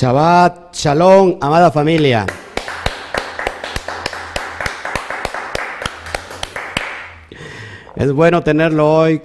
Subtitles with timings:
[0.00, 2.24] Shabbat, shalom, amada familia.
[7.94, 9.20] Es bueno tenerlo hoy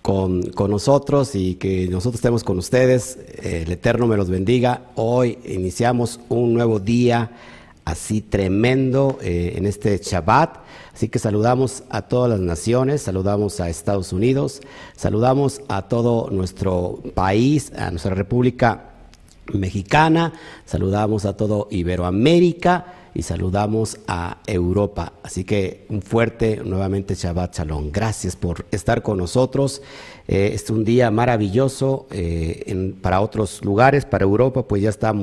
[0.00, 3.18] con, nosotros y que nosotros estemos con ustedes.
[3.42, 4.82] El Eterno me los bendiga.
[4.94, 7.32] Hoy iniciamos un nuevo día
[7.84, 10.58] así tremendo eh, en este Shabbat.
[10.94, 14.60] Así que saludamos a todas las naciones, saludamos a Estados Unidos,
[14.94, 18.94] saludamos a todo nuestro país, a nuestra República
[19.52, 20.32] Mexicana,
[20.64, 25.12] saludamos a todo Iberoamérica y saludamos a Europa.
[25.22, 27.90] Así que un fuerte nuevamente Shabbat Shalom.
[27.90, 29.82] Gracias por estar con nosotros.
[30.28, 35.14] Eh, es un día maravilloso eh, para otros lugares, para Europa, pues ya está,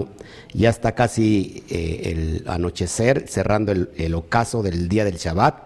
[0.54, 2.12] ya está casi eh,
[2.42, 5.64] el anochecer, cerrando el, ocaso del día del Shabbat.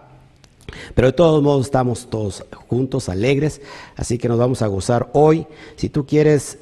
[0.94, 3.60] Pero de todos modos estamos todos juntos, alegres,
[3.96, 5.46] así que nos vamos a gozar hoy.
[5.74, 6.58] Si tú quieres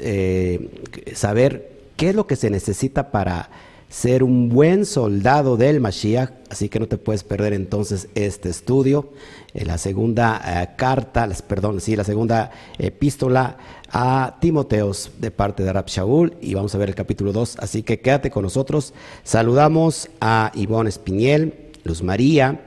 [1.13, 3.51] saber qué es lo que se necesita para
[3.91, 9.11] ser un buen soldado del Mashiach, así que no te puedes perder entonces este estudio,
[9.53, 13.57] en la segunda eh, carta, perdón, sí, la segunda epístola
[13.91, 17.83] a Timoteos de parte de Rab Shaul y vamos a ver el capítulo 2, así
[17.83, 18.95] que quédate con nosotros.
[19.25, 22.61] Saludamos a Ivonne Espiniel, Luz María,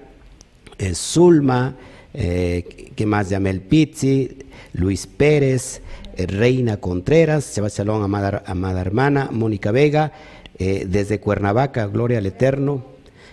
[0.77, 1.77] eh, Zulma,
[2.13, 3.29] eh, ¿qué más?
[3.29, 4.39] Yamel Pizzi,
[4.73, 5.81] Luis Pérez,
[6.17, 10.12] Reina Contreras, Shalom, amada, amada hermana, Mónica Vega,
[10.58, 12.84] eh, desde Cuernavaca, Gloria al Eterno.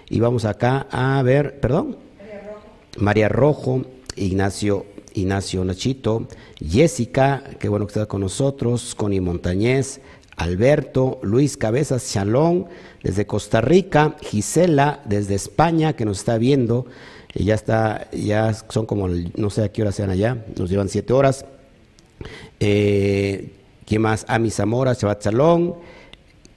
[0.09, 1.97] Y vamos acá a ver, perdón,
[2.97, 3.84] María Rojo,
[4.17, 6.27] Ignacio, Ignacio Nachito,
[6.59, 10.01] Jessica, qué bueno que está con nosotros, Connie Montañez,
[10.37, 12.67] Alberto, Luis Cabezas Chalón,
[13.03, 16.87] desde Costa Rica, Gisela, desde España, que nos está viendo,
[17.34, 20.89] y ya está, ya son como, no sé a qué hora sean allá, nos llevan
[20.89, 21.45] siete horas.
[22.61, 23.52] Eh,
[23.86, 24.24] ¿Quién más?
[24.28, 25.75] Ami Zamora, Shabbat Salón,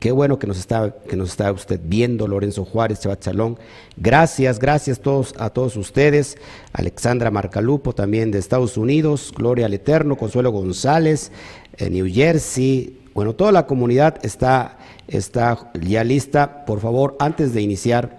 [0.02, 3.59] Qué bueno que nos está, que nos está usted viendo, Lorenzo Juárez, Chabat Salón.
[3.97, 5.00] Gracias, gracias
[5.38, 6.40] a todos ustedes.
[6.74, 9.31] Alexandra Marcalupo también de Estados Unidos.
[9.38, 10.18] Gloria al Eterno.
[10.18, 11.31] Consuelo González,
[11.78, 12.97] en New Jersey.
[13.13, 16.66] Bueno, toda la comunidad está, está ya lista.
[16.66, 18.18] Por favor, antes de iniciar,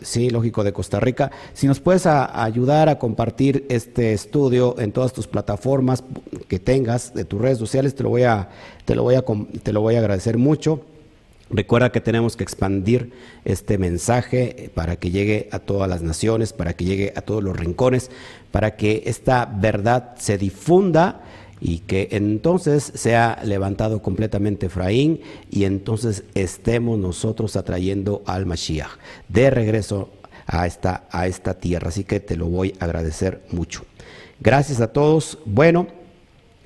[0.00, 1.30] sí, lógico, de Costa Rica.
[1.54, 6.04] Si nos puedes ayudar a compartir este estudio en todas tus plataformas
[6.48, 8.48] que tengas de tus redes sociales, te lo voy a,
[8.84, 9.24] te lo voy a,
[9.62, 10.82] te lo voy a agradecer mucho.
[11.50, 13.12] Recuerda que tenemos que expandir
[13.44, 17.54] este mensaje para que llegue a todas las naciones, para que llegue a todos los
[17.54, 18.10] rincones,
[18.50, 21.20] para que esta verdad se difunda
[21.64, 28.90] y que entonces sea levantado completamente Efraín y entonces estemos nosotros atrayendo al Mashiach
[29.28, 30.10] de regreso
[30.46, 31.88] a esta, a esta tierra.
[31.90, 33.84] Así que te lo voy a agradecer mucho.
[34.40, 35.38] Gracias a todos.
[35.44, 35.86] Bueno,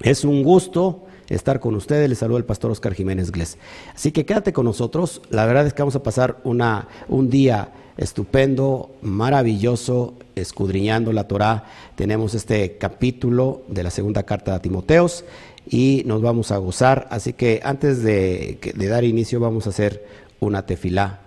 [0.00, 2.08] es un gusto estar con ustedes.
[2.08, 3.58] Les saluda el pastor Oscar Jiménez Glés.
[3.94, 5.20] Así que quédate con nosotros.
[5.28, 11.64] La verdad es que vamos a pasar una, un día estupendo, maravilloso, escudriñando la Torá.
[11.94, 15.24] Tenemos este capítulo de la segunda carta de Timoteos
[15.68, 17.08] y nos vamos a gozar.
[17.10, 20.06] Así que antes de, dar inicio vamos a hacer
[20.40, 21.20] una tefilá,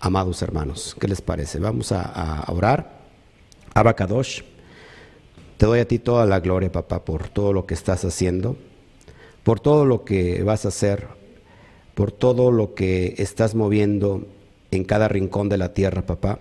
[0.00, 0.96] amados hermanos.
[0.98, 1.58] ¿Qué les parece?
[1.58, 2.98] Vamos a, a orar.
[3.74, 4.42] Abacadosh,
[5.56, 8.56] te doy a ti toda la gloria, papá, por todo lo que estás haciendo,
[9.42, 11.06] por todo lo que vas a hacer,
[11.94, 14.26] por todo lo que estás moviendo
[14.70, 16.38] en cada rincón de la tierra, papá.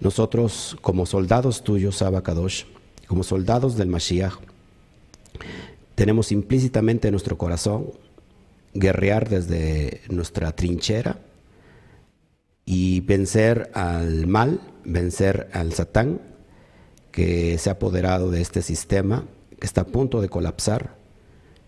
[0.00, 2.64] Nosotros, como soldados tuyos, Abacadosh,
[3.06, 4.34] como soldados del Mashiach,
[5.94, 7.92] tenemos implícitamente en nuestro corazón
[8.72, 11.18] guerrear desde nuestra trinchera
[12.64, 16.20] y vencer al mal, vencer al Satán
[17.10, 19.24] que se ha apoderado de este sistema,
[19.58, 20.94] que está a punto de colapsar,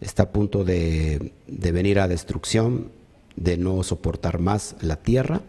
[0.00, 2.92] está a punto de, de venir a destrucción,
[3.36, 5.42] de no soportar más la tierra.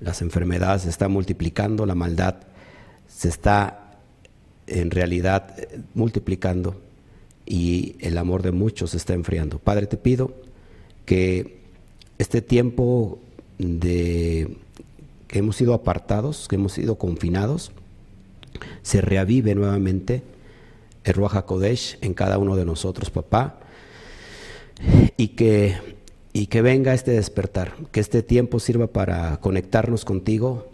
[0.00, 2.36] Las enfermedades se están multiplicando, la maldad
[3.08, 3.98] se está
[4.66, 5.56] en realidad
[5.94, 6.80] multiplicando
[7.46, 9.58] y el amor de muchos se está enfriando.
[9.58, 10.34] Padre, te pido
[11.04, 11.60] que
[12.18, 13.18] este tiempo
[13.58, 14.56] de
[15.28, 17.72] que hemos sido apartados, que hemos sido confinados,
[18.82, 20.22] se reavive nuevamente
[21.04, 23.60] el Ruach Kodesh en cada uno de nosotros, papá,
[25.16, 25.95] y que
[26.36, 30.68] y que venga este despertar, que este tiempo sirva para conectarnos contigo,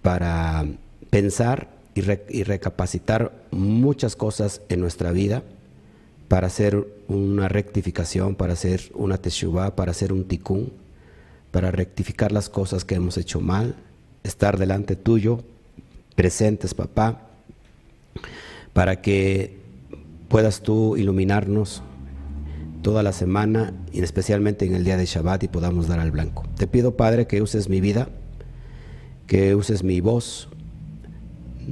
[0.00, 0.64] para
[1.10, 5.42] pensar y, recapacitar muchas cosas en nuestra vida,
[6.28, 10.72] para hacer una rectificación, para hacer una teshuvah, para hacer un tikkun,
[11.50, 13.74] para rectificar las cosas que hemos hecho mal,
[14.24, 15.44] estar delante tuyo,
[16.14, 17.28] presentes, papá,
[18.72, 19.58] para que
[20.28, 21.82] puedas tú iluminarnos
[22.88, 26.44] toda la semana y especialmente en el día de Shabbat y podamos dar al blanco.
[26.56, 28.08] Te pido, Padre, que uses mi vida,
[29.26, 30.48] que uses mi voz.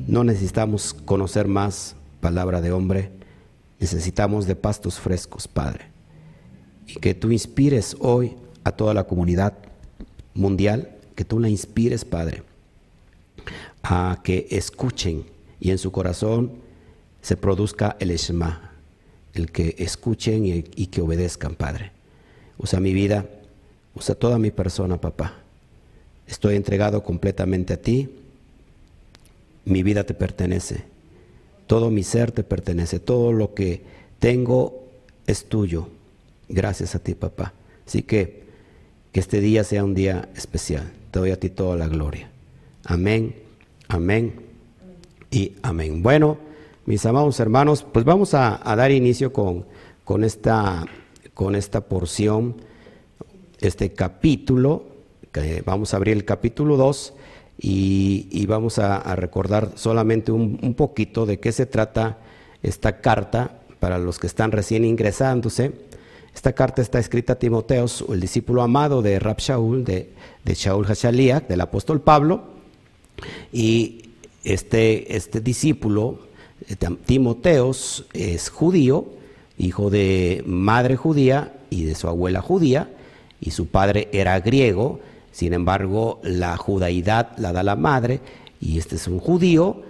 [0.06, 3.12] No necesitamos conocer más palabra de hombre,
[3.80, 5.86] necesitamos de pastos frescos, Padre.
[6.86, 9.54] Y que tú inspires hoy a toda la comunidad
[10.34, 12.42] mundial, que tú la inspires, Padre,
[13.82, 15.24] a que escuchen
[15.60, 16.52] y en su corazón
[17.22, 18.65] se produzca el Shema,
[19.36, 21.92] el que escuchen y, que obedezcan, Padre.
[22.58, 23.26] Usa mi vida,
[23.94, 25.34] usa toda mi persona, papá.
[26.26, 28.08] Estoy entregado completamente a ti.
[29.64, 30.84] Mi vida te pertenece.
[31.66, 32.98] Todo mi ser te pertenece.
[32.98, 33.82] Todo lo que
[34.18, 34.84] tengo
[35.26, 35.88] es tuyo.
[36.48, 37.52] Gracias a ti, papá.
[37.86, 38.46] Así que
[39.12, 40.92] que este día sea un día especial.
[41.10, 42.30] Te doy a ti toda la gloria.
[42.84, 43.34] Amén,
[43.88, 44.34] amén
[45.30, 46.02] y amén.
[46.02, 46.45] Bueno
[46.86, 49.66] mis amados hermanos, pues vamos a, dar inicio con,
[50.04, 50.84] con, esta,
[51.34, 52.62] con esta porción,
[53.60, 54.84] este capítulo,
[55.64, 57.12] vamos a abrir el capítulo 2
[57.58, 62.18] y, vamos a, recordar solamente un, poquito de qué se trata
[62.62, 65.72] esta carta para los que están recién ingresándose.
[66.32, 70.12] Esta carta está escrita a Timoteos, el discípulo amado de Rab Shaul, de,
[70.44, 72.44] de Shaul Hashaliach, del apóstol Pablo,
[73.52, 74.10] y
[74.44, 76.25] este, este discípulo
[77.04, 79.06] Timoteos es judío,
[79.58, 82.90] hijo de madre judía y de su abuela judía,
[83.40, 85.00] y su padre era griego,
[85.32, 88.20] sin embargo la judaidad la da la madre,
[88.60, 89.82] y este es un judío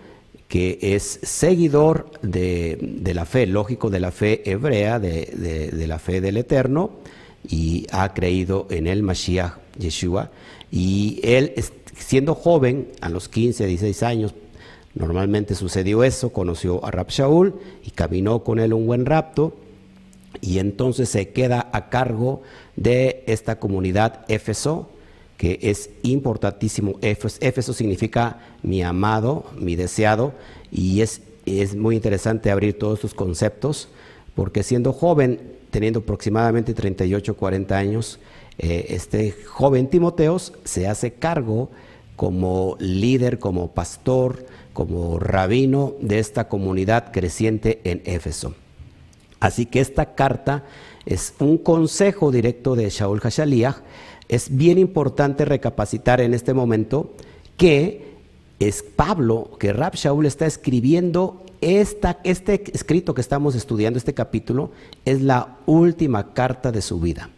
[0.48, 6.20] que es seguidor de, la fe, lógico, de la fe hebrea, de, de, la fe
[6.20, 6.90] del Eterno,
[7.48, 10.30] y ha creído en el Mashiach Yeshua,
[10.70, 11.52] y él
[11.98, 14.34] siendo joven, a los 15, 16 años,
[14.96, 17.54] Normalmente sucedió eso, conoció a Rab Shaul
[17.84, 19.52] y caminó con él un buen rapto
[20.40, 22.42] y entonces se queda a cargo
[22.76, 24.88] de esta comunidad Éfeso,
[25.36, 26.98] que es importantísimo.
[27.02, 30.32] Éfeso significa mi amado, mi deseado,
[30.72, 33.88] y es, es muy interesante abrir todos estos conceptos,
[34.34, 35.40] porque siendo joven,
[35.70, 38.18] teniendo aproximadamente 38, 40 años,
[38.58, 41.68] eh, este joven Timoteos se hace cargo
[42.16, 44.46] como líder, como pastor,
[44.76, 48.54] como rabino de esta comunidad creciente en Éfeso.
[49.40, 50.64] Así que esta carta
[51.06, 53.78] es un consejo directo de Shaul Hashaliach.
[54.28, 57.14] Es bien importante recapacitar en este momento
[57.56, 58.16] que
[58.58, 64.72] es Pablo, que Rab Shaul está escribiendo esta, este escrito que estamos estudiando, este capítulo,
[65.06, 67.30] es la última carta de su vida.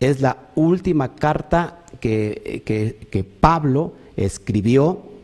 [0.00, 5.15] Es la última carta que, que Pablo escribió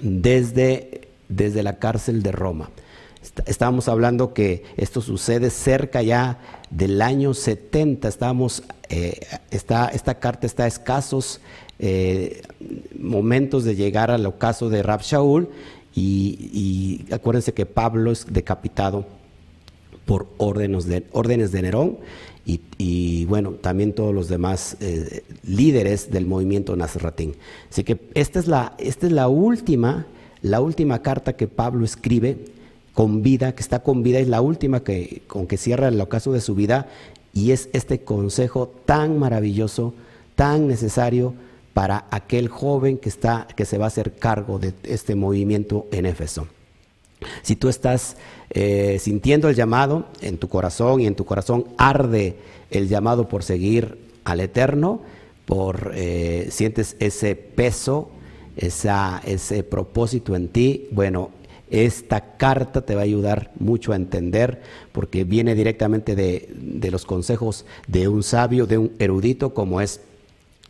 [0.00, 2.70] desde, desde la cárcel de Roma.
[3.46, 6.38] Estábamos hablando que esto sucede cerca ya
[6.70, 8.06] del año 70.
[8.06, 9.20] Estamos, eh,
[9.50, 11.40] esta, carta está a escasos
[11.78, 12.42] eh,
[12.98, 15.48] momentos de llegar al ocaso de Rab Shaul.
[15.96, 19.06] Y, acuérdense que Pablo es decapitado
[20.04, 21.98] por órdenes de, órdenes de Nerón
[22.46, 27.34] y, bueno, también todos los demás eh, líderes del movimiento Nazratín.
[27.70, 30.06] Así que esta es la, esta es la última,
[30.42, 32.36] la última carta que Pablo escribe
[32.92, 36.32] con vida, que está con vida, es la última que, con que cierra el ocaso
[36.32, 36.88] de su vida
[37.32, 39.94] y es este consejo tan maravilloso,
[40.36, 41.34] tan necesario
[41.72, 46.06] para aquel joven que, está, que se va a hacer cargo de este movimiento en
[46.06, 46.46] Éfeso.
[47.42, 48.16] Si tú estás
[48.54, 52.36] eh, sintiendo el llamado en tu corazón y en tu corazón arde
[52.70, 55.00] el llamado por seguir al Eterno,
[55.44, 58.10] por eh, sientes ese peso,
[58.56, 61.30] ese propósito en ti, bueno,
[61.70, 67.04] esta carta te va a ayudar mucho a entender porque viene directamente de, de los
[67.04, 70.00] consejos de un sabio, de un erudito como es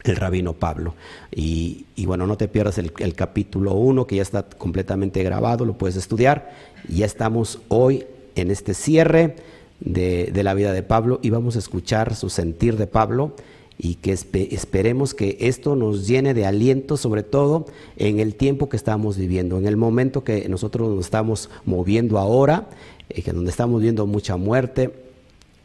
[0.04, 0.94] el rabino Pablo.
[1.34, 5.96] Y, bueno, no te pierdas el, capítulo 1 que ya está completamente grabado, lo puedes
[5.96, 6.52] estudiar.
[6.88, 8.04] Ya estamos hoy
[8.36, 9.36] en este cierre
[9.80, 13.34] de, la vida de Pablo y vamos a escuchar su sentir de Pablo
[13.76, 18.76] y que esperemos que esto nos llene de aliento, sobre todo en el tiempo que
[18.76, 22.68] estamos viviendo, en el momento que nosotros nos estamos moviendo ahora,
[23.08, 25.03] eh, que donde estamos viendo mucha muerte,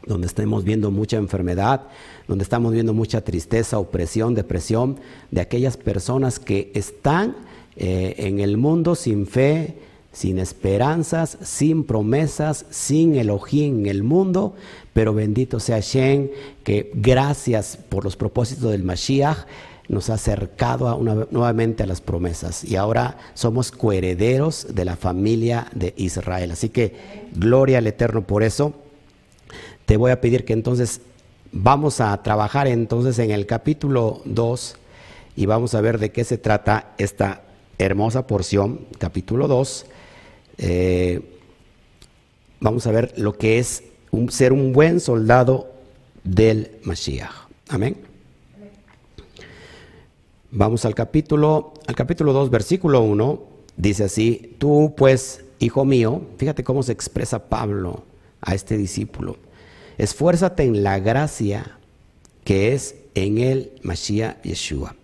[0.06, 1.82] donde estamos viendo mucha enfermedad,
[2.26, 4.98] donde estamos viendo mucha tristeza, opresión, depresión,
[5.30, 7.36] de aquellas personas que están
[7.76, 9.76] eh, en el mundo sin fe,
[10.12, 14.54] sin esperanzas, sin promesas, sin Elohim en el mundo,
[14.92, 16.30] pero bendito sea Shem,
[16.64, 19.46] que gracias por los propósitos del Mashiach
[19.88, 25.94] nos ha acercado nuevamente a las promesas y ahora somos coherederos de la familia de
[25.96, 26.52] Israel.
[26.52, 26.94] Así que
[27.34, 28.72] gloria al Eterno por eso.
[29.90, 31.00] Te voy a pedir que entonces
[31.50, 34.76] vamos a trabajar entonces en el capítulo 2
[35.34, 37.42] y vamos a ver de qué se trata esta
[37.76, 39.86] hermosa porción, capítulo 2.
[40.58, 41.20] Eh,
[42.60, 43.82] vamos a ver lo que es
[44.28, 45.72] ser un buen soldado
[46.22, 47.48] del Mashiach.
[47.68, 47.96] Amén.
[50.52, 53.42] Vamos al capítulo, al capítulo 2, versículo 1.
[53.76, 58.04] Dice así, tú pues, hijo mío, fíjate cómo se expresa Pablo
[58.40, 59.49] a este discípulo.
[60.00, 61.76] Esfuérzate en la gracia
[62.42, 64.96] que es en el Mashiach Yeshua.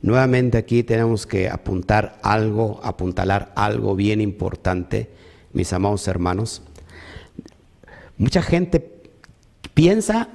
[0.00, 5.10] Nuevamente aquí tenemos que apuntar algo, apuntalar algo bien importante,
[5.52, 6.62] mis amados hermanos.
[8.16, 8.92] Mucha gente
[9.74, 10.28] piensa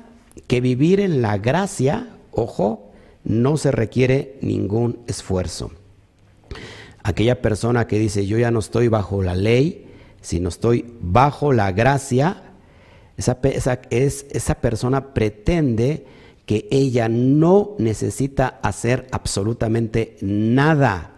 [0.47, 2.91] que vivir en la gracia, ojo,
[3.23, 5.71] no se requiere ningún esfuerzo.
[7.03, 9.87] Aquella persona que dice yo ya no estoy bajo la ley,
[10.19, 12.48] sino estoy bajo la gracia,
[13.19, 16.05] esa, es, esa persona pretende
[16.45, 21.11] que ella no necesita hacer absolutamente nada,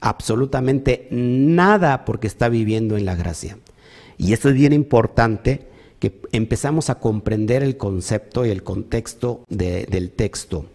[0.00, 3.58] absolutamente nada porque está viviendo en la gracia.
[4.16, 10.10] Y esto es bien importante que empezamos a comprender el concepto y el contexto del
[10.12, 10.66] texto.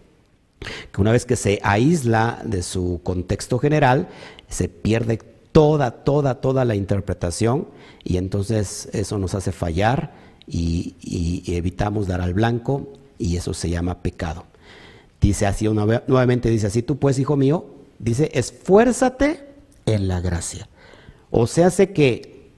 [0.92, 4.10] Que una vez que se aísla de su contexto general,
[4.48, 5.20] se pierde
[5.52, 7.68] toda, toda, toda la interpretación
[8.04, 14.02] y entonces eso nos hace fallar y, evitamos dar al blanco y eso se llama
[14.02, 14.46] pecado.
[15.22, 17.66] Dice así, nuevamente dice así, tú pues, hijo mío,
[18.00, 19.46] dice, esfuérzate
[19.86, 20.68] en la gracia.
[21.32, 22.50] O sea, hace que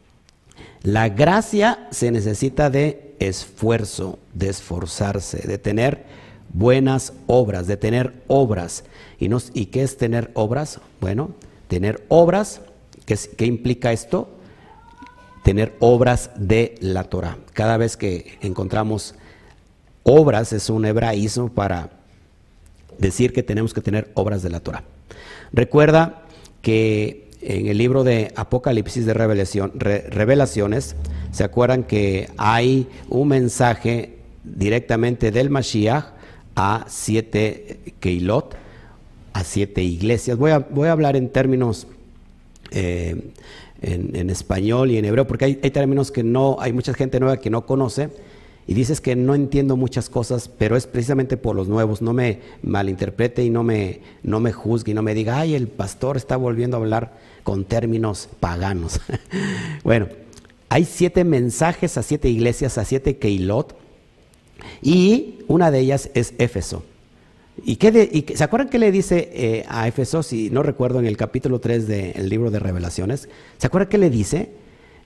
[0.82, 6.06] la gracia se necesita de esfuerzo, de esforzarse, de tener
[6.54, 8.84] buenas obras, de tener obras.
[9.20, 10.80] ¿Y, nos, ¿y qué es tener obras?
[11.02, 11.32] Bueno,
[11.68, 12.62] tener obras,
[13.06, 14.30] ¿qué, ¿qué implica esto?
[15.46, 17.38] Tener obras de la Torah.
[17.54, 19.16] Cada vez que encontramos
[20.08, 21.90] Obras es un hebraísmo para
[23.00, 24.84] decir que tenemos que tener obras de la Torah.
[25.52, 26.26] Recuerda
[26.62, 30.96] que en el libro de Apocalipsis de Revelación, Revelaciones,
[31.32, 36.14] se acuerdan que hay un mensaje directamente del Mashiach
[36.56, 38.56] a siete Keilot,
[39.34, 40.38] a siete iglesias.
[40.38, 41.88] Voy a, voy a hablar en términos
[42.70, 43.32] eh,
[43.82, 47.50] en, español y en hebreo, porque hay, términos que no, hay mucha gente nueva que
[47.50, 48.10] no conoce
[48.68, 52.02] y dices que no entiendo muchas cosas, pero es precisamente por los nuevos.
[52.02, 55.68] No me malinterprete y no me, no me juzgue y no me diga, ay, el
[55.68, 57.14] pastor está volviendo a hablar
[57.44, 59.02] con términos paganos.
[59.84, 60.08] bueno,
[60.70, 63.76] hay siete mensajes a siete iglesias, a siete Keilot,
[64.82, 66.84] y una de ellas es Éfeso.
[67.64, 71.16] ¿Y, qué ¿Se acuerdan qué le dice eh, a Éfeso, si no recuerdo, en el
[71.16, 73.30] capítulo 3 del libro de Revelaciones?
[73.58, 74.52] ¿Se acuerdan qué le dice?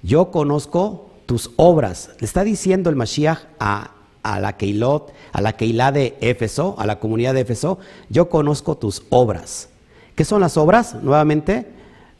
[0.01, 2.09] Yo conozco tus obras.
[2.19, 3.91] Le está diciendo el Mashiach a,
[4.23, 7.77] la Keilot, a la Keilá de Éfeso, a la comunidad de Éfeso,
[8.09, 9.69] yo conozco tus obras.
[10.15, 10.95] ¿Qué son las obras?
[10.95, 11.67] Nuevamente,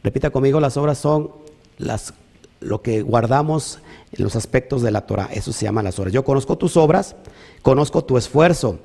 [0.04, 1.32] repita conmigo, las obras son
[1.78, 2.14] las,
[2.60, 3.80] lo que guardamos
[4.12, 5.28] en los aspectos de la Torah.
[5.32, 6.12] Eso se llama las obras.
[6.12, 7.16] Yo conozco tus obras,
[7.62, 8.78] conozco tu esfuerzo,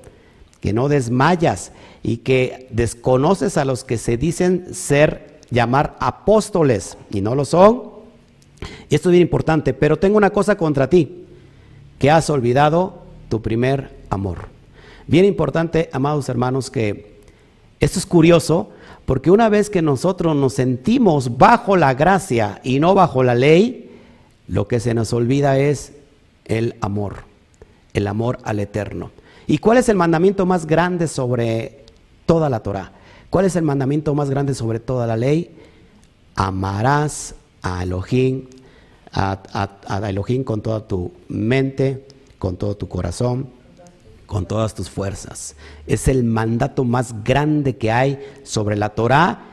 [0.66, 7.22] que no desmayas y que desconoces a los que se dicen ser, llamar apóstoles y
[7.22, 7.94] no lo son
[8.90, 11.28] y esto es bien importante, pero tengo una cosa contra ti,
[12.00, 14.48] que has olvidado tu primer amor.
[15.06, 17.20] Bien importante, amados hermanos, que
[17.80, 18.72] esto es curioso,
[19.06, 23.92] porque una vez que nosotros nos sentimos bajo la gracia y no bajo la ley,
[24.48, 25.94] lo que se nos olvida es
[26.46, 27.18] el amor,
[27.94, 29.12] el amor al eterno.
[29.48, 31.86] ¿Y cuál es el mandamiento más grande sobre
[32.26, 32.92] toda la Torah?
[33.30, 35.56] ¿Cuál es el mandamiento más grande sobre toda la ley?
[36.36, 38.44] Amarás a Elohim
[39.16, 42.06] a, Elohim con toda tu mente,
[42.38, 43.48] con todo tu corazón,
[44.26, 45.56] con todas tus fuerzas.
[45.88, 49.46] Es el mandato más grande que hay sobre la Torah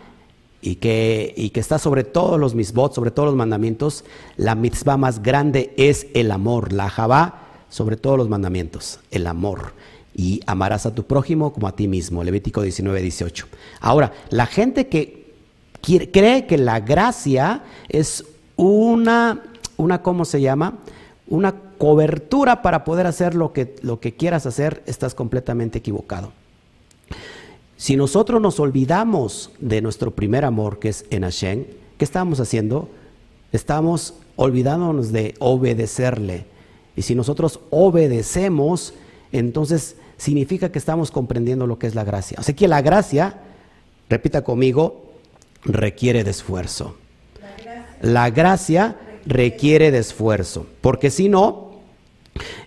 [0.61, 4.05] y que, y que está sobre todos los misbot, sobre todos los mandamientos.
[4.37, 7.39] La mitzvah más grande es el amor, la javá
[7.73, 9.73] sobre todos los mandamientos, el amor.
[10.15, 13.47] Y amarás a tu prójimo como a ti mismo, Levítico 19, 18.
[13.81, 15.33] Ahora, la gente que
[16.13, 18.25] cree que la gracia es
[18.57, 19.41] una
[19.83, 20.79] una, ¿cómo se llama?
[21.27, 26.33] Una cobertura para poder hacer lo que, lo que quieras hacer, estás completamente equivocado.
[27.77, 31.65] Si nosotros nos olvidamos de nuestro primer amor, que es en Hashem,
[31.99, 32.89] ¿qué estamos haciendo?
[33.51, 36.47] Estamos olvidándonos de obedecerle.
[36.97, 38.95] Y si nosotros obedecemos,
[39.33, 42.43] entonces significa que estamos comprendiendo lo que es la gracia.
[42.43, 43.41] Sea que la gracia,
[44.09, 45.13] repita conmigo,
[45.65, 46.97] requiere de esfuerzo.
[48.01, 48.97] La gracia
[49.27, 51.73] requiere de esfuerzo, porque si no,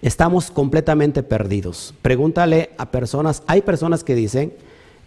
[0.02, 1.94] estamos completamente perdidos.
[2.02, 4.54] Pregúntale a personas, hay personas que dicen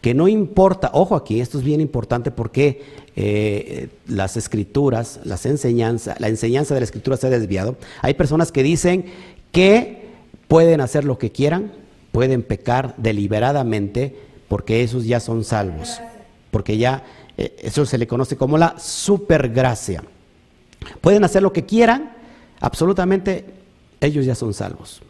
[0.00, 2.82] que no importa, ojo aquí, esto es bien importante porque
[3.20, 7.76] eh, las escrituras, las enseñanzas, la enseñanza de la escritura se ha desviado.
[8.00, 9.06] Hay personas que dicen
[9.50, 10.04] que
[10.46, 11.72] pueden hacer lo que quieran,
[12.12, 14.14] pueden pecar deliberadamente
[14.46, 16.00] porque esos ya son salvos,
[16.52, 17.02] porque ya
[17.36, 20.04] eh, eso se le conoce como la supergracia.
[21.00, 22.12] Pueden hacer lo que quieran,
[22.60, 23.46] absolutamente
[24.00, 25.02] ellos ya son salvos.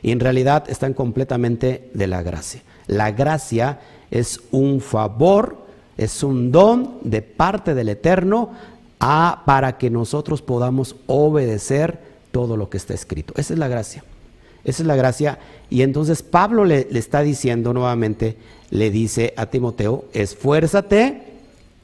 [0.00, 2.62] Y en realidad están completamente de la gracia.
[2.86, 5.63] La gracia es un favor,
[5.96, 8.50] es un don de parte del Eterno
[9.00, 11.98] a, para que nosotros podamos obedecer
[12.32, 13.34] todo lo que está escrito.
[13.36, 14.04] Esa es la gracia.
[14.64, 15.38] Esa es la gracia.
[15.70, 18.36] Y entonces Pablo le, le está diciendo nuevamente,
[18.70, 21.22] le dice a Timoteo, esfuérzate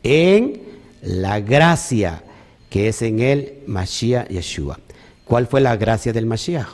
[0.03, 0.63] en
[1.03, 2.23] la gracia
[2.71, 4.79] que es en el Mashiach Yeshua.
[5.25, 6.69] ¿Cuál fue la gracia del Mashiach?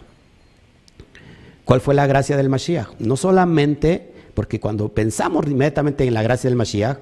[1.65, 3.01] ¿Cuál fue la gracia del Mashiach?
[3.01, 6.99] No solamente, porque cuando pensamos inmediatamente en la gracia del Mashiach,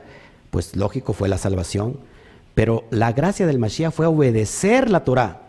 [0.54, 1.96] pues lógico fue la salvación,
[2.54, 5.48] pero la gracia del Mashiach fue obedecer la Torah.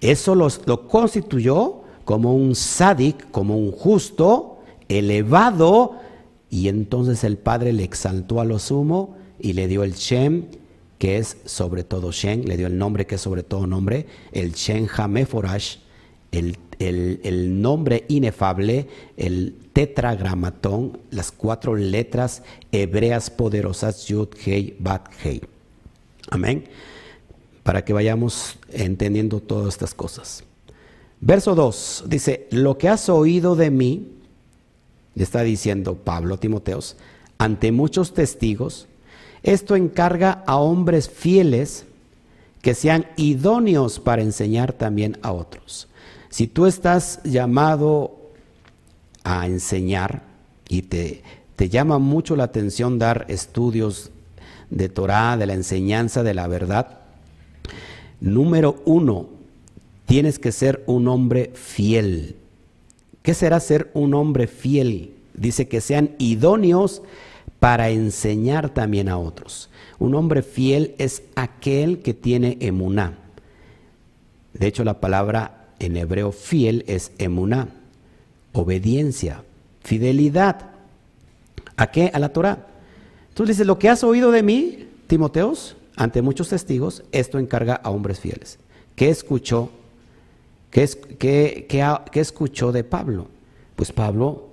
[0.00, 4.56] Eso lo constituyó como un sádic, como un justo,
[4.88, 5.98] elevado,
[6.48, 10.46] y entonces el Padre le exaltó a lo sumo y le dio el Shem
[10.96, 14.52] que es sobre todo Shen, le dio el nombre que es sobre todo nombre, el
[14.52, 15.76] Shen Hameforash,
[16.30, 25.42] el, el, nombre inefable, el tetragramatón, las cuatro letras hebreas poderosas Yud, Hei, Bat, Hei.
[26.30, 26.64] Amén.
[27.62, 30.44] Para que vayamos entendiendo todas estas cosas.
[31.20, 34.08] Verso 2 dice, lo que has oído de mí,
[35.14, 36.96] le está diciendo Pablo Timoteos,
[37.38, 38.88] ante muchos testigos,
[39.42, 41.86] esto encarga a hombres fieles
[42.60, 45.88] que sean idóneos para enseñar también a otros.
[46.28, 48.21] Si tú estás llamado
[49.24, 50.22] a enseñar
[50.68, 51.22] y te,
[51.56, 54.10] te llama mucho la atención dar estudios
[54.70, 57.00] de Torah, de la enseñanza de la verdad,
[58.20, 59.28] número uno,
[60.06, 62.36] tienes que ser un hombre fiel.
[63.22, 65.14] ¿Qué será ser un hombre fiel?
[65.34, 67.02] Dice que sean idóneos
[67.60, 69.70] para enseñar también a otros.
[69.98, 73.18] Un hombre fiel es aquel que tiene emuná.
[74.54, 77.68] De hecho, la palabra en hebreo fiel es emuná,
[78.52, 79.44] obediencia,
[79.82, 80.70] fidelidad.
[81.76, 82.10] ¿A qué?
[82.12, 82.66] A la Torah.
[83.28, 87.90] Entonces dice, lo que has oído de mí, Timoteos, ante muchos testigos, esto encarga a
[87.90, 88.58] hombres fieles.
[88.94, 89.70] ¿Qué escuchó?
[90.70, 90.88] ¿Qué,
[91.18, 91.66] qué,
[92.10, 93.28] qué escuchó de Pablo?
[93.76, 94.48] Pues Pablo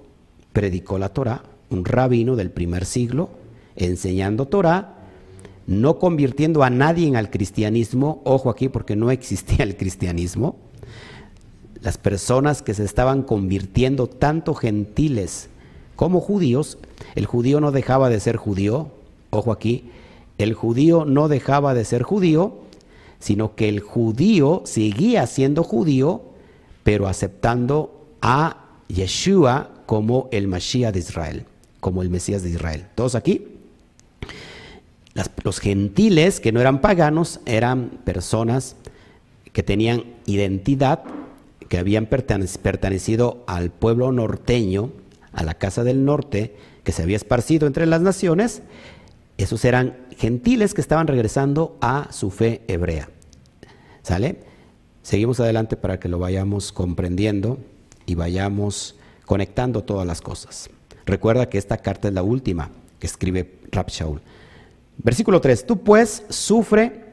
[0.53, 3.29] predicó la Torah un rabino del primer siglo,
[3.75, 4.95] enseñando Torah,
[5.67, 10.55] no convirtiendo a nadie al cristianismo, ojo aquí porque no existía el cristianismo,
[11.81, 15.49] las personas que se estaban convirtiendo, tanto gentiles
[15.95, 16.77] como judíos,
[17.15, 18.91] el judío no dejaba de ser judío,
[19.29, 19.89] ojo aquí,
[20.37, 22.53] el judío no dejaba de ser judío,
[23.19, 26.21] sino que el judío seguía siendo judío,
[26.83, 31.45] pero aceptando a Yeshua como el Mashiach de Israel
[31.79, 32.85] como el Mesías de Israel.
[32.95, 33.47] Todos aquí.
[35.43, 38.75] los gentiles que no eran paganos eran personas
[39.51, 41.03] que tenían identidad,
[41.69, 44.91] que habían pertenecido al pueblo norteño,
[45.31, 48.63] a la casa del norte, que se había esparcido entre las naciones.
[49.37, 53.09] Esos eran gentiles que estaban regresando a su fe hebrea.
[54.01, 54.39] ¿Sale?
[55.03, 57.59] Seguimos adelante para que lo vayamos comprendiendo
[58.05, 60.69] y vayamos conectando todas las cosas.
[61.05, 64.21] Recuerda que esta carta es la última que escribe Rab Shaul.
[64.97, 65.65] Versículo 3.
[65.67, 67.05] Tú pues sufre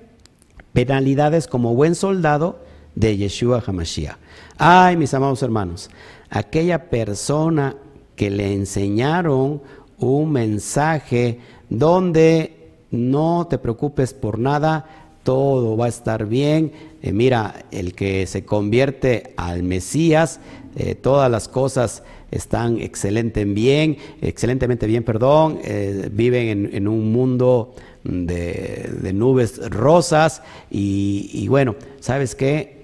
[0.73, 2.65] penalidades como buen soldado
[2.95, 4.17] de Yeshua HaMashiach.
[4.59, 5.91] Ay, mis amados hermanos,
[6.31, 7.77] aquella persona
[8.15, 9.61] que le enseñaron
[9.99, 14.87] un mensaje donde no te preocupes por nada,
[15.25, 16.73] todo va a estar bien.
[17.03, 20.41] Eh, mira, el que se convierte al Mesías,
[20.75, 27.75] eh, todas las cosas están excelente bien, excelentemente bien, perdón, eh, viven en, un mundo
[28.05, 32.76] de, nubes rosas y, bueno, ¿sabes qué?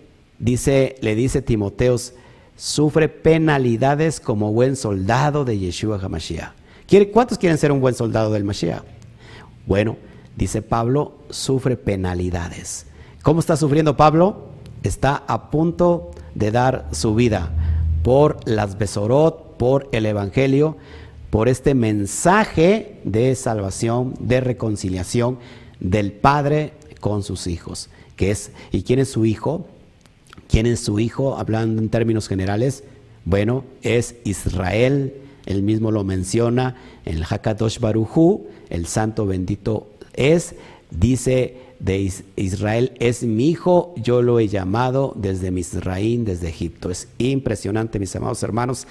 [0.42, 2.14] Dice, le dice Timoteos,
[2.57, 6.52] sufre penalidades como buen soldado de Yeshua HaMashiach.
[7.12, 8.83] ¿Cuántos quieren ser un buen soldado del Mashiach?
[9.66, 9.96] Bueno,
[10.37, 12.87] dice Pablo, sufre penalidades.
[13.22, 14.48] ¿Cómo está sufriendo Pablo?
[14.83, 17.52] Está a punto de dar su vida
[18.02, 20.76] por las Besorot, por el Evangelio,
[21.31, 25.38] por este mensaje de salvación, de reconciliación
[25.78, 27.88] del Padre con sus hijos.
[28.31, 29.66] Es, ¿Y quién es su hijo?
[30.53, 31.38] ¿Quién es su hijo?
[31.38, 32.85] Hablando en términos generales,
[33.25, 35.15] bueno, es Israel,
[35.47, 40.55] él mismo lo menciona en el Hakadosh Baruchu, el santo bendito es,
[40.91, 46.91] dice de Israel, es mi hijo, yo lo he llamado desde Misraín, desde Egipto.
[46.91, 48.87] Es impresionante, mis amados hermanos,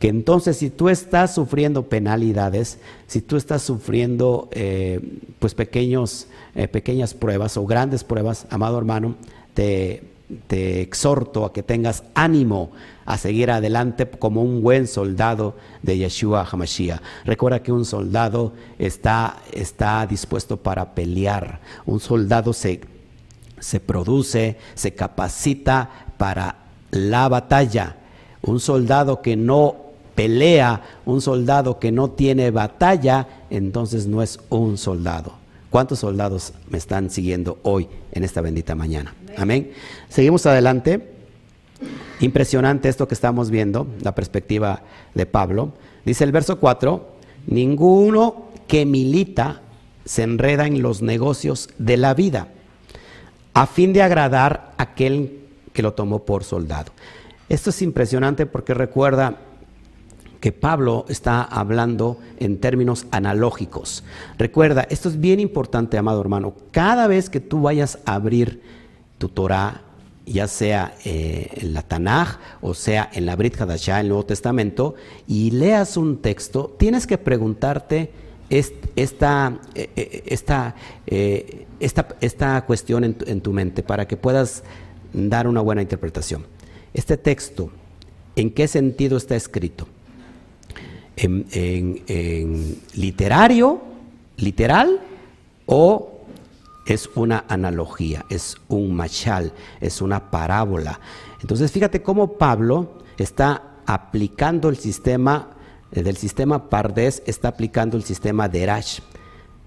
[0.00, 5.00] que entonces si tú estás sufriendo penalidades, si tú estás sufriendo eh,
[5.38, 9.14] pues pequeños, eh, pequeñas pruebas o grandes pruebas, amado hermano,
[9.54, 10.15] te,
[10.48, 12.72] te exhorto a que tengas ánimo
[13.04, 17.00] a seguir adelante como un buen soldado de Yeshua HaMashiach.
[17.24, 21.60] Recuerda que un soldado está, está dispuesto para pelear.
[21.86, 22.80] Un soldado se,
[23.60, 26.56] se produce, se capacita para
[26.90, 27.96] la batalla.
[28.42, 29.76] Un soldado que no
[30.16, 35.45] pelea, un soldado que no tiene batalla, entonces no es un soldado.
[35.76, 39.14] ¿Cuántos soldados me están siguiendo hoy en esta bendita mañana?
[39.36, 39.72] Amén.
[40.08, 41.06] Seguimos adelante.
[42.20, 44.84] Impresionante esto que estamos viendo, la perspectiva
[45.14, 45.74] de Pablo.
[46.06, 47.06] Dice el verso 4,
[47.48, 49.60] ninguno que milita
[50.06, 52.48] se enreda en los negocios de la vida,
[53.52, 55.40] a fin de agradar a aquel
[55.74, 56.90] que lo tomó por soldado.
[57.50, 59.40] Esto es impresionante porque recuerda
[60.40, 64.04] que Pablo está hablando en términos analógicos.
[64.38, 66.54] Recuerda, esto es bien importante, amado hermano.
[66.70, 68.62] Cada vez que tú vayas a abrir
[69.18, 69.82] tu Torah,
[70.26, 74.94] ya sea eh, en la Tanaj o sea en la Brit Hadashah, el Nuevo Testamento,
[75.26, 78.10] y leas un texto, tienes que preguntarte
[78.50, 80.74] esta, eh, eh, esta,
[81.80, 84.62] esta, esta cuestión en tu, mente para que puedas
[85.12, 86.46] dar una buena interpretación.
[86.92, 87.70] Este texto,
[88.36, 89.86] ¿en qué sentido está escrito?
[91.16, 93.80] ¿En, literario,
[94.36, 95.00] literal
[95.64, 96.12] o
[96.86, 101.00] es una analogía, es un machal, es una parábola.
[101.40, 105.56] Entonces fíjate cómo Pablo está aplicando el sistema,
[105.90, 109.00] eh, del sistema Pardes, está aplicando el sistema Derash.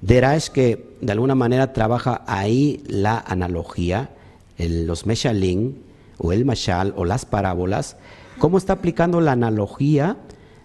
[0.01, 4.11] Derash que de alguna manera trabaja ahí la analogía,
[4.57, 5.81] los meshalin
[6.17, 7.97] o el machal o las parábolas,
[8.37, 10.17] cómo está aplicando la analogía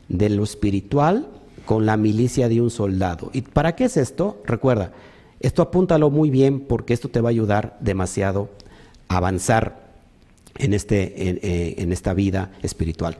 [0.08, 1.28] de lo espiritual
[1.66, 3.30] con la milicia de un soldado.
[3.32, 4.42] ¿Y para qué es esto?
[4.44, 4.92] Recuerda,
[5.40, 8.50] esto apúntalo muy bien porque esto te va a ayudar demasiado
[9.08, 9.84] a avanzar
[10.56, 13.16] en, este, en, eh, esta vida espiritual.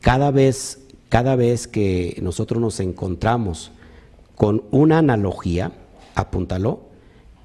[0.00, 3.72] Cada vez, cada vez que nosotros nos encontramos
[4.34, 5.72] con una analogía,
[6.14, 6.80] apúntalo,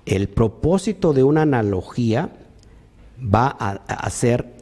[0.06, 2.30] el propósito de una analogía
[3.20, 4.54] va a, ser,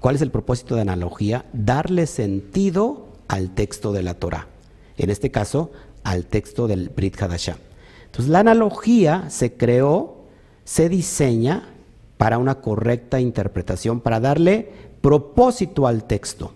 [0.00, 1.44] ¿cuál es el propósito de analogía?
[1.52, 4.48] Darle sentido al texto de la Torah.
[4.96, 7.56] En este caso, al texto del Brit Hadashah.
[8.06, 10.18] Entonces la analogía se creó,
[10.64, 11.70] se diseña
[12.16, 16.52] para una correcta interpretación, para darle propósito al texto.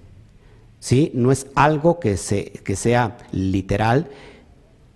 [0.81, 1.11] ¿Sí?
[1.15, 4.09] No es algo que, se, que sea literal.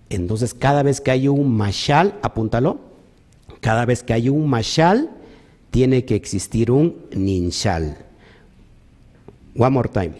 [0.09, 2.79] Entonces cada vez que hay un mashal, apúntalo,
[3.59, 5.09] cada vez que hay un mashal,
[5.71, 7.97] tiene que existir un ninshal.
[9.57, 10.13] One more time.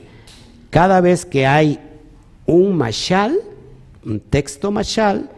[0.74, 1.80] Cada vez que hay
[2.48, 3.38] un mashal,
[4.04, 5.30] un texto mashal,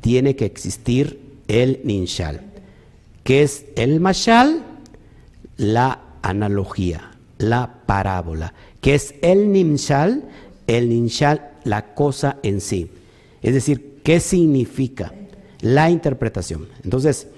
[0.00, 2.40] tiene que existir el ninshal.
[3.22, 4.64] ¿Qué es el mashal?
[5.58, 8.52] La analogía, la parábola.
[8.80, 10.24] ¿Qué es el ninshal?
[10.66, 12.90] El ninshal, la cosa en sí.
[13.42, 15.12] Es decir, ¿qué significa?
[15.60, 16.66] La interpretación.
[16.82, 17.28] Entonces,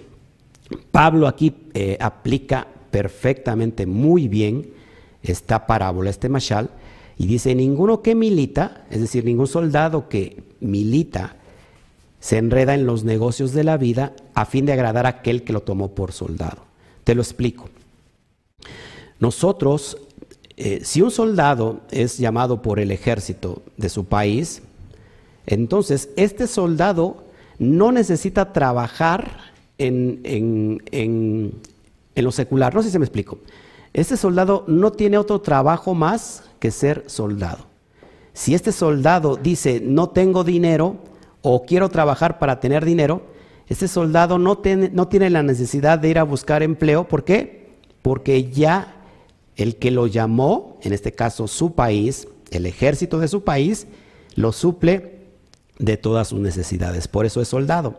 [0.90, 4.70] Pablo aquí eh, aplica perfectamente, muy bien,
[5.22, 6.70] esta parábola, este mashal,
[7.20, 11.36] y dice, ninguno que milita, es decir, ningún soldado que milita,
[12.18, 15.52] se enreda en los negocios de la vida a fin de agradar a aquel que
[15.52, 16.62] lo tomó por soldado.
[17.04, 17.68] Te lo explico.
[19.18, 19.98] Nosotros,
[20.56, 24.62] eh, si un soldado es llamado por el ejército de su país,
[25.44, 27.22] entonces este soldado
[27.58, 31.52] no necesita trabajar en, en, en,
[32.14, 32.74] en lo secular.
[32.74, 33.40] No sé si me explico.
[33.92, 37.66] Este soldado no tiene otro trabajo más que ser soldado.
[38.32, 40.96] Si este soldado dice, no tengo dinero,
[41.42, 43.22] o quiero trabajar para tener dinero,
[43.66, 44.60] ese soldado no
[44.92, 47.08] no tiene la necesidad de ir a buscar empleo.
[47.08, 47.70] ¿Por qué?
[48.02, 48.96] Porque ya
[49.56, 53.86] el que lo llamó, en este caso su país, el ejército de su país,
[54.34, 55.20] lo suple
[55.78, 57.08] de todas sus necesidades.
[57.08, 57.96] Por eso es soldado.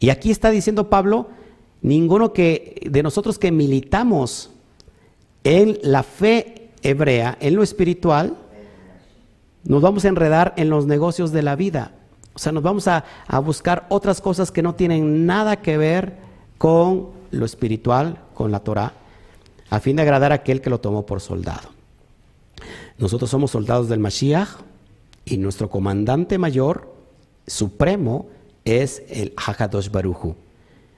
[0.00, 1.28] Y aquí está diciendo Pablo,
[1.82, 4.50] ninguno que de nosotros que militamos
[5.48, 8.36] en la fe hebrea, en lo espiritual,
[9.64, 11.92] nos vamos a enredar en los negocios de la vida.
[12.34, 13.04] O sea, nos vamos a,
[13.42, 16.16] buscar otras cosas que no tienen nada que ver
[16.58, 18.92] con lo espiritual, con la Torah.
[19.70, 21.70] a fin de agradar a aquel que lo tomó por soldado.
[22.98, 24.48] Nosotros somos soldados del Mashiach
[25.24, 26.92] y nuestro comandante mayor,
[27.46, 28.28] supremo,
[28.66, 30.36] es el Hakadosh Baruchu.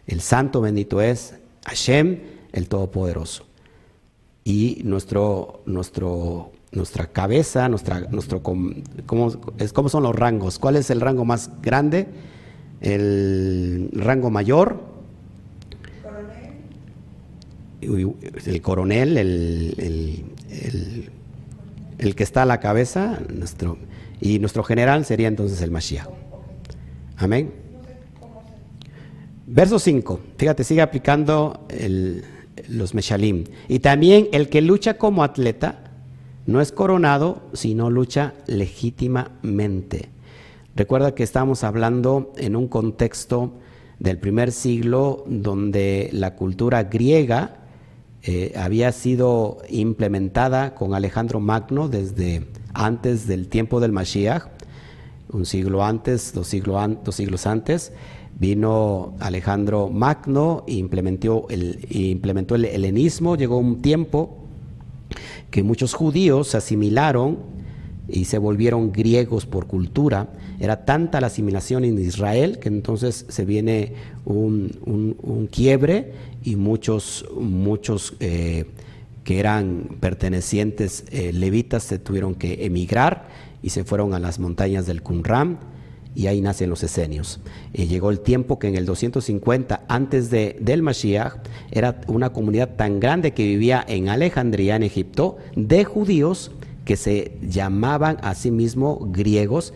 [0.09, 1.35] El santo bendito es
[1.67, 2.21] Hashem,
[2.53, 3.50] el Todopoderoso.
[4.45, 8.73] Y nuestro, nuestro, nuestra cabeza, nuestra, nuestro, ¿cómo,
[9.59, 10.59] es, ¿cómo son los rangos?
[10.59, 12.09] ¿Cuál es el rango más grande?
[12.81, 14.89] El rango mayor.
[17.81, 20.25] El coronel, el,
[21.99, 23.79] el, que está a la cabeza, nuestro,
[24.21, 26.09] y nuestro general sería entonces el Mashiach.
[27.17, 27.53] Amén.
[29.47, 31.67] Verso 5, fíjate, sigue aplicando
[32.69, 33.45] los Meshalim.
[33.69, 35.91] Y también el que lucha como atleta
[36.47, 40.09] no es coronado, sino lucha legítimamente.
[40.75, 43.53] Recuerda que estamos hablando en un contexto
[43.99, 47.57] del primer siglo donde la cultura griega
[48.23, 54.45] eh, había sido implementada con Alejandro Magno desde antes del tiempo del Mashiach,
[55.33, 56.51] un siglo antes, dos,
[57.05, 57.93] dos siglos antes,
[58.41, 64.39] vino Alejandro Magno e implementó el, implementó el helenismo, llegó un tiempo
[65.51, 67.39] que muchos judíos se asimilaron
[68.09, 70.31] y se volvieron griegos por cultura.
[70.59, 73.93] Era tanta la asimilación en Israel que entonces se viene
[74.25, 78.65] un, quiebre y muchos, muchos eh,
[79.23, 83.29] que eran pertenecientes eh, levitas se tuvieron que emigrar
[83.63, 85.59] y se fueron a las montañas del Qumran
[86.15, 87.41] y ahí nacen los esenios.
[87.73, 91.35] Y llegó el tiempo que en el 250 antes de, del Mashiach
[91.71, 96.51] era una comunidad tan grande que vivía en Alejandría, en Egipto, de judíos
[96.85, 99.73] que se llamaban a sí mismos griegos.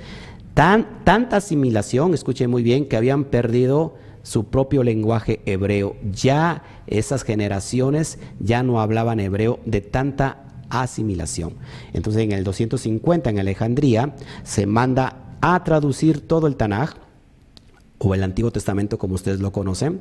[0.54, 5.96] Tan, tanta asimilación, escuchen muy bien, que habían perdido su propio lenguaje hebreo.
[6.10, 11.54] Ya esas generaciones ya no hablaban hebreo de tanta asimilación.
[11.92, 16.94] Entonces en el 250 en Alejandría se manda a traducir todo el Tanaj
[17.98, 19.98] o el Antiguo Testamento como ustedes lo conocen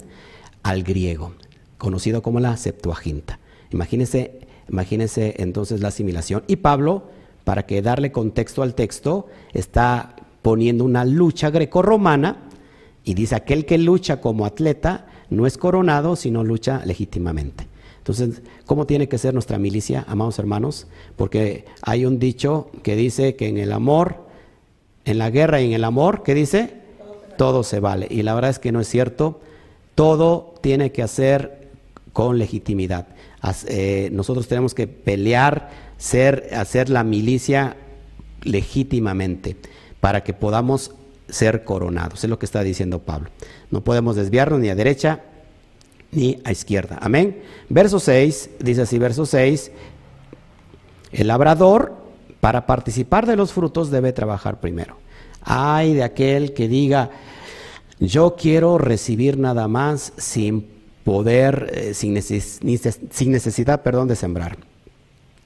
[0.63, 1.33] al griego,
[1.77, 3.39] conocido como la Septuaginta.
[3.69, 7.09] Imagínense, imagínense entonces la asimilación y Pablo
[7.43, 12.37] para que darle contexto al texto está poniendo una lucha grecorromana
[13.03, 17.67] y dice, aquel que lucha como atleta no es coronado, sino lucha legítimamente.
[17.97, 20.87] Entonces, ¿cómo tiene que ser nuestra milicia, amados hermanos?
[21.17, 24.23] Porque hay un dicho que dice que en el amor,
[25.05, 26.81] en la guerra y en el amor, ¿qué dice?
[27.37, 28.07] Todo se vale.
[28.09, 29.41] Y la verdad es que no es cierto.
[29.95, 31.69] Todo tiene que hacer
[32.13, 33.07] con legitimidad.
[33.67, 37.75] Eh, nosotros tenemos que pelear, ser, hacer la milicia
[38.43, 39.57] legítimamente
[39.99, 40.91] para que podamos
[41.27, 42.23] ser coronados.
[42.23, 43.29] Es lo que está diciendo Pablo.
[43.71, 45.21] No podemos desviarnos ni a derecha
[46.11, 46.99] ni a izquierda.
[47.01, 47.41] Amén.
[47.69, 49.71] Verso 6, dice así, verso 6,
[51.11, 52.02] el labrador
[52.43, 54.97] para participar de los frutos debe trabajar primero.
[55.43, 57.09] Ay de aquel que diga,
[58.01, 60.67] yo quiero recibir nada más sin
[61.05, 64.57] poder, eh, sin, sin necesidad, perdón, de sembrar.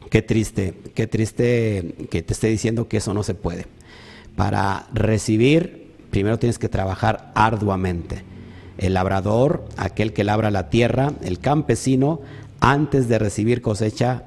[0.10, 3.68] Qué triste, qué triste que te esté diciendo que eso no se puede.
[4.36, 8.24] Para recibir, primero tienes que trabajar arduamente.
[8.80, 12.22] El labrador, aquel que labra la tierra, el campesino,
[12.60, 14.24] antes de recibir cosecha,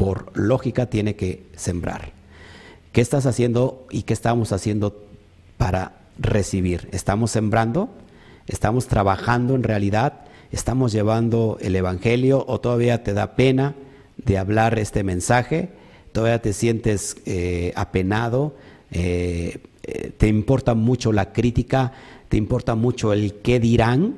[0.00, 2.12] por lógica tiene que sembrar.
[2.90, 5.04] ¿Qué estás haciendo y qué estamos haciendo
[5.58, 6.88] para recibir?
[6.90, 7.90] ¿Estamos sembrando?
[8.46, 10.22] ¿Estamos trabajando en realidad?
[10.52, 13.74] ¿Estamos llevando el Evangelio o todavía te da pena
[14.16, 15.68] de hablar este mensaje?
[16.12, 18.54] ¿Todavía te sientes eh, apenado?
[18.92, 21.92] Eh, eh, te importa mucho la crítica,
[22.30, 24.14] te importa mucho el qué dirán.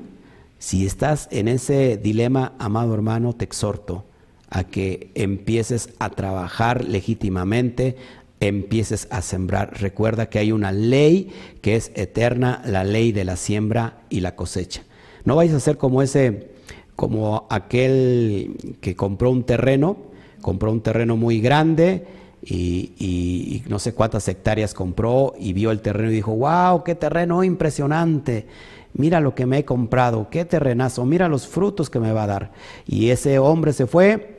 [0.60, 4.04] Si estás en ese dilema, amado hermano, te exhorto
[4.52, 7.96] a que empieces a trabajar legítimamente,
[8.38, 9.80] empieces a sembrar.
[9.80, 11.30] Recuerda que hay una ley
[11.62, 14.82] que es eterna, la ley de la siembra y la cosecha.
[15.24, 16.50] No vais a ser como ese,
[16.96, 19.96] como aquel que compró un terreno,
[20.42, 22.04] compró un terreno muy grande,
[22.44, 27.44] y, no sé cuántas hectáreas compró y vio el terreno y dijo, wow, qué terreno
[27.44, 28.46] impresionante,
[28.94, 32.26] mira lo que me he comprado, qué terrenazo, mira los frutos que me va a
[32.26, 32.52] dar.
[32.84, 34.31] Y ese hombre se fue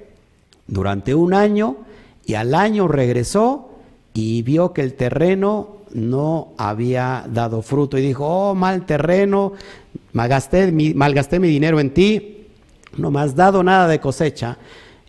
[0.67, 1.78] durante un año
[2.26, 3.69] y al año regresó
[4.13, 9.54] y vio que el terreno no había dado fruto y dijo, oh, mal terreno,
[10.13, 12.47] malgasté mi, mi dinero en ti,
[12.97, 14.58] no me has dado nada de cosecha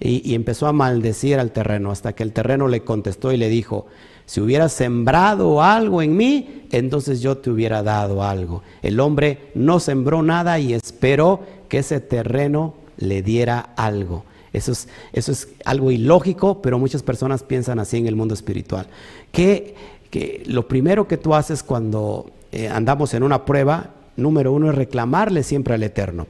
[0.00, 3.86] y, empezó a maldecir al terreno hasta que el terreno le contestó y le dijo,
[4.26, 8.62] si hubieras sembrado algo en mí, entonces yo te hubiera dado algo.
[8.82, 14.24] El hombre no sembró nada y esperó que ese terreno le diera algo.
[14.54, 18.86] Eso es, eso es algo ilógico, pero muchas personas piensan así en el mundo espiritual.
[19.32, 19.74] Que,
[20.10, 24.76] que lo primero que tú haces cuando eh, andamos en una prueba, número uno, es
[24.76, 26.28] reclamarle siempre al Eterno.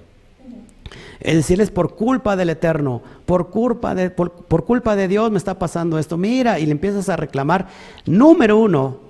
[1.21, 5.59] Es decirles, por culpa del Eterno, por culpa de, por, culpa de Dios me está
[5.59, 6.17] pasando esto.
[6.17, 7.69] Mira, y le empiezas a reclamar,
[8.07, 9.01] número uno,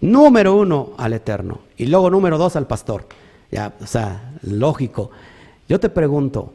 [0.00, 1.60] número uno al Eterno.
[1.76, 3.06] Y luego número dos al pastor.
[3.50, 5.10] Ya, o sea, lógico.
[5.68, 6.54] Yo te pregunto,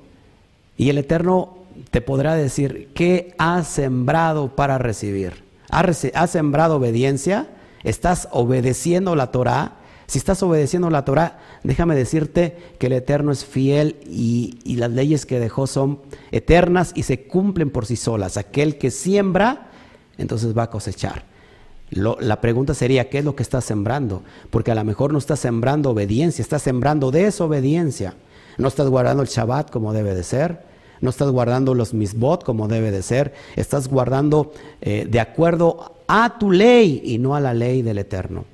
[0.78, 5.44] y el Eterno te podrá decir, ¿qué has sembrado para recibir?
[5.70, 7.48] ¿Has, sembrado obediencia?
[7.84, 9.78] ¿Estás obedeciendo la Torah?
[10.08, 15.26] Si estás obedeciendo la Torah, déjame decirte que el Eterno es fiel y, las leyes
[15.26, 16.00] que dejó son
[16.32, 18.36] eternas y se cumplen por sí solas.
[18.36, 19.70] Aquel que siembra,
[20.18, 21.24] entonces va a cosechar.
[21.92, 24.24] la pregunta sería, ¿qué es lo que estás sembrando?
[24.50, 28.16] Porque a lo mejor no estás sembrando obediencia, estás sembrando desobediencia.
[28.58, 30.71] No estás guardando el Shabbat como debe de ser,
[31.02, 36.38] no estás guardando los misbot como debe de ser, estás guardando eh, de acuerdo a
[36.38, 38.46] tu ley y no a la ley del Eterno.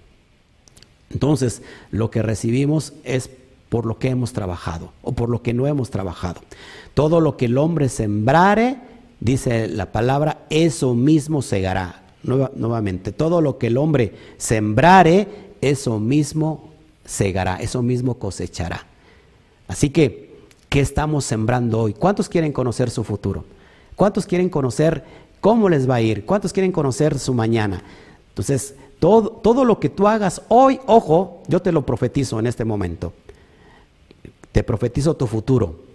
[1.12, 3.30] Entonces, lo que recibimos es
[3.70, 6.42] por lo que hemos trabajado o por lo que no hemos trabajado.
[6.94, 8.78] Todo lo que el hombre sembrare,
[9.20, 12.04] dice la palabra, eso mismo segará.
[12.24, 15.28] nuevamente, todo lo que el hombre sembrare,
[15.62, 16.70] eso mismo
[17.06, 18.86] segará, eso mismo cosechará.
[19.68, 20.27] Así que,
[20.70, 21.94] ¿qué estamos sembrando hoy?
[21.94, 23.46] ¿Cuántos quieren conocer su futuro?
[23.96, 25.04] ¿Cuántos quieren conocer
[25.42, 26.26] cómo les va a ir?
[26.26, 27.84] ¿Cuántos quieren conocer su mañana?
[28.30, 32.66] Entonces, todo, todo lo que tú hagas hoy, ojo, yo te lo profetizo en este
[32.66, 33.14] momento.
[34.52, 35.88] Te profetizo tu futuro.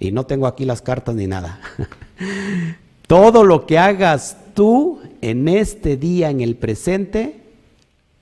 [0.00, 1.60] Y no tengo aquí las cartas ni nada.
[3.06, 7.42] todo lo que hagas tú en este día, en el presente,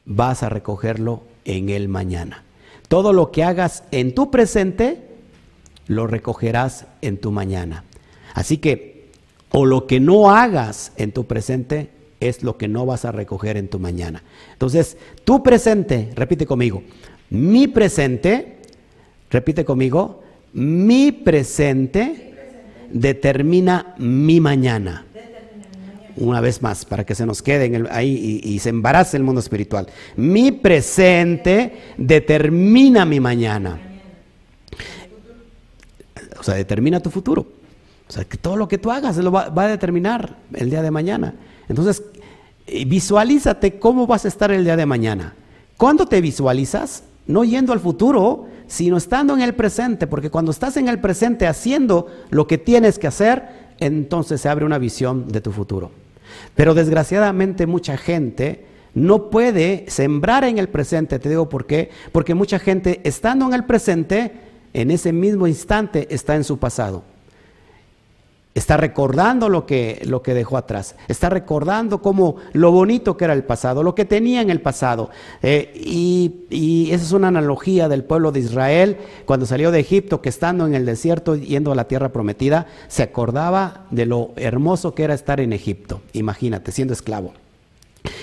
[0.06, 2.44] vas a recogerlo en el mañana.
[2.88, 5.05] Todo lo que hagas en tu presente,
[5.86, 7.84] lo recogerás en tu mañana.
[8.34, 9.06] Así que,
[9.50, 13.56] o lo que no hagas en tu presente, es lo que no vas a recoger
[13.56, 14.22] en tu mañana.
[14.52, 16.82] Entonces, tu presente, repite conmigo,
[17.30, 18.56] mi presente,
[19.30, 20.22] repite conmigo,
[20.52, 22.34] mi presente
[22.90, 25.04] determina mi mañana.
[26.18, 29.40] Una vez más, para que se nos quede ahí y, y se embarace el mundo
[29.40, 29.86] espiritual.
[30.16, 33.85] Mi presente determina mi mañana.
[36.38, 37.46] O sea, determina tu futuro.
[38.08, 40.90] O sea, que todo lo que tú hagas lo va, a determinar el día de
[40.90, 41.34] mañana.
[41.68, 42.02] Entonces,
[42.66, 45.34] eh, visualízate cómo vas a estar el día de mañana.
[45.76, 47.02] ¿Cuándo te visualizas?
[47.26, 51.46] No yendo al futuro, sino estando en el presente, porque cuando estás en el presente
[51.46, 55.90] haciendo lo que tienes que hacer, entonces se abre una visión de tu futuro.
[56.54, 62.34] Pero desgraciadamente mucha gente no puede sembrar en el presente, te digo por qué, porque
[62.34, 64.32] mucha gente estando en el presente,
[64.76, 67.02] en ese mismo instante está en su pasado.
[68.54, 70.96] Está recordando lo que, lo que dejó atrás.
[71.08, 75.08] Está recordando cómo lo bonito que era el pasado, lo que tenía en el pasado.
[75.42, 80.20] Eh, y, y, esa es una analogía del pueblo de Israel cuando salió de Egipto,
[80.20, 84.94] que estando en el desierto yendo a la tierra prometida, se acordaba de lo hermoso
[84.94, 86.02] que era estar en Egipto.
[86.12, 87.32] Imagínate, siendo esclavo.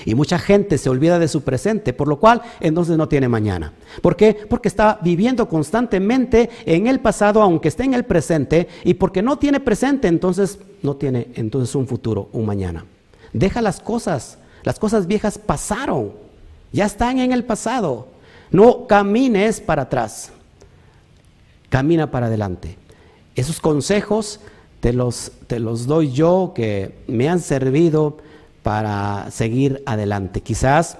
[0.05, 3.73] Y mucha gente se olvida de su presente, por lo cual entonces no tiene mañana.
[4.01, 4.37] ¿Por qué?
[4.49, 9.37] Porque está viviendo constantemente en el pasado, aunque esté en el presente, y porque no
[9.37, 12.85] tiene presente, entonces no tiene entonces un futuro, un mañana.
[13.31, 16.13] Deja las cosas, las cosas viejas pasaron,
[16.71, 18.07] ya están en el pasado.
[18.51, 20.31] No camines para atrás,
[21.69, 22.77] camina para adelante.
[23.35, 24.39] Esos consejos
[24.79, 28.17] te los, te los doy yo que me han servido
[28.63, 30.41] para seguir adelante.
[30.41, 30.97] Quizás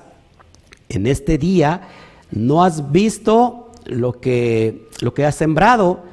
[0.90, 1.88] en este día
[2.32, 6.04] no has visto lo que, lo que has sembrado,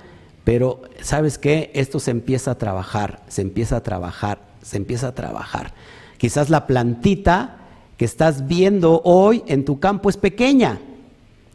[0.44, 5.14] pero sabes que esto se empieza a trabajar, se empieza a trabajar, se empieza a
[5.14, 5.74] trabajar.
[6.16, 7.58] Quizás la plantita
[7.96, 10.80] que estás viendo hoy en tu campo es pequeña,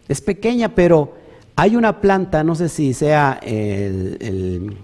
[0.07, 1.15] es pequeña, pero
[1.55, 4.78] hay una planta, no sé si sea el,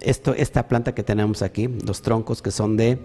[0.00, 2.98] esto, esta planta que tenemos aquí, los troncos que son de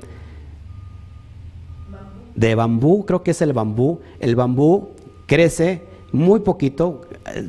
[2.38, 4.00] de bambú, creo que es el bambú.
[4.20, 4.90] El bambú
[5.26, 5.84] crece
[6.14, 7.02] muy poquito,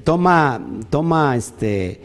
[0.02, 2.02] toma, toma este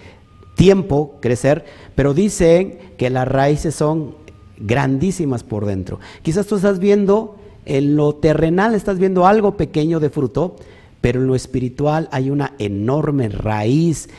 [0.55, 1.65] tiempo crecer,
[1.95, 4.15] pero dicen que las raíces son
[4.57, 5.99] grandísimas por dentro.
[6.21, 10.57] Quizás tú estás viendo en lo terrenal, estás viendo algo pequeño de fruto,
[11.01, 14.09] pero en lo espiritual hay una enorme raíz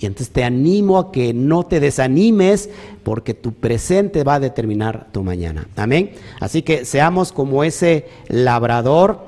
[0.00, 2.70] y entonces te animo a que no te desanimes
[3.02, 5.68] porque tu presente va a determinar tu mañana.
[5.76, 6.12] Amén.
[6.40, 9.20] Así que seamos como ese labrador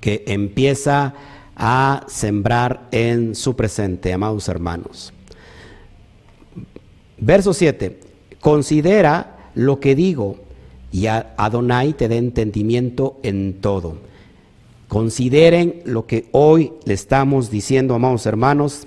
[0.00, 1.12] que empieza
[1.54, 5.12] a sembrar en su presente, amados hermanos.
[7.18, 8.00] Verso 7.
[8.40, 10.38] considera lo que digo
[10.90, 13.98] y Adonai te dé entendimiento en todo.
[14.88, 18.86] Consideren lo que hoy le estamos diciendo, amados hermanos,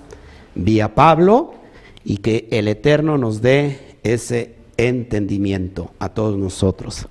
[0.56, 1.54] vía Pablo,
[2.04, 7.08] y que el Eterno nos dé ese entendimiento a todos nosotros,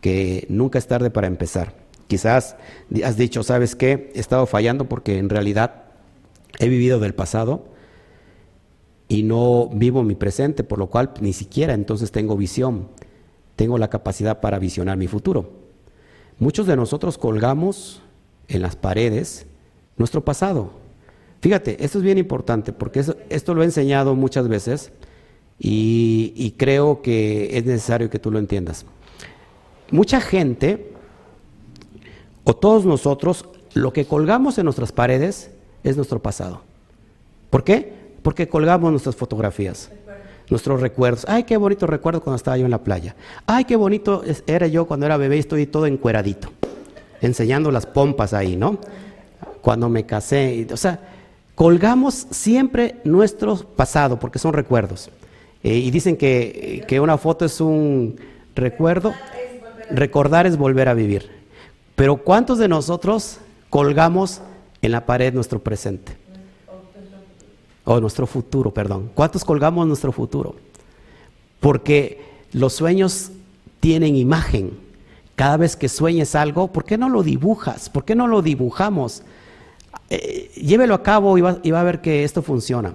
[0.00, 1.74] que nunca es tarde para empezar.
[2.08, 2.56] Quizás
[3.04, 4.10] has dicho, ¿sabes qué?
[4.14, 5.84] He estado fallando porque en realidad
[6.58, 7.64] he vivido del pasado
[9.08, 12.88] y no vivo mi presente, por lo cual ni siquiera entonces tengo visión,
[13.56, 15.50] tengo la capacidad para visionar mi futuro.
[16.38, 18.02] Muchos de nosotros colgamos
[18.48, 19.46] en las paredes
[19.96, 20.83] nuestro pasado.
[21.44, 24.92] Fíjate, esto es bien importante porque esto lo he enseñado muchas veces
[25.58, 28.86] y, creo que es necesario que tú lo entiendas.
[29.90, 30.94] Mucha gente,
[32.44, 35.50] o todos nosotros, lo que colgamos en nuestras paredes
[35.82, 36.62] es nuestro pasado.
[37.50, 37.92] ¿Por qué?
[38.22, 39.90] Porque colgamos nuestras fotografías,
[40.48, 41.26] nuestros recuerdos.
[41.28, 43.16] Ay, qué bonito recuerdo cuando estaba yo en la playa.
[43.44, 46.48] Ay, qué bonito era yo cuando era bebé y estoy todo encueradito
[47.20, 48.78] enseñando las pompas ahí, ¿no?
[49.60, 51.10] Cuando me casé, o sea,
[51.54, 55.10] colgamos siempre nuestro pasado porque son recuerdos.
[55.62, 58.16] Eh, y dicen que, que una foto es un
[58.54, 59.14] recuerdo,
[59.90, 61.30] recordar es volver a vivir.
[61.96, 63.38] Pero ¿cuántos de nosotros
[63.70, 64.40] colgamos
[64.82, 66.16] en la pared nuestro presente?
[67.84, 69.10] O nuestro futuro, perdón.
[69.14, 70.56] ¿Cuántos colgamos nuestro futuro?
[71.60, 73.30] Porque los sueños
[73.80, 74.78] tienen imagen.
[75.36, 77.90] Cada vez que sueñes algo, ¿por qué no lo dibujas?
[77.90, 79.22] ¿Por qué no lo dibujamos?
[80.14, 82.94] Eh, llévelo a cabo y va, a ver que esto funciona.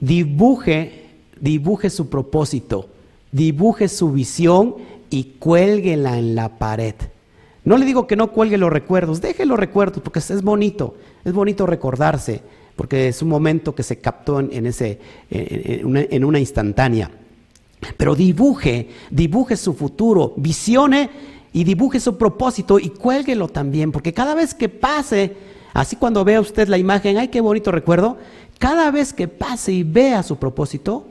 [0.00, 1.06] Dibuje,
[1.40, 2.88] dibuje su propósito,
[3.32, 4.76] dibuje su visión
[5.10, 6.94] y cuélguela en la pared.
[7.64, 10.94] No le digo que no cuelgue los recuerdos, deje los recuerdos porque es bonito,
[11.24, 12.42] es bonito recordarse,
[12.76, 17.10] porque es un momento que se captó en, ese, en una instantánea.
[17.96, 21.10] Pero dibuje, dibuje su futuro, visione
[21.52, 25.34] y dibuje su propósito y cuélguelo también, porque cada vez que pase,
[25.76, 28.16] así cuando vea usted la imagen, ay, qué bonito recuerdo,
[28.58, 31.06] cada vez que pase y vea su propósito,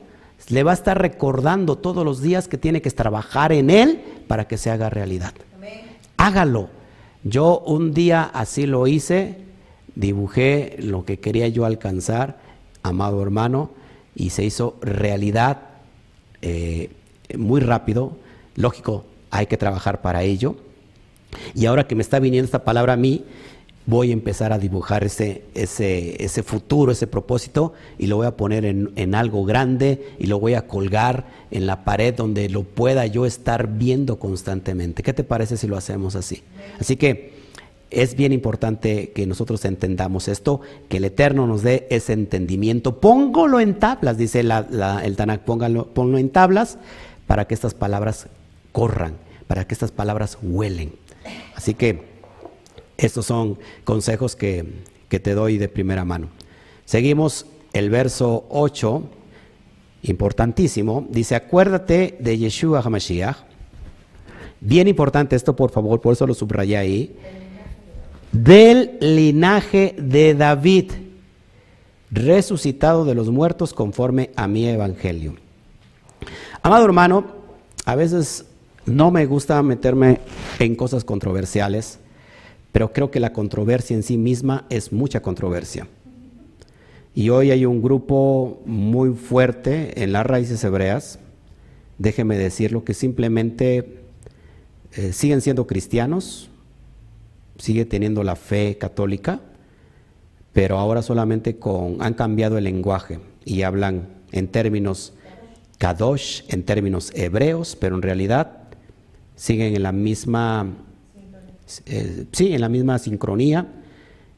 [0.48, 4.48] le va a estar recordando todos los días que tiene que trabajar en él para
[4.48, 5.32] que se haga realidad.
[6.16, 6.68] Hágalo.
[7.22, 9.38] Yo un día así lo hice,
[9.94, 12.38] dibujé lo que quería yo alcanzar,
[12.82, 13.70] amado hermano,
[14.14, 15.58] y se hizo realidad
[16.42, 16.90] eh,
[17.36, 18.16] muy rápido.
[18.54, 20.56] Lógico, hay que trabajar para ello.
[21.54, 23.24] Y ahora que me está viniendo esta palabra a mí,
[23.86, 28.64] voy a empezar a dibujar ese, ese, futuro, ese propósito, y lo voy a poner
[28.64, 33.06] en, en, algo grande y lo voy a colgar en la pared donde lo pueda
[33.06, 35.02] yo estar viendo constantemente.
[35.02, 36.42] ¿Qué te parece si lo hacemos así?
[36.80, 37.36] Así que
[37.90, 43.00] es bien importante que nosotros entendamos esto, que el Eterno nos dé ese entendimiento.
[43.00, 46.78] Póngolo en tablas, dice el Tanakh, póngalo, en tablas
[47.26, 48.26] para que estas palabras
[48.72, 49.14] corran,
[49.46, 50.92] para que estas palabras huelen.
[51.54, 52.15] Así que
[52.98, 56.28] estos son consejos que, te doy de primera mano.
[56.84, 59.02] Seguimos el verso 8,
[60.02, 61.06] importantísimo.
[61.08, 63.36] Dice, acuérdate de Yeshua HaMashiach.
[64.60, 67.16] Bien importante esto, por favor, por eso lo subrayé ahí.
[68.32, 70.92] Del linaje de David,
[72.10, 75.36] resucitado de los muertos conforme a mi evangelio.
[76.62, 77.24] Amado hermano,
[77.84, 78.46] a veces
[78.86, 80.20] no me gusta meterme
[80.58, 81.98] en cosas controversiales,
[82.76, 85.88] pero creo que la controversia en sí misma es mucha controversia.
[87.14, 91.18] Y hoy hay un grupo muy fuerte en las raíces hebreas,
[91.96, 94.02] déjeme decirlo, que simplemente
[94.92, 96.50] eh, siguen siendo cristianos,
[97.56, 99.40] sigue teniendo la fe católica,
[100.52, 105.14] pero ahora solamente con, han cambiado el lenguaje y hablan en términos
[105.78, 108.64] kadosh, en términos hebreos, pero en realidad
[109.34, 110.74] siguen en la misma,
[111.86, 113.66] eh, sí, en la misma sincronía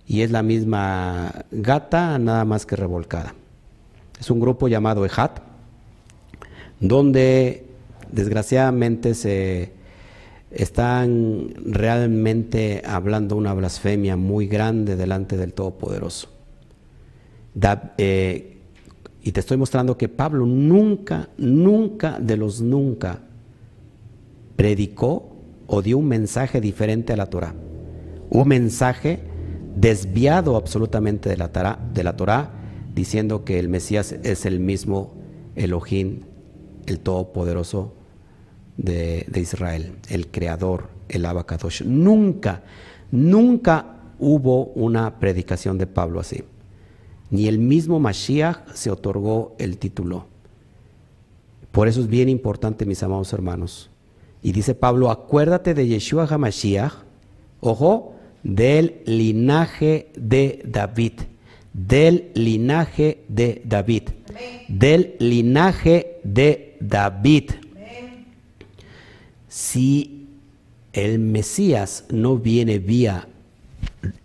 [0.06, 3.34] y es la misma gata, nada más que revolcada.
[4.18, 5.40] Es un grupo llamado Ejat,
[6.80, 7.66] donde
[8.10, 9.72] desgraciadamente se
[10.50, 16.30] están realmente hablando una blasfemia muy grande delante del Todopoderoso.
[17.98, 18.56] Eh,
[19.22, 23.20] y te estoy mostrando que Pablo nunca, nunca de los nunca
[24.56, 25.37] predicó
[25.68, 27.54] o dio un mensaje diferente a la Torah.
[28.30, 29.20] Un mensaje
[29.76, 32.50] desviado absolutamente de la, Torah,
[32.94, 35.14] diciendo que el Mesías es el mismo
[35.54, 36.22] Elohim,
[36.86, 37.94] el Todopoderoso
[38.76, 41.84] de, de Israel, el Creador, el Abacadosh.
[41.84, 42.64] Nunca,
[43.12, 46.44] nunca hubo una predicación de Pablo así.
[47.30, 50.26] Ni el mismo Mashiach se otorgó el título
[51.72, 53.90] Por eso es bien importante, mis amados hermanos.
[54.42, 56.92] Y dice Pablo, acuérdate de Yeshua HaMashiach,
[57.60, 61.12] ojo, del linaje de David,
[61.72, 64.04] del linaje de David,
[64.68, 67.50] del linaje de David.
[69.48, 70.26] Si
[70.92, 73.28] el Mesías no viene vía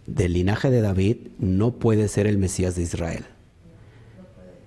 [0.06, 3.26] del linaje de David, no puede ser el Mesías de Israel.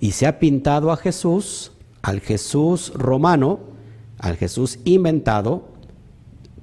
[0.00, 1.72] Y se ha pintado a Jesús,
[2.02, 3.75] al Jesús romano,
[4.18, 5.68] al Jesús inventado,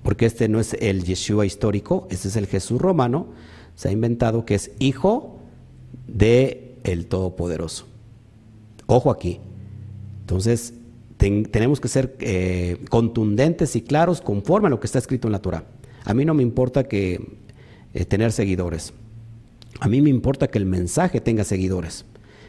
[0.01, 3.27] porque este no es el Yeshua histórico, este es el Jesús romano,
[3.75, 5.39] se ha inventado que es hijo
[6.07, 7.85] de el Todopoderoso.
[8.85, 9.39] Ojo aquí.
[10.21, 10.73] Entonces,
[11.17, 15.41] tenemos que ser eh, contundentes y claros conforme a lo que está escrito en la
[15.41, 15.63] Torah.
[16.03, 17.37] A mí no me importa que
[17.93, 18.93] eh, tener seguidores.
[19.79, 22.05] A mí me importa que el mensaje tenga seguidores,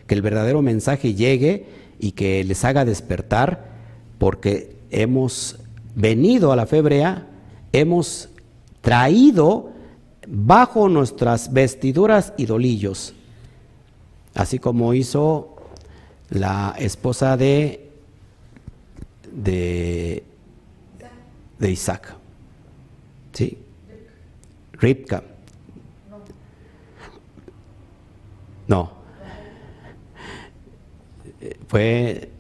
[0.07, 1.67] que el verdadero mensaje llegue
[2.01, 3.73] y que les haga despertar,
[4.19, 5.59] porque hemos
[5.95, 6.83] venido a la fe
[7.73, 8.29] hemos
[8.81, 9.73] traído
[10.27, 13.15] bajo nuestras vestiduras idolillos,
[14.35, 15.57] así como hizo
[16.31, 17.91] la esposa de,
[19.33, 20.23] de,
[21.59, 22.15] de Isaac.
[23.33, 23.59] ¿Sí?
[24.75, 25.23] Ripka.
[28.69, 28.93] No.
[31.69, 32.31] Fue.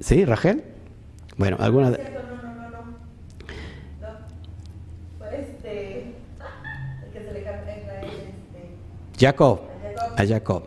[0.00, 0.67] ¿Sí, Rachel?
[1.38, 1.92] Bueno, alguna.
[1.92, 2.18] De...
[9.18, 9.60] Jacob.
[10.16, 10.64] A Jacob.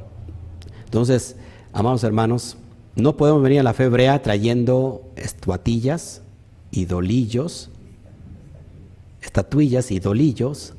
[0.86, 1.36] Entonces,
[1.74, 2.58] amados hermanos,
[2.96, 6.22] no podemos venir a la fe hebrea trayendo estatuillas,
[6.72, 7.70] idolillos,
[9.22, 10.74] estatuillas, idolillos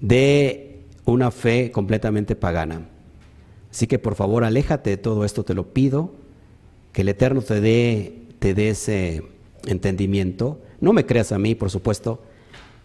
[0.00, 2.88] de una fe completamente pagana.
[3.70, 6.12] Así que por favor, aléjate de todo esto, te lo pido,
[6.92, 9.22] que el Eterno te dé, te dé ese
[9.66, 10.60] entendimiento.
[10.80, 12.22] No me creas a mí, por supuesto,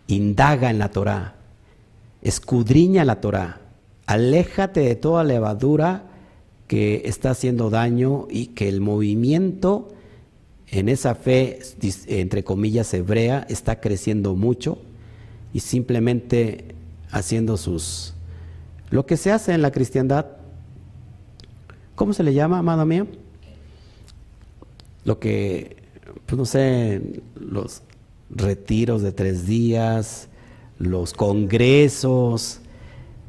[0.08, 1.36] indaga en la Torah,
[2.22, 3.62] escudriña la Torah,
[4.06, 6.06] aléjate de toda levadura
[6.68, 9.90] que está haciendo daño y que el movimiento
[10.68, 11.60] en esa fe,
[12.08, 14.80] entre comillas, hebrea, está creciendo mucho
[15.54, 16.76] y simplemente
[17.12, 18.16] haciendo sus...
[18.90, 20.26] Lo que se hace en la cristiandad,
[21.96, 23.06] ¿Cómo se le llama, amada mía?
[25.06, 25.78] Lo que,
[26.26, 27.02] pues no sé,
[27.36, 27.82] los
[28.30, 30.30] retiros de tres días,
[30.80, 32.60] los congresos,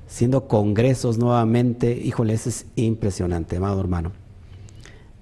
[0.06, 4.12] siendo congresos nuevamente, híjole, eso es impresionante, amado hermano.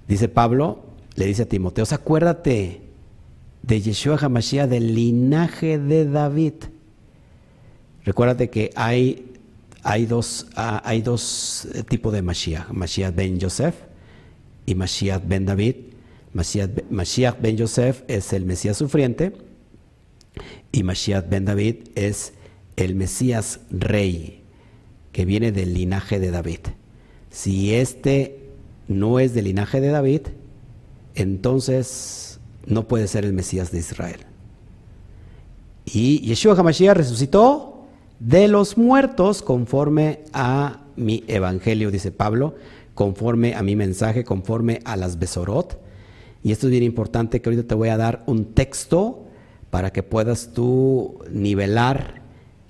[0.07, 0.83] Dice Pablo,
[1.15, 2.81] le dice a Timoteo, acuérdate
[3.61, 6.53] de Yeshua HaMashiach, del linaje de David.
[8.03, 9.33] Recuérdate que hay
[9.83, 13.75] hay dos, ah, hay dos eh, tipos de Mashiach, Mashiach ben Yosef
[14.65, 15.75] y Mashiach ben David.
[16.33, 19.33] Mashiach, ben Yosef es el Mesías sufriente
[20.71, 22.33] y Mashiach ben David es
[22.75, 24.41] el Mesías rey
[25.11, 26.59] que viene del linaje de David.
[27.29, 28.49] Si este
[28.87, 30.21] no es del linaje de David,
[31.15, 34.21] entonces no puede ser el Mesías de Israel.
[35.85, 37.85] Y Yeshua HaMashiach resucitó
[38.19, 42.55] de los muertos conforme a mi evangelio, dice Pablo,
[42.95, 45.82] conforme a mi mensaje, conforme a las Besorot.
[46.43, 49.23] Y esto es bien importante que ahorita te voy a dar un texto
[49.69, 52.21] para que puedas tú nivelar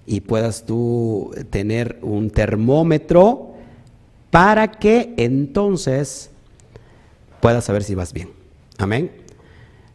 [0.06, 3.54] y puedas tú tener un termómetro
[4.30, 6.30] para que entonces
[7.42, 8.30] puedas saber si vas bien.
[8.78, 9.12] Amén.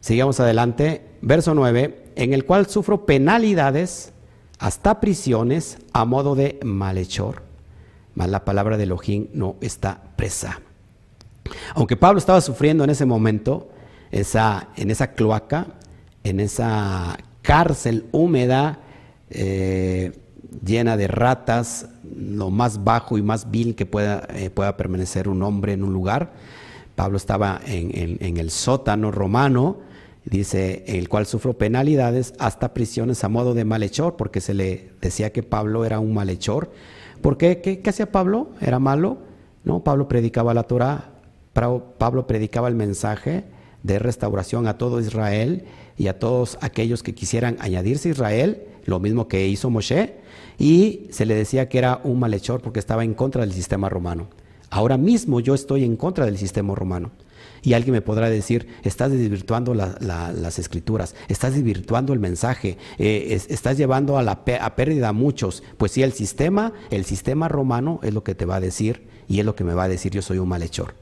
[0.01, 1.03] Sigamos adelante.
[1.21, 4.13] Verso 9, en el cual sufro penalidades
[4.59, 7.43] hasta prisiones a modo de malhechor,
[8.15, 10.61] mas la palabra de Elohim no está presa.
[11.75, 13.69] Aunque Pablo estaba sufriendo en ese momento,
[14.11, 15.67] en esa cloaca,
[16.25, 18.81] en esa cárcel húmeda,
[19.31, 20.13] eh,
[20.65, 25.43] llena de ratas, lo más bajo y más vil que pueda, eh, pueda permanecer un
[25.43, 26.33] hombre en un lugar.
[26.95, 29.77] Pablo estaba en el sótano romano,
[30.25, 35.33] dice, el cual sufro penalidades hasta prisiones a modo de malhechor, porque se le decía
[35.33, 36.71] que Pablo era un malhechor.
[37.21, 37.61] ¿Por qué?
[37.61, 38.51] ¿Qué, hacía Pablo?
[38.61, 39.19] ¿Era malo?
[39.65, 41.11] No, Pablo predicaba la Torah,
[41.99, 43.45] Pablo predicaba el mensaje
[43.83, 45.65] de restauración a todo Israel
[45.97, 50.15] y a todos aquellos que quisieran añadirse a Israel, lo mismo que hizo Moshe,
[50.59, 54.29] y se le decía que era un malhechor porque estaba en contra del sistema romano.
[54.71, 57.11] Ahora mismo yo estoy en contra del sistema romano.
[57.63, 63.77] Y alguien me podrá decir, estás desvirtuando las escrituras, estás desvirtuando el mensaje, eh, estás
[63.77, 65.63] llevando a, la a pérdida a muchos.
[65.77, 69.41] Pues sí, el sistema, el sistema romano es lo que te va a decir y
[69.41, 70.95] es lo que me va a decir yo soy un malhechor.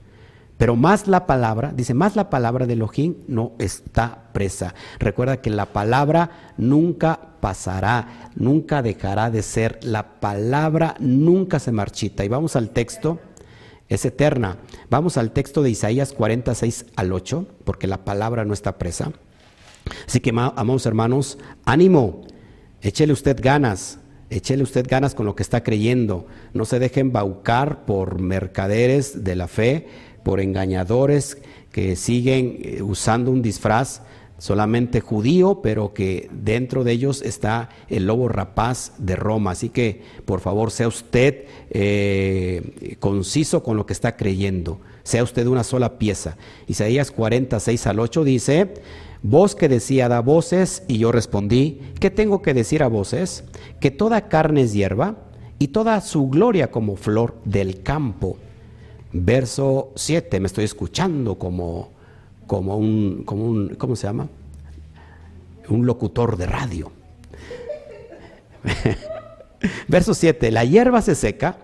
[0.58, 4.74] Pero más la palabra, dice, más la palabra de Elohim no está presa.
[4.98, 9.78] Recuerda que la palabra nunca pasará, nunca dejará de ser.
[9.82, 12.24] La palabra nunca se marchita.
[12.24, 13.20] Y vamos al texto,
[13.88, 14.56] es eterna.
[14.88, 19.12] Vamos al texto de Isaías 46 al 8, porque la palabra no está presa.
[20.06, 22.22] Así que, amados hermanos, ánimo,
[22.80, 23.98] échele usted ganas,
[24.30, 26.26] échele usted ganas con lo que está creyendo.
[26.54, 29.86] No se dejen embaucar por mercaderes de la fe
[30.26, 31.38] por engañadores
[31.70, 34.02] que siguen eh, usando un disfraz
[34.38, 39.52] solamente judío, pero que dentro de ellos está el lobo rapaz de Roma.
[39.52, 45.46] Así que, por favor, sea usted eh, conciso con lo que está creyendo, sea usted
[45.46, 46.36] una sola pieza.
[46.66, 48.74] Isaías 46 al 8 dice,
[49.22, 53.44] voz que decía da voces, y yo respondí, ¿qué tengo que decir a voces?
[53.78, 55.18] Que toda carne es hierba,
[55.60, 58.38] y toda su gloria como flor del campo.
[59.24, 61.90] Verso 7, me estoy escuchando como,
[62.46, 64.28] como, un, como un, ¿cómo se llama?
[65.68, 66.92] Un locutor de radio.
[69.88, 71.56] Verso 7, la hierba se seca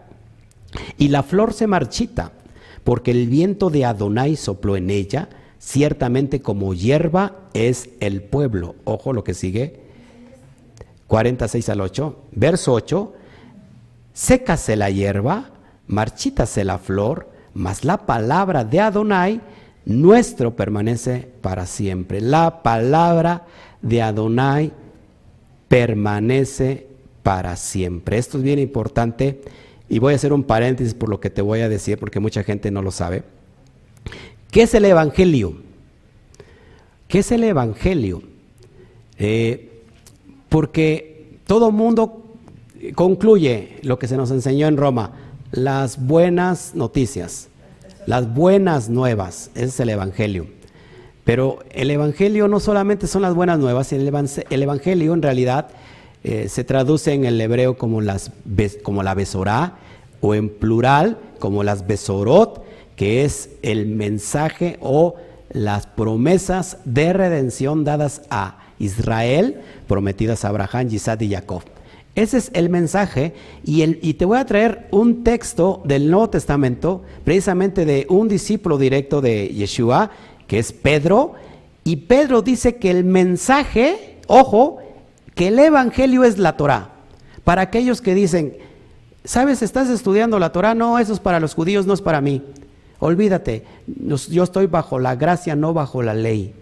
[0.97, 2.33] y la flor se marchita,
[2.85, 5.29] porque el viento de Adonai sopló en ella,
[5.59, 8.77] ciertamente como hierba es el pueblo.
[8.85, 9.83] Ojo lo que sigue.
[11.07, 12.19] 46 al 8.
[12.33, 13.13] Verso 8,
[14.15, 15.51] sécase la hierba,
[15.87, 19.41] marchítase la flor, mas la palabra de Adonai
[19.85, 22.21] nuestro permanece para siempre.
[22.21, 23.47] La palabra
[23.81, 24.73] de Adonai
[25.69, 26.87] permanece
[27.23, 28.19] para siempre.
[28.19, 29.41] Esto es bien importante
[29.89, 32.45] y voy a hacer un paréntesis por lo que te voy a decir porque mucha
[32.45, 33.25] gente no lo sabe.
[34.51, 35.57] ¿Qué es el Evangelio?
[37.09, 38.23] ¿Qué es el Evangelio?
[39.19, 39.83] Eh,
[40.49, 42.37] porque todo mundo
[42.95, 45.13] concluye lo que se nos enseñó en Roma
[45.53, 47.49] las buenas noticias,
[48.07, 49.51] las buenas nuevas.
[49.55, 50.47] Ese es el Evangelio.
[51.25, 55.69] Pero el Evangelio no solamente son las buenas nuevas, el, Evangelio en realidad
[56.25, 58.33] eh, se traduce en el hebreo como, las,
[58.83, 59.77] como la besorá
[60.21, 62.65] o en plural como las besorot,
[62.97, 65.17] que es el mensaje o
[65.51, 71.63] las promesas de redención dadas a Israel, prometidas a Abraham, Isaac y Jacob.
[72.15, 73.33] Ese es el mensaje
[73.65, 79.23] y, te voy a traer un texto del Nuevo Testamento, precisamente de un discípulo directo
[79.23, 80.11] de Yeshua,
[80.47, 81.33] que es Pedro,
[81.85, 84.79] y Pedro dice que el mensaje, ojo,
[85.35, 86.91] que el Evangelio es la Torah.
[87.45, 88.59] Para aquellos que dicen,
[89.25, 89.63] ¿sabes?
[89.63, 90.75] ¿Estás estudiando la Torah?
[90.75, 92.43] No, eso es para los judíos, no es para mí.
[92.99, 96.53] Olvídate, yo estoy bajo la gracia, no bajo la ley.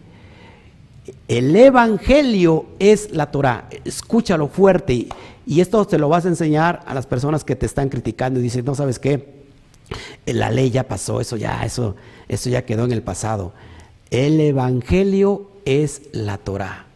[1.28, 3.68] El Evangelio es la Torah.
[3.84, 5.08] Escúchalo fuerte.
[5.50, 8.42] Y esto te lo vas a enseñar a las personas que te están criticando y
[8.44, 9.40] dicen, no sabes qué,
[10.24, 11.96] la ley ya pasó, eso ya, eso,
[12.28, 13.52] eso ya quedó en el pasado.
[14.12, 16.86] El Evangelio es la Torah,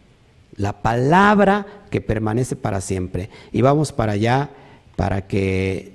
[0.55, 3.29] la palabra que permanece para siempre.
[3.51, 4.51] Y vamos para allá
[4.95, 5.95] para que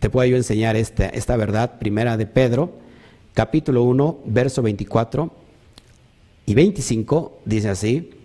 [0.00, 2.72] te pueda yo enseñar esta, esta verdad primera de Pedro,
[3.32, 5.32] capítulo 1, verso 24
[6.46, 8.21] y 25, dice así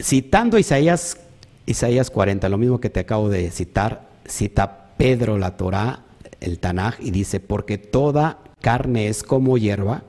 [0.00, 1.18] citando Isaías,
[1.66, 6.04] Isaías 40, lo mismo que te acabo de citar, cita Pedro la Torá,
[6.40, 10.02] el Tanaj, y dice, porque toda carne es como hierba,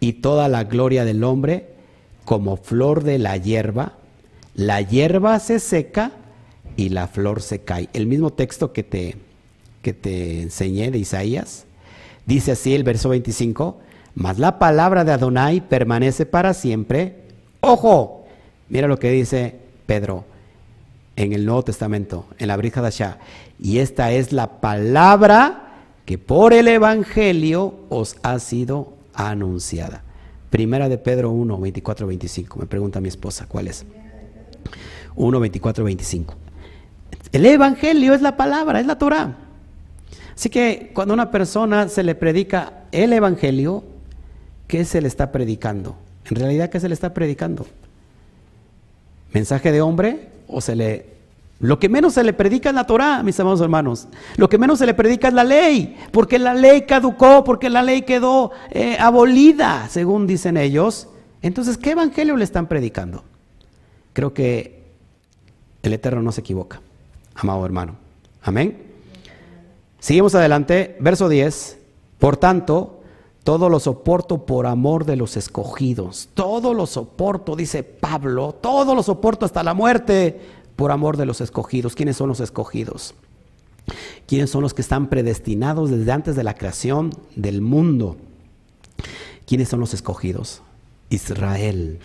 [0.00, 1.68] y toda la gloria del hombre
[2.24, 3.94] como flor de la hierba,
[4.54, 6.12] la hierba se seca
[6.76, 7.88] y la flor se cae.
[7.92, 9.16] El mismo texto que te,
[9.82, 11.66] que te enseñé de Isaías,
[12.26, 13.78] dice así el verso 25,
[14.14, 17.16] mas la palabra de Adonai permanece para siempre.
[17.60, 18.19] Ojo,
[18.70, 19.56] Mira lo que dice
[19.86, 20.24] Pedro
[21.16, 23.18] en el Nuevo Testamento, en la Brija Dasha.
[23.58, 25.66] Y esta es la palabra
[26.06, 30.02] que por el Evangelio os ha sido anunciada.
[30.50, 32.60] Primera de Pedro 1, 24, 25.
[32.60, 33.84] Me pregunta mi esposa, ¿cuál es?
[35.16, 36.34] 1, 24, 25.
[37.32, 39.36] El Evangelio es la palabra, es la Torah.
[40.34, 43.84] Así que cuando a una persona se le predica el Evangelio,
[44.68, 45.96] ¿qué se le está predicando?
[46.24, 47.66] En realidad, ¿qué se le está predicando?
[49.32, 51.10] Mensaje de hombre o se le...
[51.60, 54.08] Lo que menos se le predica es la Torah, mis amados hermanos.
[54.36, 57.82] Lo que menos se le predica es la ley, porque la ley caducó, porque la
[57.82, 61.08] ley quedó eh, abolida, según dicen ellos.
[61.42, 63.24] Entonces, ¿qué evangelio le están predicando?
[64.14, 64.84] Creo que
[65.82, 66.80] el Eterno no se equivoca,
[67.34, 67.96] amado hermano.
[68.42, 68.78] Amén.
[69.98, 71.78] Seguimos adelante, verso 10.
[72.18, 72.99] Por tanto,
[73.44, 76.28] todo lo soporto por amor de los escogidos.
[76.34, 78.54] Todo lo soporto, dice Pablo.
[78.60, 80.40] Todo lo soporto hasta la muerte
[80.76, 81.94] por amor de los escogidos.
[81.94, 83.14] ¿Quiénes son los escogidos?
[84.26, 88.16] ¿Quiénes son los que están predestinados desde antes de la creación del mundo?
[89.46, 90.62] ¿Quiénes son los escogidos?
[91.08, 91.98] Israel.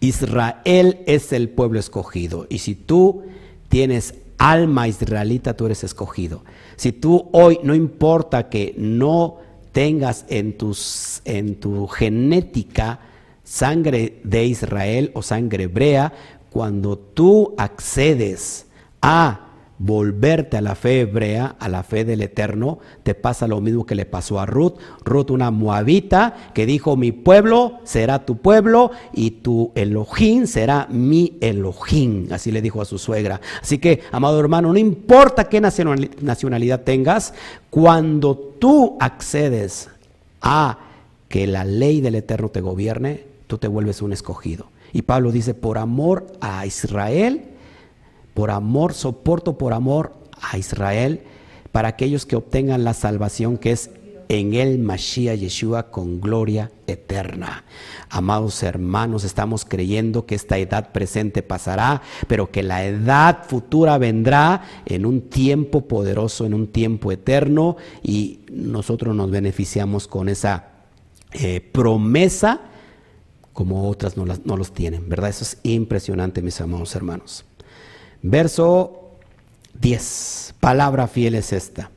[0.00, 2.46] Israel es el pueblo escogido.
[2.48, 3.24] Y si tú
[3.68, 6.42] tienes alma israelita, tú eres escogido.
[6.76, 9.36] Si tú hoy, no importa que no
[9.72, 13.00] tengas en, tus, en tu genética
[13.44, 16.12] sangre de Israel o sangre hebrea,
[16.50, 18.66] cuando tú accedes
[19.02, 19.49] a
[19.82, 23.94] volverte a la fe hebrea, a la fe del Eterno, te pasa lo mismo que
[23.94, 24.74] le pasó a Ruth.
[25.06, 31.38] Ruth, una moabita, que dijo, mi pueblo será tu pueblo y tu Elohim será mi
[31.40, 32.28] Elohim.
[32.30, 33.40] Así le dijo a su suegra.
[33.62, 37.32] Así que, amado hermano, no importa qué nacionalidad tengas,
[37.70, 39.88] cuando tú accedes
[40.42, 40.78] a
[41.30, 44.66] que la ley del Eterno te gobierne, tú te vuelves un escogido.
[44.92, 47.44] Y Pablo dice, por amor a Israel,
[48.40, 51.20] por amor, soporto por amor a Israel,
[51.72, 53.90] para aquellos que obtengan la salvación que es
[54.30, 57.66] en el Mashiach Yeshua con gloria eterna.
[58.08, 64.62] Amados hermanos, estamos creyendo que esta edad presente pasará, pero que la edad futura vendrá
[64.86, 70.64] en un tiempo poderoso, en un tiempo eterno, y nosotros nos beneficiamos con esa
[71.34, 72.62] eh, promesa
[73.52, 75.28] como otras no, no los tienen, ¿verdad?
[75.28, 77.44] Eso es impresionante, mis amados hermanos.
[78.22, 79.16] Verso
[79.80, 80.54] 10.
[80.60, 81.90] Palabra fiel es esta.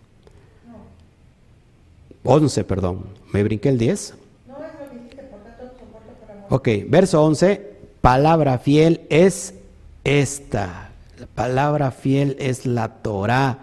[2.24, 3.06] 11, perdón.
[3.34, 4.16] ¿Me brinqué el 10?
[6.50, 7.74] Ok, verso 11.
[8.02, 9.54] Palabra fiel es
[10.04, 10.92] esta.
[11.20, 13.60] La palabra fiel es la Torah.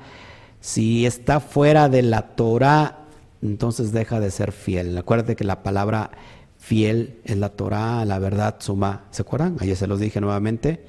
[0.61, 2.99] Si está fuera de la Torah,
[3.43, 4.97] entonces deja de ser fiel.
[4.99, 6.11] Acuérdate que la palabra
[6.59, 9.05] fiel es la Torah, la verdad suma.
[9.11, 9.57] ¿Se acuerdan?
[9.61, 10.85] Ayer se los dije nuevamente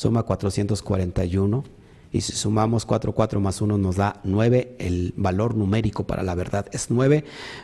[0.00, 1.62] suma 441.
[2.10, 6.34] Y si sumamos 4, 4 más 1 nos da 9, el valor numérico para la
[6.34, 7.22] verdad es 9,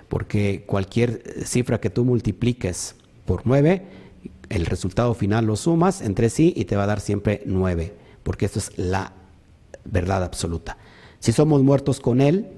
[0.08, 3.82] porque cualquier cifra que tú multipliques por 9,
[4.50, 8.44] el resultado final lo sumas entre sí y te va a dar siempre 9, porque
[8.44, 9.14] esto es la
[9.86, 10.76] verdad absoluta.
[11.18, 12.48] Si somos muertos con Él,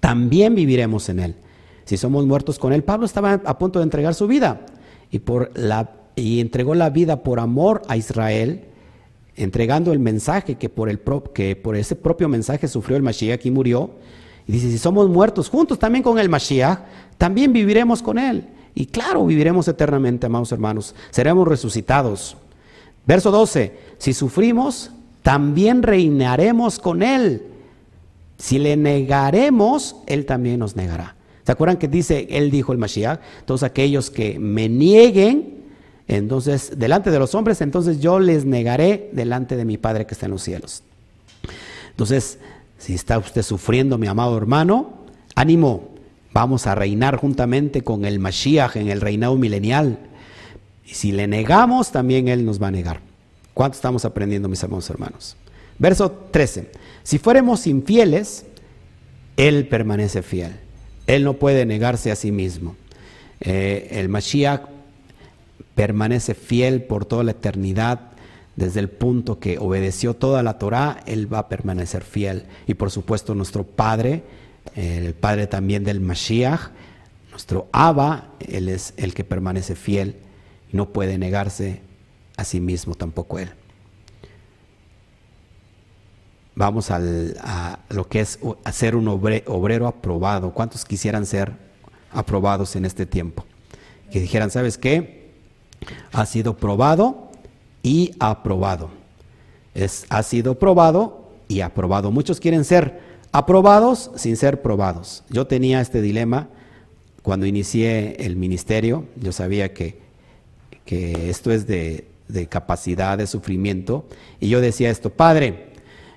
[0.00, 1.36] también viviremos en Él.
[1.84, 4.64] Si somos muertos con Él, Pablo estaba a punto de entregar su vida
[5.10, 8.70] y, por la, y entregó la vida por amor a Israel
[9.36, 11.00] entregando el mensaje que por, el
[11.32, 13.90] que por ese propio mensaje sufrió el Mashiach y murió.
[14.46, 16.80] Y dice, si somos muertos juntos también con el Mashiach,
[17.18, 18.48] también viviremos con él.
[18.74, 20.94] Y claro, viviremos eternamente, amados hermanos.
[21.10, 22.36] Seremos resucitados.
[23.06, 24.90] Verso 12, si sufrimos,
[25.22, 27.42] también reinaremos con él.
[28.38, 31.16] Si le negaremos, él también nos negará.
[31.44, 33.20] ¿Se acuerdan que dice, él dijo el Mashiach?
[33.44, 35.55] Todos aquellos que me nieguen,
[36.08, 40.26] entonces, delante de los hombres, entonces yo les negaré delante de mi Padre que está
[40.26, 40.82] en los cielos.
[41.90, 42.38] Entonces,
[42.78, 45.90] si está usted sufriendo, mi amado hermano, ánimo,
[46.32, 49.98] vamos a reinar juntamente con el Mashiach en el reinado milenial.
[50.84, 53.00] Y si le negamos, también Él nos va a negar.
[53.54, 55.36] ¿Cuánto estamos aprendiendo, mis amados hermanos?
[55.78, 56.70] Verso 13.
[57.02, 58.44] Si fuéramos infieles,
[59.36, 60.52] Él permanece fiel.
[61.06, 62.76] Él no puede negarse a sí mismo.
[63.40, 64.75] Eh, el Mashiach
[65.74, 68.12] permanece fiel por toda la eternidad,
[68.56, 72.46] desde el punto que obedeció toda la Torah, Él va a permanecer fiel.
[72.66, 74.22] Y por supuesto nuestro Padre,
[74.74, 76.70] el Padre también del Mashiach,
[77.30, 80.16] nuestro Abba, Él es el que permanece fiel
[80.72, 81.80] no puede negarse
[82.36, 83.50] a sí mismo tampoco Él.
[86.54, 88.38] Vamos al, a lo que es
[88.72, 90.52] ser un obrero aprobado.
[90.54, 91.52] ¿Cuántos quisieran ser
[92.12, 93.44] aprobados en este tiempo?
[94.10, 95.25] Que dijeran, ¿sabes qué?
[96.12, 97.30] Ha sido probado
[97.82, 98.90] y aprobado.
[99.74, 102.10] Es, ha sido probado y aprobado.
[102.10, 103.00] Muchos quieren ser
[103.32, 105.22] aprobados sin ser probados.
[105.30, 106.48] Yo tenía este dilema
[107.22, 109.04] cuando inicié el ministerio.
[109.16, 109.98] Yo sabía que,
[110.84, 114.06] que esto es de, de capacidad, de sufrimiento.
[114.40, 115.66] Y yo decía esto, Padre,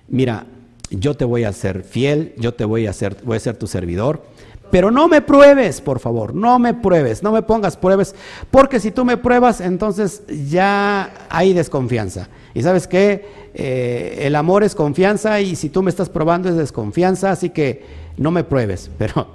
[0.08, 0.46] mira,
[0.90, 3.68] yo te voy a ser fiel, yo te voy a ser, voy a ser tu
[3.68, 4.26] servidor,
[4.72, 8.16] pero no me pruebes, por favor, no me pruebes, no me pongas pruebas,
[8.52, 12.30] porque si tú me pruebas, entonces ya hay desconfianza.
[12.54, 16.56] Y sabes qué, eh, el amor es confianza y si tú me estás probando es
[16.56, 17.86] desconfianza, así que
[18.18, 19.28] no me pruebes, pero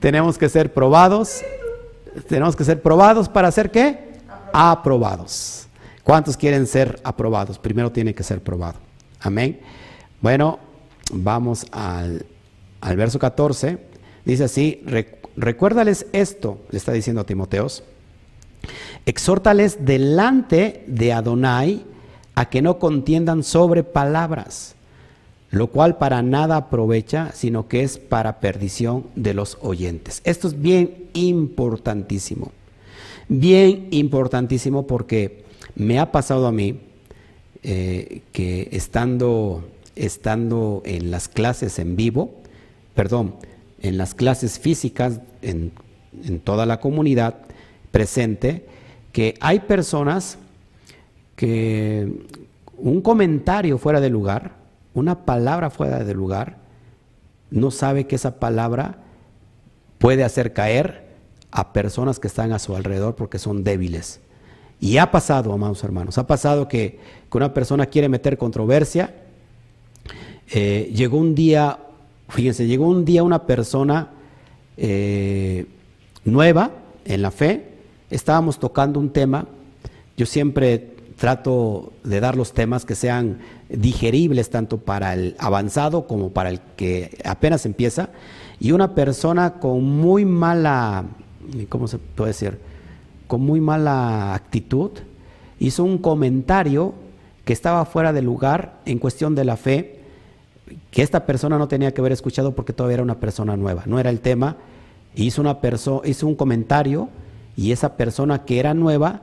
[0.00, 1.42] tenemos que ser probados,
[2.28, 4.10] tenemos que ser probados para hacer qué?
[4.52, 5.66] Aprobados.
[6.02, 7.58] ¿Cuántos quieren ser aprobados?
[7.58, 8.78] Primero tiene que ser probado.
[9.20, 9.60] Amén.
[10.20, 10.58] Bueno,
[11.12, 12.26] vamos al,
[12.80, 13.89] al verso 14.
[14.24, 14.82] Dice así,
[15.36, 17.84] recuérdales esto, le está diciendo a Timoteos,
[19.06, 21.84] exhórtales delante de Adonai
[22.34, 24.76] a que no contiendan sobre palabras.
[25.50, 30.22] lo cual para nada aprovecha, sino que es para perdición de los oyentes.
[30.24, 32.52] Esto es bien importantísimo,
[33.28, 35.44] bien importantísimo porque
[35.74, 36.78] me ha pasado a mí
[37.64, 39.64] eh, que estando,
[39.96, 42.30] estando en las clases en vivo,
[42.94, 43.34] perdón,
[43.80, 45.72] en las clases físicas en,
[46.24, 47.36] en toda la comunidad
[47.90, 48.66] presente,
[49.12, 50.38] que hay personas
[51.36, 52.26] que
[52.76, 54.52] un comentario fuera de lugar,
[54.94, 56.58] una palabra fuera de lugar,
[57.50, 58.98] no sabe que esa palabra
[59.98, 61.10] puede hacer caer
[61.50, 64.20] a personas que están a su alrededor porque son débiles.
[64.80, 66.98] Y ha pasado, amados hermanos, ha pasado que,
[67.32, 69.14] una persona quiere meter controversia.
[70.50, 71.78] Eh, llegó un día,
[72.30, 74.08] fíjense, llegó un día una persona
[74.76, 75.66] eh,
[76.24, 76.70] nueva
[77.04, 77.74] en la fe,
[78.10, 79.46] estábamos tocando un tema,
[80.16, 86.30] yo siempre trato de dar los temas que sean digeribles tanto para el avanzado como
[86.30, 88.08] para el que apenas empieza.
[88.58, 91.04] Y una persona con muy mala,
[91.68, 92.58] ¿cómo se puede decir?
[93.26, 94.92] Con muy mala actitud,
[95.58, 96.94] hizo un comentario
[97.44, 99.99] que estaba fuera de lugar en cuestión de la fe,
[100.90, 103.98] que esta persona no tenía que haber escuchado porque todavía era una persona nueva, no
[103.98, 104.56] era el tema.
[105.14, 105.58] Hizo, una
[106.04, 107.08] hizo un comentario
[107.56, 109.22] y esa persona que era nueva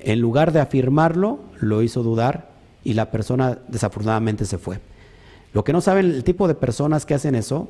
[0.00, 2.50] en lugar de afirmarlo, lo hizo dudar
[2.84, 4.80] y la persona desafortunadamente se fue.
[5.52, 7.68] Lo que no saben el tipo de personas que hacen eso,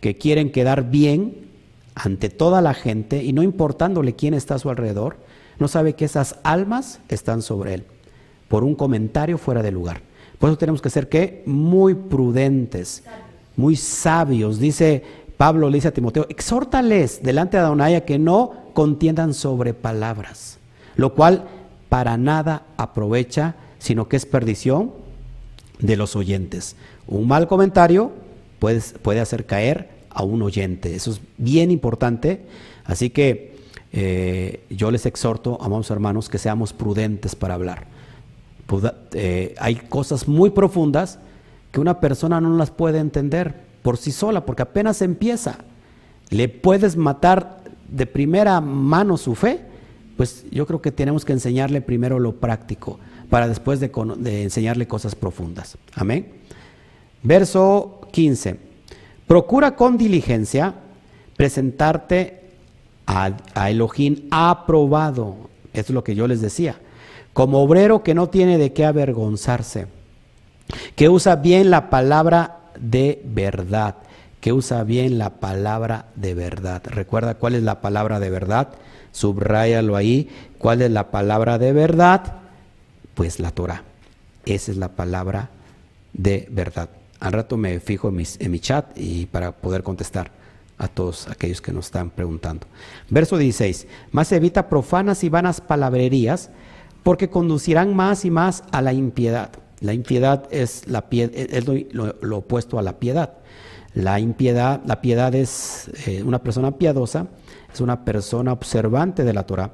[0.00, 1.48] que quieren quedar bien
[1.94, 5.16] ante toda la gente y no importándole quién está a su alrededor,
[5.58, 7.84] no sabe que esas almas están sobre él
[8.48, 10.02] por un comentario fuera de lugar.
[10.42, 13.04] Por eso tenemos que ser que muy prudentes,
[13.54, 14.58] muy sabios.
[14.58, 15.04] Dice
[15.36, 20.58] Pablo, le dice a Timoteo, exhórtales delante de Adonai que no contiendan sobre palabras,
[20.96, 21.44] lo cual
[21.88, 24.90] para nada aprovecha, sino que es perdición
[25.78, 26.74] de los oyentes.
[27.06, 28.10] Un mal comentario
[28.58, 30.96] puede, puede hacer caer a un oyente.
[30.96, 32.40] Eso es bien importante.
[32.84, 33.58] Así que
[33.92, 37.91] eh, yo les exhorto, amados hermanos, que seamos prudentes para hablar.
[39.12, 41.18] Eh, hay cosas muy profundas
[41.70, 45.58] que una persona no las puede entender por sí sola, porque apenas empieza.
[46.30, 49.72] Le puedes matar de primera mano su fe
[50.16, 52.98] pues yo creo que tenemos que enseñarle primero lo práctico
[53.30, 53.90] para después de,
[54.42, 55.78] enseñarle cosas profundas.
[55.94, 56.32] Amén.
[57.22, 58.56] Verso 15.
[59.26, 60.74] Procura con diligencia
[61.36, 62.40] presentarte
[63.06, 65.36] a, a Elohim aprobado.
[65.72, 66.76] Es lo que yo les decía.
[67.32, 69.86] Como obrero que no tiene de qué avergonzarse,
[70.96, 73.96] que usa bien la palabra de verdad,
[74.40, 76.82] que usa bien la palabra de verdad.
[76.84, 78.68] Recuerda cuál es la palabra de verdad
[79.12, 80.28] Subráyalo ahí.
[80.58, 82.34] ¿Cuál es la palabra de verdad?
[83.14, 83.84] Pues la Torah.
[84.44, 85.50] Esa es la palabra
[86.12, 86.88] de verdad.
[87.20, 90.30] Al rato me fijo en, en mi chat y para poder contestar
[90.78, 92.66] a todos aquellos que nos están preguntando.
[93.08, 93.86] Verso 16.
[94.10, 96.50] Más evita profanas y vanas palabrerías
[97.02, 99.50] porque conducirán más y más a la impiedad.
[99.80, 103.34] La impiedad es, lo, opuesto a la piedad.
[103.94, 107.26] La impiedad, la piedad es eh, una persona piadosa
[107.72, 109.72] es una persona observante de la Torah.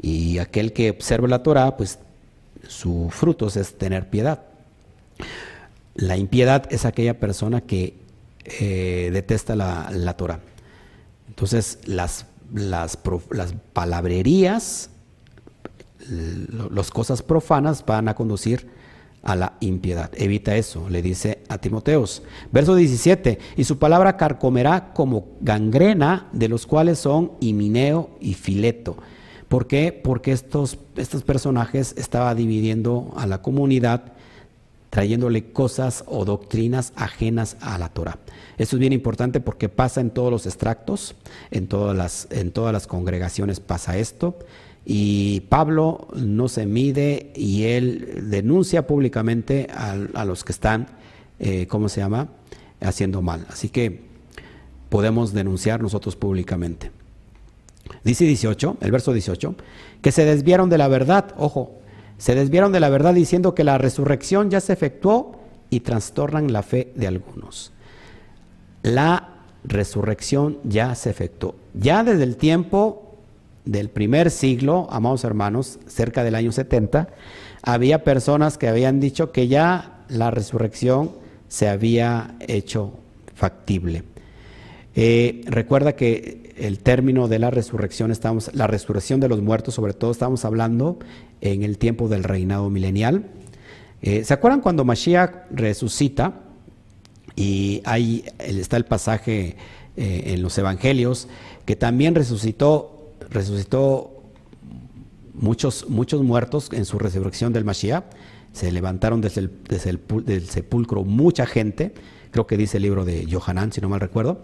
[0.00, 1.98] Y aquel que observa la Torah, pues
[2.66, 4.42] su fruto es tener piedad.
[5.94, 7.94] La impiedad es aquella persona que
[8.44, 10.40] eh, detesta la, la, Torah.
[11.28, 12.26] Entonces, las
[13.72, 14.90] palabrerías,
[16.10, 18.68] las cosas profanas van a conducir
[19.22, 20.10] a la impiedad.
[20.14, 22.22] Evita eso, le dice a Timoteos.
[22.52, 28.96] Verso 17, y su palabra carcomerá como gangrena, de los cuales son Himineo y Fileto.
[29.48, 29.92] ¿Por qué?
[29.92, 34.12] Porque estos, estos personajes estaban dividiendo a la comunidad,
[34.90, 38.18] trayéndole cosas o doctrinas ajenas a la Torah.
[38.58, 41.14] Esto es bien importante porque pasa en todos los extractos,
[41.50, 44.38] en todas las, en todas las congregaciones pasa esto.
[44.92, 50.88] Y Pablo no se mide y él denuncia públicamente a, los que están,
[51.38, 52.30] eh, ¿cómo se llama?,
[52.80, 53.46] haciendo mal.
[53.50, 54.00] Así que
[54.88, 56.90] podemos denunciar nosotros públicamente.
[58.02, 59.54] Dice 18, el verso 18,
[60.02, 61.78] que se desviaron de la verdad, ojo,
[62.18, 65.38] se desviaron de la verdad diciendo que la resurrección ya se efectuó
[65.70, 67.70] y trastornan la fe de algunos.
[68.82, 71.54] La resurrección ya se efectuó.
[71.74, 73.09] Ya desde el tiempo
[73.70, 77.08] del primer siglo, amados hermanos, cerca del año 70,
[77.62, 81.12] había personas que habían dicho que ya la resurrección
[81.48, 82.92] se había hecho
[83.34, 84.02] factible.
[84.96, 89.94] Eh, recuerda que el término de la resurrección, estamos, la resurrección de los muertos, sobre
[89.94, 90.98] todo estamos hablando
[91.40, 93.24] en el tiempo del reinado milenial.
[94.02, 96.34] Eh, ¿Se acuerdan cuando Mashiach resucita?
[97.36, 99.56] Y ahí está el pasaje
[99.96, 101.28] eh, en los evangelios
[101.64, 104.22] que también resucitó, resucitó
[105.34, 108.04] muchos, muchos muertos en su resurrección del Mashiach.
[108.52, 111.94] Se levantaron desde el, desde el del sepulcro mucha gente,
[112.30, 114.42] creo que dice el libro de Johanán, si no mal recuerdo.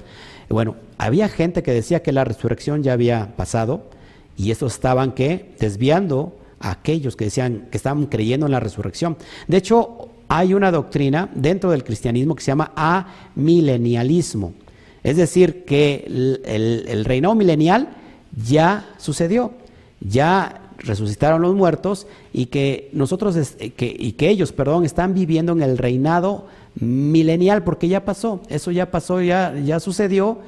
[0.49, 3.91] Bueno, había gente que decía que la resurrección ya había pasado
[4.37, 9.17] y estos estaban que desviando a aquellos que decían que estaban creyendo en la resurrección.
[9.49, 14.55] De hecho, hay una doctrina dentro del cristianismo que se llama amilenialismo.
[15.03, 16.43] Es decir, que el,
[16.89, 17.91] el, reinado milenial
[18.37, 19.53] ya sucedió,
[20.01, 23.37] ya resucitaron los muertos y que nosotros
[23.77, 28.71] que, y que ellos, perdón, están viviendo en el reinado milenial porque ya pasó, eso
[28.71, 30.39] ya pasó, ya, ya sucedió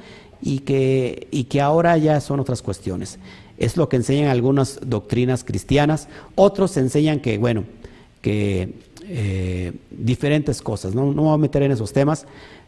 [0.41, 3.19] y que, y que ahora ya son otras cuestiones.
[3.57, 7.65] Es lo que enseñan algunas doctrinas cristianas, otros enseñan que, bueno,
[8.21, 12.25] que eh, diferentes cosas, no, no voy a meter en esos temas,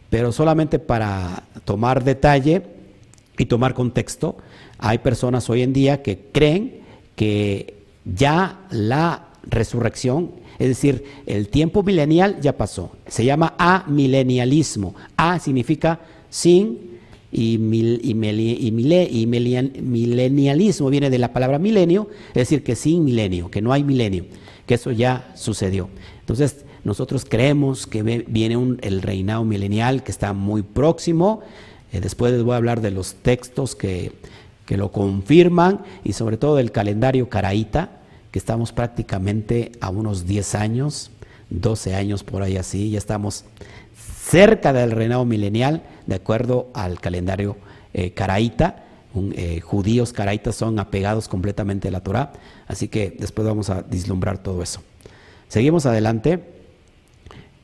[0.09, 2.63] pero solamente para tomar detalle
[3.37, 4.37] y tomar contexto,
[4.81, 6.81] hay personas hoy en día que creen
[7.15, 12.91] que ya la resurrección, es decir, el tiempo milenial ya pasó.
[13.07, 14.95] Se llama amilenialismo.
[15.15, 16.91] A significa sin
[17.31, 18.15] y, y,
[19.81, 24.25] milenialismo viene de la palabra milenio, es decir, que sin milenio, que no hay milenio,
[24.65, 25.89] que eso ya sucedió.
[26.19, 31.41] Entonces, nosotros creemos que viene el reinado milenial que está muy próximo.
[31.93, 34.11] Eh, después les voy a hablar de los textos que,
[34.71, 37.89] que lo confirman y sobre todo del calendario caraíta,
[38.31, 41.11] que estamos prácticamente a unos 10 años,
[41.49, 43.43] 12 años por ahí así, ya estamos
[43.93, 47.57] cerca del reinado milenial, de acuerdo al calendario
[47.93, 48.85] eh, caraíta.
[49.33, 52.31] Eh, judíos caraítas son apegados completamente a la Torah,
[52.65, 54.81] así que después vamos a vislumbrar todo eso.
[55.49, 56.45] Seguimos adelante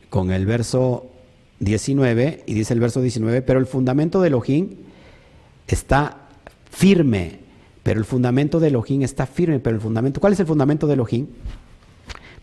[0.09, 1.05] con el verso
[1.61, 4.71] 19, y dice el verso 19, pero el fundamento de Elohim
[5.69, 6.26] está
[6.69, 7.39] firme,
[7.83, 10.93] pero el fundamento de Elohim está firme, pero el fundamento, ¿cuál es el fundamento de
[10.93, 11.27] Elohim?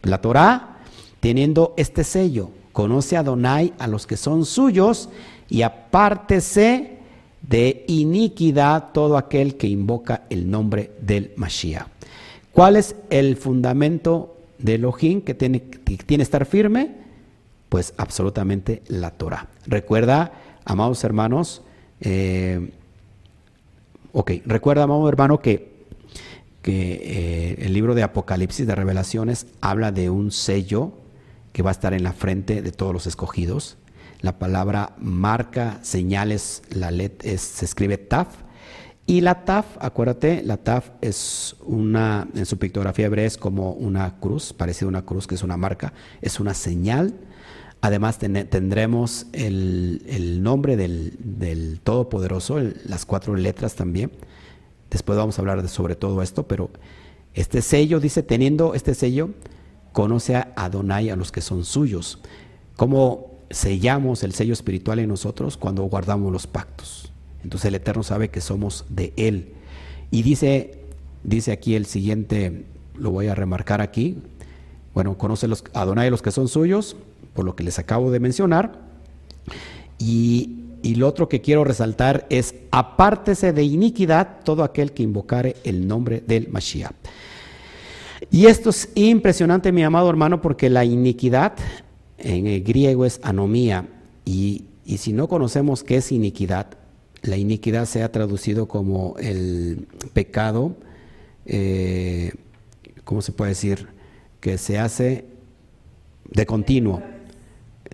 [0.02, 0.78] La Torah,
[1.20, 5.08] teniendo este sello, conoce a Adonai a los que son suyos
[5.48, 6.98] y apártese
[7.48, 11.86] de iniquidad todo aquel que invoca el nombre del Mashiach.
[12.52, 16.94] ¿Cuál es el fundamento de Elohim que tiene que tiene estar firme?
[17.68, 19.48] Pues absolutamente la Torah.
[19.66, 20.32] Recuerda,
[20.64, 21.62] amados hermanos,
[22.00, 22.70] eh,
[24.16, 25.86] Ok, recuerda, amado hermano, que,
[26.62, 30.92] que eh, el libro de Apocalipsis, de Revelaciones, habla de un sello
[31.52, 33.76] que va a estar en la frente de todos los escogidos.
[34.20, 38.28] La palabra marca, señales, la let es, se escribe taf.
[39.04, 44.20] Y la taf, acuérdate, la taf es una, en su pictografía hebrea es como una
[44.20, 45.92] cruz, parece una cruz que es una marca,
[46.22, 47.14] es una señal.
[47.84, 54.10] Además tendremos el, nombre del, Todopoderoso, las cuatro letras también.
[54.90, 56.70] Después vamos a hablar sobre todo esto, pero
[57.34, 59.28] este sello, dice, teniendo este sello,
[59.92, 62.20] conoce a Adonai a los que son suyos.
[62.76, 65.58] ¿Cómo sellamos el sello espiritual en nosotros?
[65.58, 67.12] Cuando guardamos los pactos.
[67.42, 69.52] Entonces el Eterno sabe que somos de Él.
[70.10, 70.78] Y dice,
[71.22, 72.64] dice aquí el siguiente,
[72.96, 74.16] lo voy a remarcar aquí.
[74.94, 76.96] Bueno, conoce los, a Adonai a los que son suyos
[77.34, 78.72] por lo que les acabo de mencionar.
[79.98, 80.60] Y,
[80.96, 86.22] lo otro que quiero resaltar es, apártese de iniquidad todo aquel que invocare el nombre
[86.26, 86.92] del Mashiach.
[88.30, 91.54] Y esto es impresionante, mi amado hermano, porque la iniquidad
[92.18, 93.88] en el griego es anomía.
[94.26, 94.66] Y,
[94.98, 96.66] si no conocemos qué es iniquidad,
[97.22, 100.76] la iniquidad se ha traducido como el pecado,
[101.46, 102.32] eh,
[103.04, 103.88] ¿cómo se puede decir?
[104.40, 105.24] Que se hace
[106.30, 107.02] de continuo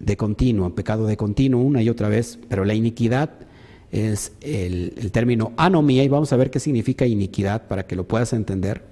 [0.00, 3.30] de continuo, pecado de continuo una y otra vez, pero la iniquidad
[3.92, 8.32] es el, término anomía y vamos a ver qué significa iniquidad para que lo puedas
[8.32, 8.82] entender.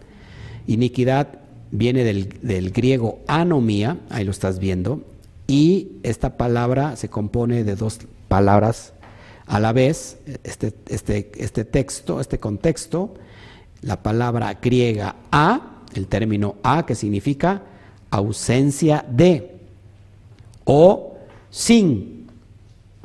[0.67, 1.41] Iniquidad
[1.71, 5.03] viene del, griego anomía, ahí lo estás viendo,
[5.47, 8.93] y esta palabra se compone de dos palabras
[9.47, 13.15] a la vez, este, este, este texto, este contexto,
[13.81, 17.63] la palabra griega a, el término a que significa
[18.11, 19.58] ausencia de,
[20.71, 21.17] o
[21.49, 22.27] sin,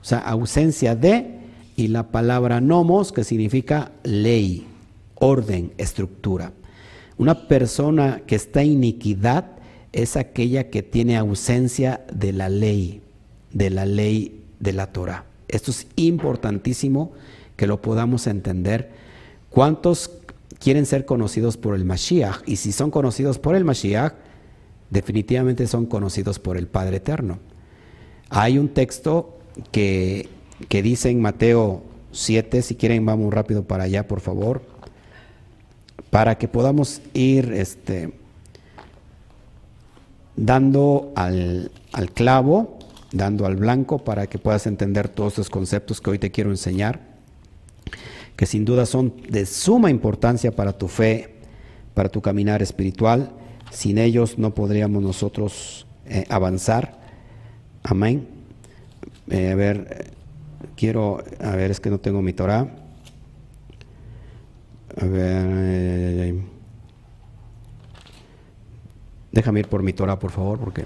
[0.02, 1.40] o sea, ausencia de,
[1.78, 4.68] y la palabra nomos, que significa ley,
[5.16, 6.52] orden, estructura.
[7.18, 9.46] Una persona que está en iniquidad
[9.94, 13.02] es aquella que tiene ausencia de la ley,
[13.54, 15.24] de la ley de la Torah.
[15.48, 17.14] Esto es importantísimo
[17.56, 18.92] que lo podamos entender.
[19.50, 20.12] ¿Cuántos
[20.60, 22.42] quieren ser conocidos por el Mashiach?
[22.46, 24.16] Y si son conocidos por el Mashiach,
[24.90, 27.40] definitivamente son conocidos por el Padre Eterno.
[28.36, 29.38] Hay un texto
[29.72, 30.28] que,
[30.68, 34.64] que dice en Mateo 7, si quieren vamos rápido para allá, por favor,
[36.10, 38.12] para que podamos ir este,
[40.36, 42.80] dando al, al clavo,
[43.12, 47.02] dando al blanco, para que puedas entender todos estos conceptos que hoy te quiero enseñar,
[48.36, 51.36] que sin duda son de suma importancia para tu fe,
[51.94, 53.32] para tu caminar espiritual.
[53.70, 57.03] Sin ellos no podríamos nosotros eh, avanzar.
[57.84, 58.28] Amén.
[59.30, 60.12] Eh, a ver,
[60.78, 62.68] quiero, a ver, es que no tengo mi Torah.
[65.02, 66.36] A ver,
[69.32, 70.86] déjame ir por mi Torah, por favor, porque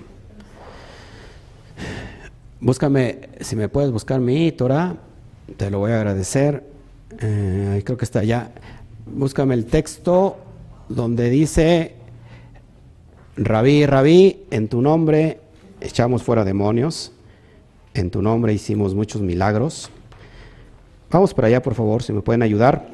[2.60, 4.96] búscame, si me puedes buscar mi Torah,
[5.58, 6.64] te lo voy a agradecer.
[7.20, 8.52] Eh, creo que está allá.
[9.06, 10.38] Búscame el texto
[10.90, 11.94] donde dice,
[13.36, 15.47] Rabí, Rabí, en tu nombre
[15.82, 17.12] echamos fuera demonios,
[17.94, 19.90] en tu nombre hicimos muchos milagros.
[21.10, 22.90] Vamos para allá, por favor, si me pueden ayudar.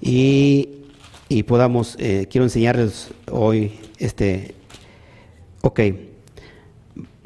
[0.00, 0.68] Y,
[1.28, 4.54] y podamos, eh, quiero enseñarles hoy este,
[5.62, 5.80] ok,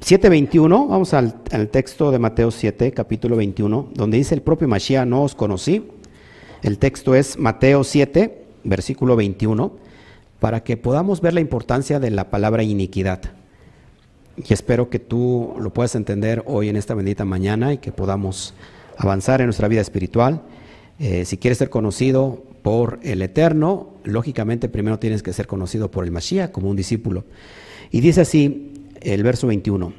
[0.00, 5.06] 7.21, vamos al, al, texto de Mateo 7, capítulo 21, donde dice el propio Mashiach,
[5.06, 5.88] no os conocí.
[6.62, 9.72] El texto es Mateo 7, versículo 21,
[10.40, 13.41] para que podamos ver la importancia de la palabra iniquidad.
[14.36, 18.54] Y espero que tú lo puedas entender hoy en esta bendita mañana y que podamos
[18.96, 20.42] avanzar en nuestra vida espiritual.
[20.98, 26.04] Eh, si quieres ser conocido por el Eterno, lógicamente primero tienes que ser conocido por
[26.04, 27.24] el Mashiach como un discípulo.
[27.90, 29.92] Y dice así el verso 21,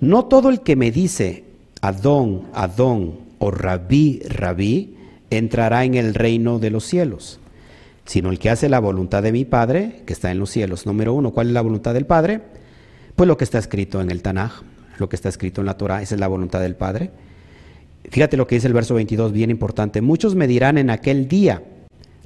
[0.00, 1.44] no todo el que me dice
[1.80, 4.96] Adón, Adón o Rabí, Rabí,
[5.30, 7.38] entrará en el reino de los cielos,
[8.04, 10.86] sino el que hace la voluntad de mi Padre, que está en los cielos.
[10.86, 12.40] Número uno, ¿cuál es la voluntad del Padre?
[13.16, 14.60] Pues lo que está escrito en el Tanaj,
[14.98, 17.10] lo que está escrito en la Torah, esa es la voluntad del Padre.
[18.10, 20.02] Fíjate lo que dice el verso 22, bien importante.
[20.02, 21.62] Muchos me dirán en aquel día,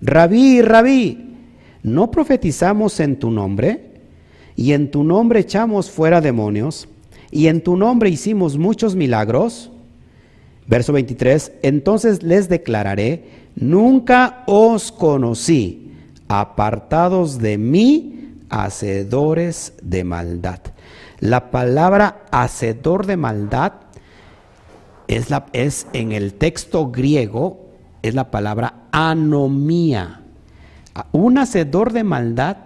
[0.03, 1.37] Rabí, Rabí,
[1.85, 3.93] ¿no profetizamos en tu nombre?
[4.57, 6.89] Y en tu nombre echamos fuera demonios,
[7.31, 9.71] y en tu nombre hicimos muchos milagros.
[10.67, 13.25] Verso 23, entonces les declararé,
[13.55, 15.93] nunca os conocí,
[16.27, 20.61] apartados de mí, hacedores de maldad.
[21.21, 23.75] La palabra hacedor de maldad
[25.07, 27.69] es, la, en el texto griego,
[28.03, 30.23] es la palabra anomía.
[31.13, 32.57] Un hacedor de maldad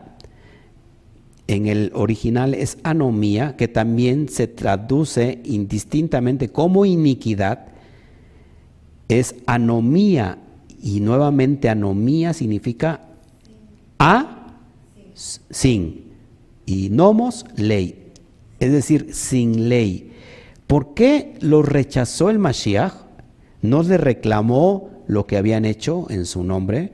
[1.47, 7.67] en el original es anomía, que también se traduce indistintamente como iniquidad,
[9.09, 10.39] es anomía.
[10.81, 13.01] Y nuevamente anomía significa
[13.99, 14.59] a
[15.15, 16.05] sin.
[16.67, 18.04] Y nomos ley,
[18.61, 20.13] es decir, sin ley.
[20.67, 22.95] ¿Por qué lo rechazó el Mashiach?
[23.63, 26.93] ¿No le reclamó lo que habían hecho en su nombre?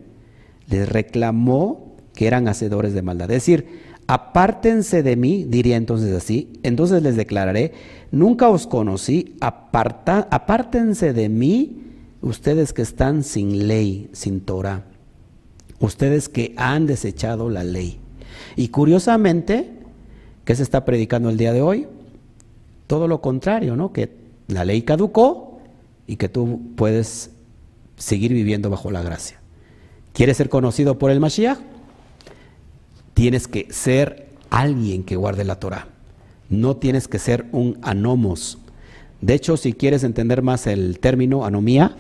[0.68, 3.30] Les reclamó que eran hacedores de maldad.
[3.30, 3.66] Es decir,
[4.06, 7.72] apártense de mí, diría entonces así, entonces les declararé,
[8.10, 11.82] nunca os conocí, apártense de mí
[12.20, 14.84] ustedes que están sin ley, sin Torah,
[15.78, 18.00] ustedes que han desechado la ley.
[18.56, 19.79] Y curiosamente,
[20.44, 21.86] ¿qué se está predicando el día de hoy?
[22.86, 23.92] Todo lo contrario, ¿no?
[23.92, 24.10] Que
[24.48, 25.60] la ley caducó
[26.06, 27.30] y que tú puedes
[27.96, 29.40] seguir viviendo bajo la gracia.
[30.12, 31.58] ¿Quieres ser conocido por el Mashiach?
[33.14, 35.88] Tienes que ser alguien que guarde la Torah.
[36.48, 38.58] No tienes que ser un anomos,
[39.20, 41.94] de hecho, si quieres entender más el término anomía,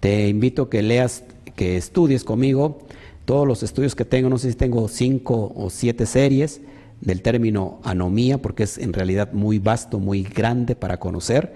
[0.00, 1.24] te invito que leas,
[1.56, 2.78] que estudies conmigo
[3.24, 6.60] todos los estudios que tengo, no sé si tengo cinco o siete series
[7.02, 11.54] del término anomía, porque es en realidad muy vasto, muy grande para conocer,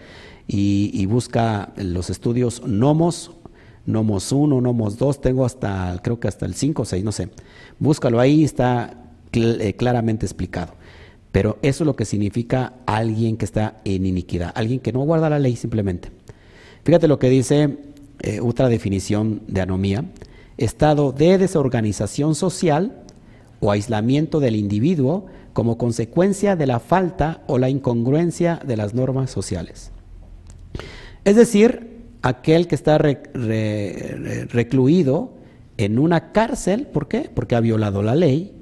[0.48, 3.32] y, busca los estudios nomos,
[3.84, 7.30] nomos 1, nomos 2, tengo hasta, creo que hasta el 5 o 6, no sé.
[7.80, 10.74] Búscalo ahí, está eh, claramente explicado.
[11.32, 15.28] Pero eso es lo que significa alguien que está en iniquidad, alguien que no guarda
[15.28, 16.10] la ley simplemente.
[16.84, 17.78] Fíjate lo que dice
[18.20, 20.04] eh, otra definición de anomía,
[20.58, 23.02] estado de desorganización social
[23.66, 29.28] o aislamiento del individuo como consecuencia de la falta o la incongruencia de las normas
[29.30, 29.90] sociales.
[31.24, 32.96] Es decir, aquel que está
[34.48, 35.32] recluido
[35.78, 37.28] en una cárcel, ¿por qué?
[37.34, 38.52] Porque ha violado la ley,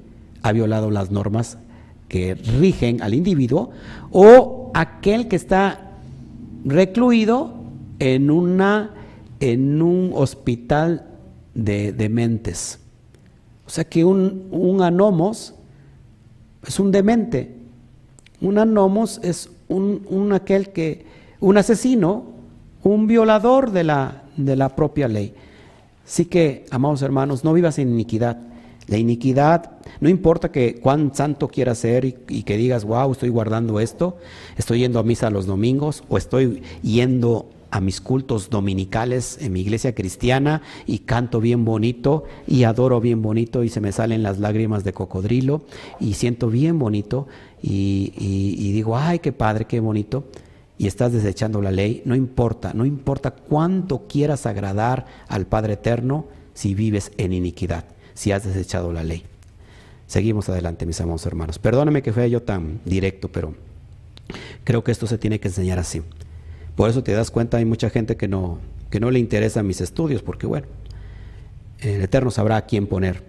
[0.41, 1.59] ha violado las normas
[2.07, 3.69] que rigen al individuo
[4.09, 5.91] o aquel que está
[6.65, 7.53] recluido
[7.99, 8.95] en, una,
[9.39, 11.05] en un hospital
[11.53, 12.79] de dementes.
[13.65, 15.55] O sea que un, un anomos
[16.65, 17.55] es un demente.
[18.41, 21.05] Un anomos es un, aquel que
[21.39, 22.25] un asesino,
[22.83, 25.33] un violador de la, de la propia ley.
[26.05, 28.37] Así que, amados hermanos, no vivas en iniquidad.
[28.87, 33.79] La iniquidad, no importa que cuán santo quieras ser y, que digas, wow, estoy guardando
[33.79, 34.17] esto,
[34.57, 39.59] estoy yendo a misa los domingos o estoy yendo a mis cultos dominicales en mi
[39.59, 44.39] iglesia cristiana y canto bien bonito y adoro bien bonito y se me salen las
[44.39, 45.61] lágrimas de cocodrilo
[45.99, 47.27] y siento bien bonito
[47.61, 50.23] y, digo, ay, qué padre, qué bonito
[50.77, 56.27] y estás desechando la ley, no importa, no importa cuánto quieras agradar al Padre Eterno
[56.53, 57.83] si vives en iniquidad
[58.13, 59.23] si has desechado la ley.
[60.07, 61.59] Seguimos adelante, mis amados hermanos.
[61.59, 63.53] Perdóname que fue yo tan directo, pero
[64.63, 66.01] creo que esto se tiene que enseñar así.
[66.75, 69.81] Por eso te das cuenta, hay mucha gente que no, que no le interesan mis
[69.81, 70.67] estudios, porque bueno,
[71.79, 73.23] el Eterno sabrá a quién poner.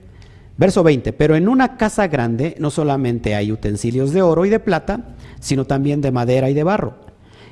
[0.59, 4.59] Verso 20, pero en una casa grande no solamente hay utensilios de oro y de
[4.59, 6.94] plata, sino también de madera y de barro.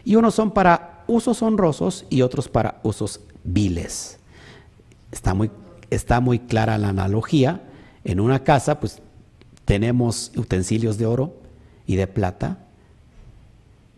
[0.04, 4.18] Y unos son para usos honrosos y otros para usos viles.
[5.12, 5.50] Está muy
[5.94, 7.62] está muy clara la analogía.
[8.04, 9.00] En una casa, pues
[9.64, 11.34] tenemos utensilios de oro
[11.86, 12.58] y de plata,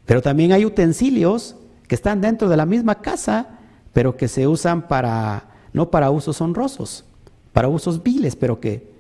[0.05, 1.56] pero también hay utensilios
[1.89, 3.59] que están dentro de la misma casa,
[3.93, 7.05] pero que se usan para, no para usos honrosos,
[7.53, 8.93] para usos viles, pero que,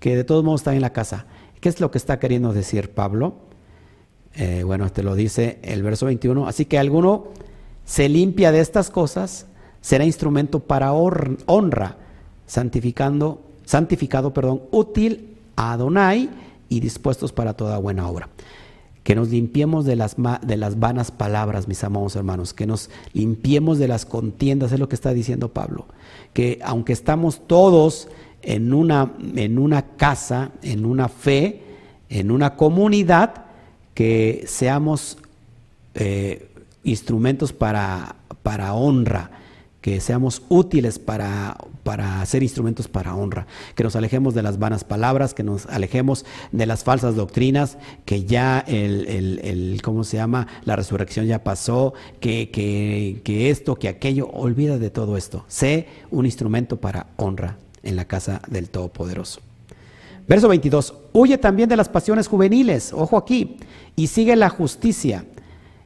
[0.00, 1.26] que de todos modos están en la casa.
[1.60, 3.36] ¿Qué es lo que está queriendo decir Pablo?
[4.34, 6.46] Eh, bueno, te lo dice el verso 21.
[6.46, 7.28] Así que alguno
[7.84, 9.46] se limpia de estas cosas,
[9.80, 11.96] será instrumento para honra
[12.46, 16.28] santificando, santificado, perdón, útil a Adonai
[16.68, 18.28] y dispuestos para toda buena obra.
[19.04, 23.78] Que nos limpiemos de las, de las vanas palabras, mis amados hermanos, que nos limpiemos
[23.78, 25.86] de las contiendas, es lo que está diciendo Pablo.
[26.32, 28.08] Que aunque estamos todos
[28.42, 31.62] en una, en una casa, en una fe,
[32.08, 33.44] en una comunidad,
[33.94, 35.18] que seamos
[35.94, 36.50] eh,
[36.82, 39.43] instrumentos para, para honra
[39.84, 44.82] que seamos útiles para, para ser instrumentos para honra, que nos alejemos de las vanas
[44.82, 50.46] palabras, que nos alejemos de las falsas doctrinas, que ya el, el, ¿cómo se llama?
[50.64, 55.44] La resurrección ya pasó, que, que, que esto, que aquello, olvida de todo esto.
[55.48, 59.42] Sé un instrumento para honra en la casa del Todopoderoso.
[60.26, 63.58] Verso 22, huye también de las pasiones juveniles, ojo aquí,
[63.96, 65.26] y sigue la justicia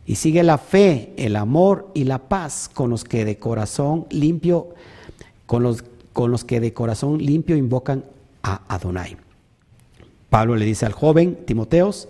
[0.09, 4.71] y sigue la fe, el amor y la paz con los que de corazón limpio,
[5.45, 8.07] con los, con los que de corazón limpio invocan
[8.43, 9.19] a Adonai.
[10.31, 12.09] Pablo le dice al joven Timoteos,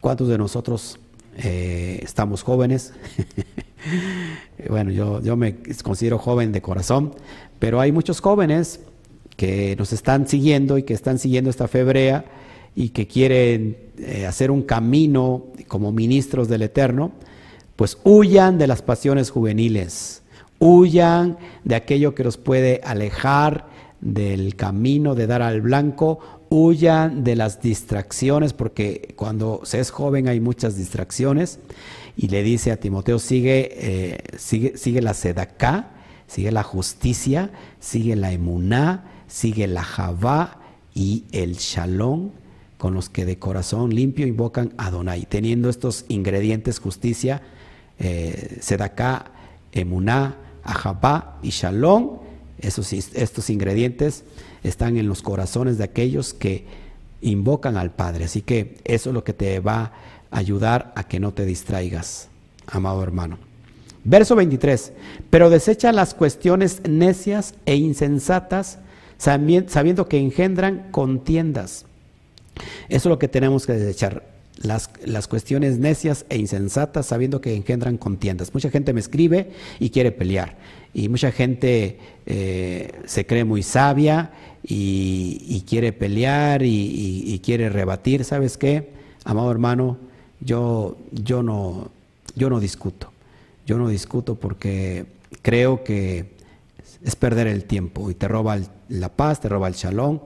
[0.00, 1.00] ¿cuántos de nosotros
[1.36, 2.92] eh, estamos jóvenes?
[4.68, 7.12] bueno, yo, yo me considero joven de corazón,
[7.58, 8.78] pero hay muchos jóvenes
[9.36, 12.24] que nos están siguiendo y que están siguiendo esta febrea
[12.76, 17.10] y que quieren eh, hacer un camino como ministros del Eterno
[17.76, 20.22] pues huyan de las pasiones juveniles,
[20.58, 23.66] huyan de aquello que los puede alejar
[24.00, 26.18] del camino de dar al blanco,
[26.50, 31.60] huyan de las distracciones, porque cuando se es joven hay muchas distracciones,
[32.16, 35.90] y le dice a Timoteo, sigue, eh, sigue, sigue la sedacá,
[36.26, 37.50] sigue la justicia,
[37.80, 40.60] sigue la emuná, sigue la javá
[40.94, 42.30] y el shalom,
[42.76, 47.40] con los que de corazón limpio invocan a Adonai, teniendo estos ingredientes, justicia,
[47.98, 49.26] eh, Sedaká,
[49.72, 52.18] Emuná, Ahabá y Shalom,
[52.58, 54.24] esos, estos ingredientes
[54.62, 56.64] están en los corazones de aquellos que
[57.20, 58.24] invocan al Padre.
[58.24, 59.92] Así que eso es lo que te va
[60.30, 62.28] a ayudar a que no te distraigas,
[62.66, 63.38] amado hermano.
[64.04, 64.92] Verso 23,
[65.30, 68.78] pero desecha las cuestiones necias e insensatas,
[69.16, 71.84] sabiendo que engendran contiendas.
[72.88, 74.31] Eso es lo que tenemos que desechar
[74.62, 78.54] las, las, cuestiones necias e insensatas sabiendo que engendran contiendas.
[78.54, 80.56] Mucha gente me escribe y quiere pelear.
[80.94, 84.30] Y mucha gente eh, se cree muy sabia
[84.62, 88.24] y, quiere pelear y, quiere rebatir.
[88.24, 88.90] ¿Sabes qué?
[89.24, 89.98] Amado hermano,
[90.40, 91.90] yo, yo, no,
[92.34, 93.10] yo no discuto.
[93.66, 95.06] Yo no discuto porque
[95.40, 96.32] creo que
[97.02, 98.58] es perder el tiempo y te roba
[98.88, 100.20] la paz, te roba el shalom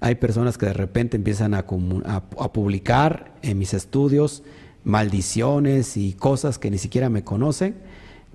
[0.00, 4.42] hay personas que de repente empiezan a, publicar en mis estudios
[4.84, 7.74] maldiciones y cosas que ni siquiera me conocen,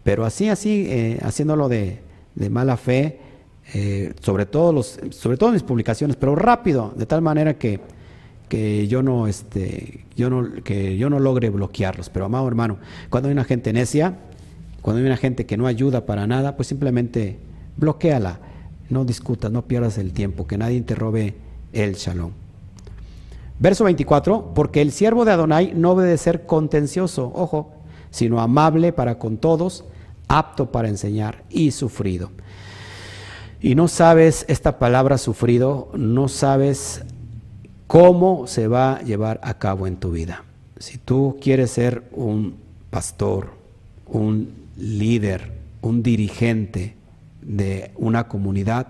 [0.03, 2.01] pero así, así, eh, haciéndolo de,
[2.49, 3.19] mala fe,
[3.73, 7.79] eh, sobre, todo los, sobre todo mis publicaciones, pero rápido, de tal manera que,
[8.49, 12.09] que yo no, este, yo no, que yo no logre bloquearlos.
[12.09, 12.77] Pero amado hermano,
[13.09, 14.17] cuando hay una gente necia,
[14.81, 17.37] cuando hay una gente que no ayuda para nada, pues simplemente
[17.77, 18.39] bloqueala,
[18.89, 21.35] no discutas, no pierdas el tiempo, que nadie te robe
[21.73, 22.31] el shalom.
[23.59, 27.71] Verso 24, porque el siervo de Adonai no debe ser contencioso, ojo,
[28.11, 29.85] sino amable para con todos,
[30.27, 32.31] apto para enseñar y sufrido.
[33.61, 37.03] Y no sabes esta palabra sufrido, no sabes
[37.87, 40.43] cómo se va a llevar a cabo en tu vida.
[40.79, 42.55] Si tú quieres ser un
[42.89, 43.51] pastor,
[44.05, 46.95] un líder, un dirigente
[47.41, 48.87] de una comunidad,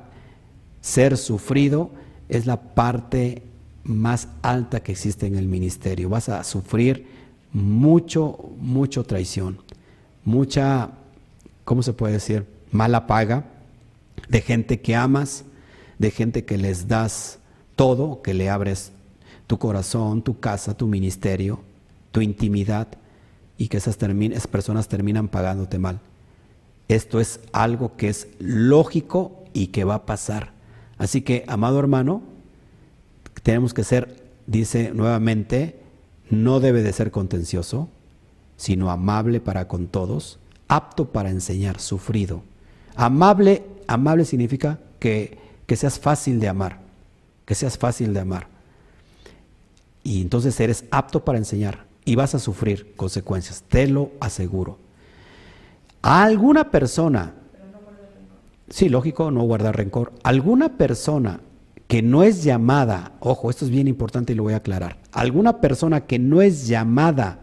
[0.81, 1.91] ser sufrido
[2.34, 3.43] es la parte
[3.84, 6.10] más alta que existe en el ministerio.
[6.10, 7.05] Vas a sufrir
[7.51, 9.60] mucho, mucho traición,
[10.26, 10.89] mucha,
[11.64, 12.47] ¿cómo se puede decir?
[12.72, 13.45] Mala paga
[14.30, 15.45] de gente que amas,
[15.99, 17.38] de gente que les das
[17.76, 18.91] todo, que le abres
[19.45, 21.60] tu corazón, tu casa, tu ministerio,
[22.11, 22.88] tu intimidad
[23.60, 25.99] y que esas, esas personas terminan pagándote mal.
[26.88, 30.52] Esto es algo que es lógico y que va a pasar.
[31.03, 32.21] Así que, amado hermano,
[33.43, 35.77] tenemos que ser, dice nuevamente,
[36.30, 37.89] no debe de ser contencioso,
[38.55, 40.39] sino amable para con todos,
[40.69, 42.41] apto para enseñar, sufrido.
[42.95, 46.80] Amable, amable significa que, que seas fácil de amar,
[47.45, 48.47] que seas fácil de amar.
[50.03, 54.77] Y entonces eres apto para enseñar y vas a sufrir consecuencias, te lo aseguro.
[56.01, 57.34] A alguna persona,
[58.69, 61.41] sí, lógico, no guardar rencor, alguna persona
[61.88, 65.61] que no es llamada, ojo, esto es bien importante y lo voy a aclarar, alguna
[65.61, 67.40] persona que no es llamada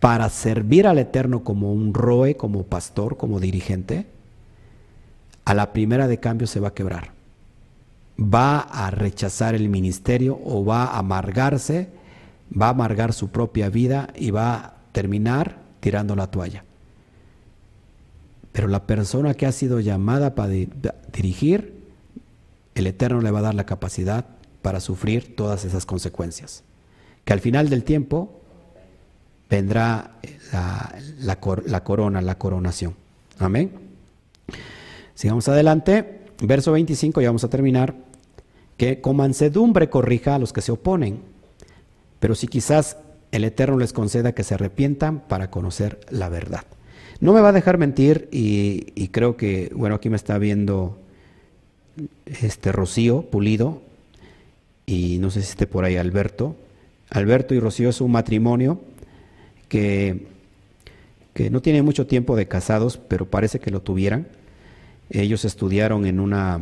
[0.00, 4.06] para servir al Eterno como un roe, como pastor, como dirigente,
[5.46, 7.12] a la primera de cambio se va a quebrar.
[8.20, 11.88] Va a rechazar el ministerio o va a amargarse,
[12.52, 16.64] va a amargar su propia vida y va a terminar tirando la toalla.
[18.54, 20.50] Pero la persona que ha sido llamada para
[21.12, 21.74] dirigir,
[22.76, 24.26] el Eterno le va a dar la capacidad
[24.62, 26.62] para sufrir todas esas consecuencias.
[27.24, 28.40] Que al final del tiempo
[29.50, 30.12] vendrá
[31.18, 31.40] la,
[31.82, 32.94] corona, la coronación.
[33.40, 33.72] Amén.
[35.16, 36.20] Sigamos adelante.
[36.40, 37.96] Verso 25, ya vamos a terminar.
[38.76, 41.22] Que con mansedumbre corrija a los que se oponen.
[42.20, 42.98] Pero si quizás
[43.32, 46.62] el Eterno les conceda que se arrepientan para conocer la verdad.
[47.20, 50.98] No me va a dejar mentir y, creo que, bueno, aquí me está viendo
[52.26, 53.82] este Rocío Pulido
[54.86, 56.56] y no sé si esté por ahí Alberto.
[57.10, 58.80] Alberto y Rocío es un matrimonio
[59.68, 60.26] que,
[61.32, 64.26] que no tiene mucho tiempo de casados, pero parece que lo tuvieran.
[65.10, 66.60] Ellos estudiaron en una,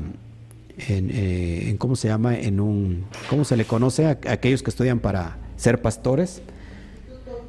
[0.89, 2.37] en, eh, ¿cómo se llama?
[2.39, 6.43] En un, ¿cómo se le conoce a, aquellos que estudian para ser pastores?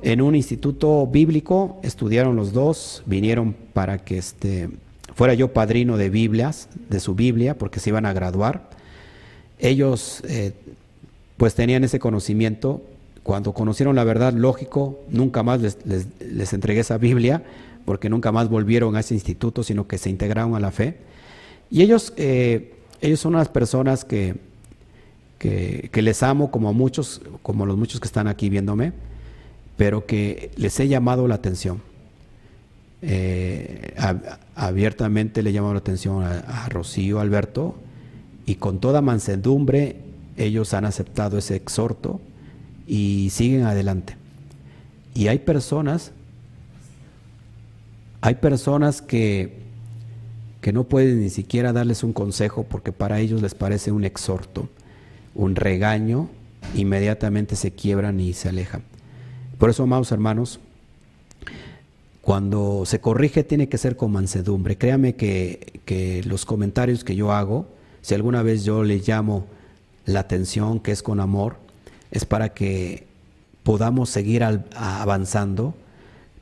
[0.05, 4.69] En un instituto bíblico estudiaron los dos, vinieron para que este,
[5.15, 8.69] fuera yo padrino de Biblias, de su Biblia, porque se iban a graduar.
[9.59, 10.51] Ellos eh,
[11.37, 12.81] pues tenían ese conocimiento.
[13.23, 17.41] Cuando conocieron la verdad, lógico, nunca más les, entregué esa Biblia,
[17.85, 20.97] porque nunca más volvieron a ese instituto, sino que se integraron a la fe.
[21.71, 24.35] Y ellos, eh, ellos son unas personas que,
[25.39, 28.91] que, que les amo como a muchos, como los muchos que están aquí viéndome,
[29.77, 31.81] pero que les he llamado la atención
[33.05, 33.93] eh,
[34.55, 37.75] abiertamente le llamado la atención a, Rocío Alberto
[38.45, 39.97] y con toda mansedumbre
[40.37, 42.21] ellos han aceptado ese exhorto
[42.87, 44.15] y siguen adelante.
[45.13, 46.13] Y hay personas,
[48.21, 49.57] hay personas que,
[50.61, 54.69] que no pueden ni siquiera darles un consejo porque para ellos les parece un exhorto,
[55.35, 56.29] un regaño,
[56.73, 58.92] inmediatamente se quiebran y se alejan.
[59.63, 60.59] Por eso, amados hermanos,
[62.21, 64.77] cuando se corrige tiene que ser con mansedumbre.
[64.77, 67.65] Créame que, los comentarios que yo hago,
[68.01, 69.45] si alguna vez yo le llamo
[70.05, 71.55] la atención, que es con amor,
[72.11, 73.07] es para que
[73.63, 75.73] podamos seguir avanzando,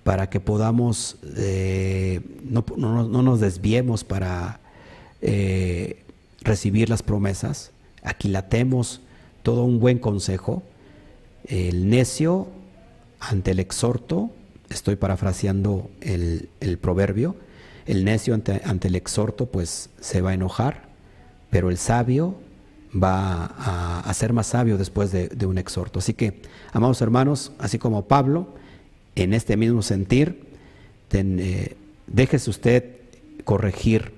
[0.04, 2.64] para que podamos, eh, no,
[3.06, 4.62] nos desviemos para
[5.22, 6.02] eh,
[6.42, 7.70] recibir las promesas,
[8.02, 9.00] aquilatemos
[9.44, 10.64] todo un buen consejo.
[11.48, 12.48] El necio
[13.22, 14.32] ante el exhorto
[14.70, 16.50] estoy parafraseando el,
[16.82, 17.36] proverbio,
[17.86, 20.90] el necio ante, el exhorto pues se va a enojar,
[21.50, 22.36] pero el sabio
[22.92, 23.46] va
[24.04, 26.00] a, ser más sabio después de, un exhorto.
[26.00, 26.42] Así que,
[26.74, 28.48] amados hermanos, así como Pablo,
[29.16, 30.48] en este mismo sentir,
[31.12, 31.76] eh,
[32.08, 32.96] déjese usted
[33.44, 34.14] corregir,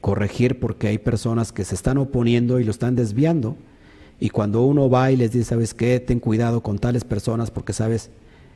[0.00, 3.56] corregir porque hay personas que se están oponiendo y lo están desviando.
[4.22, 5.98] Y cuando uno va y les dice, ¿sabes qué?
[5.98, 8.10] Ten cuidado con tales personas porque, ¿sabes?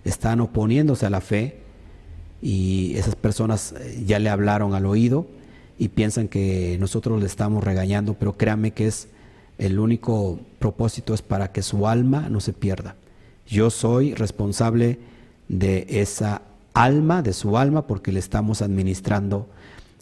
[0.04, 1.56] están oponiéndose a la fe
[2.40, 5.26] y esas personas eh, ya le hablaron al oído
[5.76, 9.08] y piensan que nosotros le estamos regañando, pero créanme que es
[9.58, 12.94] el único propósito es para que su alma no se pierda.
[13.48, 15.00] Yo soy responsable
[15.48, 16.42] de esa
[16.74, 19.48] alma, de su alma, porque le estamos administrando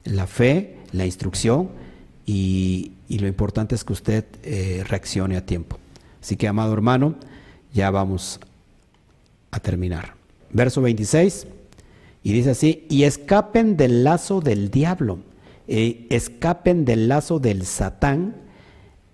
[0.05, 1.71] la fe, la instrucción
[2.27, 5.79] y, lo importante es que usted eh, reaccione a tiempo.
[6.21, 7.17] Así que, amado hermano,
[7.73, 8.41] ya vamos
[9.51, 10.15] a terminar.
[10.51, 11.47] Verso 26,
[12.23, 15.19] y dice así, y escapen del lazo del diablo,
[15.67, 18.37] escapen del lazo del satán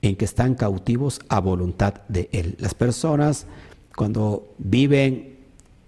[0.02, 2.56] en que están cautivos a voluntad de él.
[2.58, 3.46] Las personas
[3.96, 5.36] cuando viven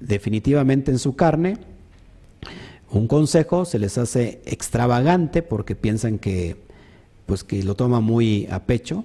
[0.00, 1.56] definitivamente en su carne,
[2.90, 6.56] un consejo se les hace extravagante porque piensan que
[7.26, 9.04] pues que lo toma muy a pecho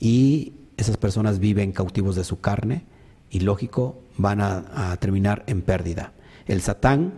[0.00, 2.84] y esas personas viven cautivos de su carne
[3.30, 6.12] y lógico van a, terminar en pérdida.
[6.46, 7.14] El satán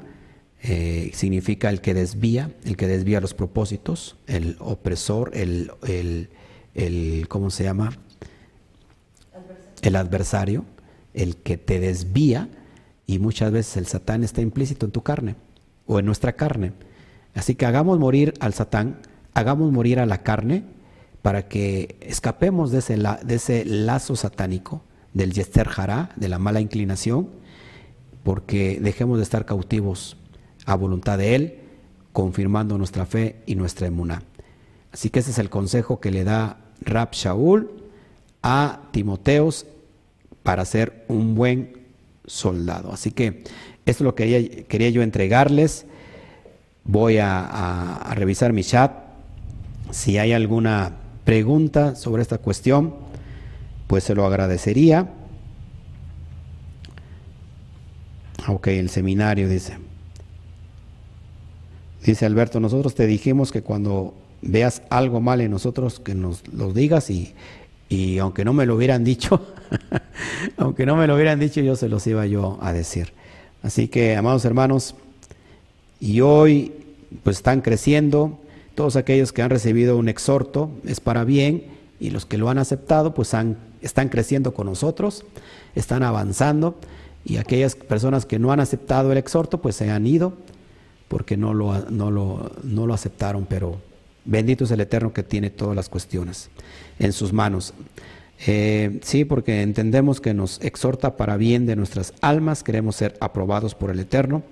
[0.62, 6.31] eh, significa el que desvía, el que desvía los propósitos, el opresor, el, el,
[6.74, 7.98] el ¿cómo se llama?
[9.82, 10.64] El adversario,
[11.12, 12.48] el que te desvía
[13.06, 15.36] y muchas veces el satán está implícito en tu carne
[15.86, 16.73] o en nuestra carne.
[17.35, 19.01] Así que hagamos morir al satán
[19.37, 20.65] hagamos morir a la carne
[21.21, 24.83] para que escapemos de ese, de ese lazo satánico,
[25.13, 27.29] del yester hará, de la mala inclinación,
[28.25, 30.17] porque dejemos de estar cautivos
[30.65, 31.59] a voluntad de Él,
[32.15, 34.23] confirmando nuestra fe y nuestra emuná.
[34.91, 37.71] Así que ese es el consejo que le da Rab Shaul
[38.43, 39.67] a Timoteos
[40.43, 41.83] para ser un buen
[42.25, 42.91] soldado.
[42.91, 43.45] Así que
[43.85, 45.85] esto lo quería, quería yo entregarles.
[46.85, 49.06] Voy a revisar mi chat
[49.91, 50.93] si hay alguna
[51.25, 52.95] pregunta sobre esta cuestión,
[53.87, 55.09] pues se lo agradecería.
[58.49, 59.79] Ok, el seminario dice.
[62.05, 66.73] Dice Alberto, nosotros te dijimos que cuando veas algo mal en nosotros, que nos lo
[66.73, 67.35] digas y,
[67.89, 69.45] y aunque no me lo hubieran dicho,
[70.57, 73.13] aunque no me lo hubieran dicho, yo se los iba yo a decir.
[73.63, 74.95] Así que, amados hermanos,
[75.99, 76.73] y hoy
[77.25, 78.39] pues están creciendo,
[78.77, 81.65] todos aquellos que han recibido un exhorto es para bien
[81.98, 83.35] y los que lo han aceptado pues
[83.81, 85.24] están creciendo con nosotros,
[85.74, 86.78] están avanzando
[87.24, 90.35] y aquellas personas que no han aceptado el exhorto pues se han ido
[91.09, 93.81] porque no lo, no lo, no lo aceptaron, pero
[94.24, 96.51] bendito es el Eterno que tiene todas las cuestiones
[96.98, 97.73] en sus manos.
[98.47, 103.74] Eh, sí, porque entendemos que nos exhorta para bien de nuestras almas, queremos ser aprobados
[103.74, 104.43] por el Eterno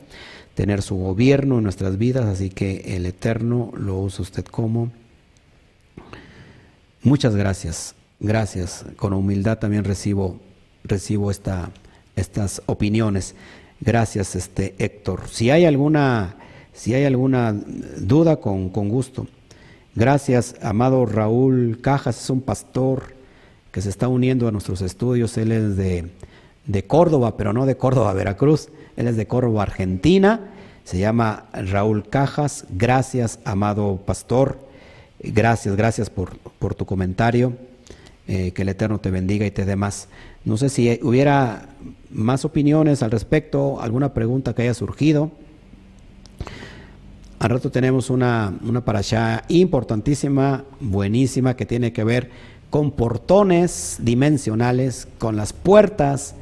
[0.55, 4.91] tener su gobierno en nuestras vidas, así que el Eterno lo usa usted como.
[7.03, 8.85] Muchas gracias, gracias.
[8.97, 10.39] Con humildad también recibo,
[10.85, 11.71] recibo esta,
[12.17, 13.35] estas opiniones.
[13.81, 15.29] Gracias, este Héctor.
[15.29, 16.37] Si hay alguna,
[16.73, 17.53] si hay alguna
[17.99, 19.27] duda, con, con gusto.
[19.97, 23.15] Gracias, amado Raúl Cajas, es un pastor
[23.71, 25.37] que se está uniendo a nuestros estudios.
[25.37, 26.11] Él es de,
[26.67, 28.71] de Córdoba, pero no de Córdoba, Veracruz.
[28.97, 30.41] Él es de Córdoba, Argentina.
[30.85, 32.67] Se llama Raúl Cajas.
[32.71, 34.59] Gracias, amado pastor.
[35.21, 37.55] Gracias, gracias por, por tu comentario.
[38.27, 40.09] Eh, que el Eterno te bendiga y te dé más.
[40.47, 41.69] No sé si hubiera
[42.11, 45.31] más opiniones al respecto, alguna pregunta que haya surgido.
[47.39, 52.31] Al rato tenemos una, una parasha importantísima, buenísima, que tiene que ver
[52.71, 56.35] con portones dimensionales, con las puertas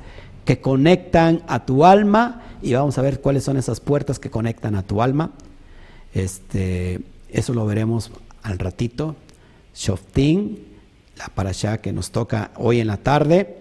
[0.45, 4.75] que conectan a tu alma y vamos a ver cuáles son esas puertas que conectan
[4.75, 5.31] a tu alma.
[6.15, 7.01] Este,
[7.31, 8.11] eso lo veremos
[8.43, 9.17] al ratito.
[9.75, 10.59] Shoftin,
[11.17, 13.59] la parasha que nos toca hoy en la tarde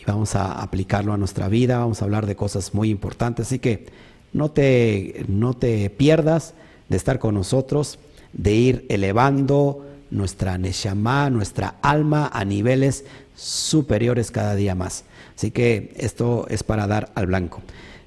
[0.00, 3.58] y vamos a aplicarlo a nuestra vida, vamos a hablar de cosas muy importantes, así
[3.58, 3.86] que
[4.32, 6.54] no te, no te pierdas
[6.88, 7.98] de estar con nosotros,
[8.32, 13.04] de ir elevando nuestra neshama, nuestra alma a niveles
[13.36, 15.04] superiores cada día más.
[15.36, 17.62] Así que esto es para dar al blanco.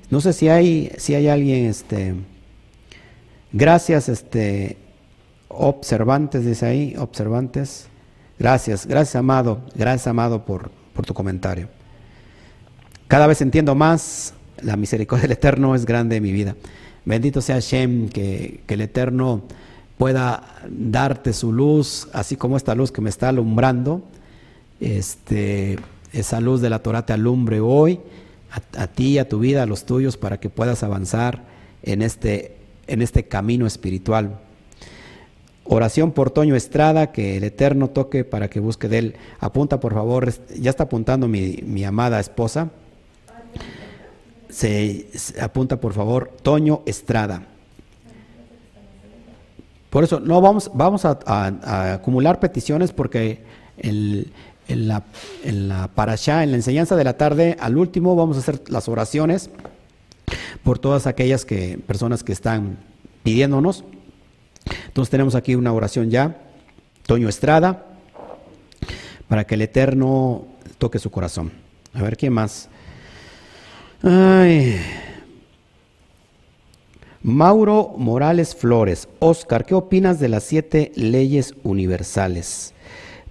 [0.10, 2.16] No sé si hay, si hay alguien, este,
[3.52, 4.78] gracias, este,
[5.50, 7.88] observantes, dice ahí, observantes.
[8.40, 11.70] Gracias, gracias amado, gracias amado por, por tu comentario.
[13.08, 16.56] Cada vez entiendo más, la misericordia del Eterno es grande en mi vida.
[17.04, 19.44] Bendito sea Shem, que, que el Eterno
[19.98, 24.04] pueda darte su luz, así como esta luz que me está alumbrando.
[24.80, 25.78] Este,
[26.14, 28.00] esa luz de la Torah te alumbre hoy,
[28.78, 31.44] a, ti, a tu vida, a los tuyos, para que puedas avanzar
[31.84, 32.56] en este,
[32.88, 34.40] en este camino espiritual.
[35.66, 39.16] Oración por Toño Estrada, que el Eterno toque para que busque de él.
[39.40, 42.70] Apunta, por favor, ya está apuntando mi, mi amada esposa.
[44.50, 45.08] Se,
[45.42, 47.46] apunta, por favor, Toño Estrada.
[49.90, 53.42] Por eso, no vamos, vamos a acumular peticiones porque
[53.78, 54.32] el,
[54.68, 55.04] en la,
[55.44, 59.50] en la en la enseñanza de la tarde, al último vamos a hacer las oraciones
[60.64, 62.78] por todas aquellas que, personas que están
[63.24, 63.84] pidiéndonos.
[64.88, 66.38] Entonces tenemos aquí una oración ya,
[67.06, 67.86] Toño Estrada,
[69.28, 70.46] para que el Eterno
[70.78, 71.52] toque su corazón.
[71.94, 72.70] A ver, ¿quién más?
[77.24, 79.08] Mauro Morales Flores.
[79.20, 82.74] Oscar, ¿qué opinas de las siete leyes universales?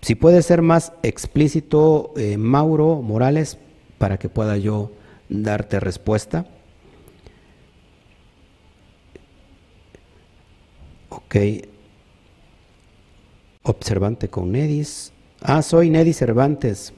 [0.00, 3.58] Si puede ser más explícito, eh, Mauro Morales,
[3.98, 4.92] para que pueda yo
[5.28, 6.46] darte respuesta.
[11.08, 11.36] Ok.
[13.62, 15.12] Observante con Nedis.
[15.40, 16.92] Ah, soy Nedis Cervantes.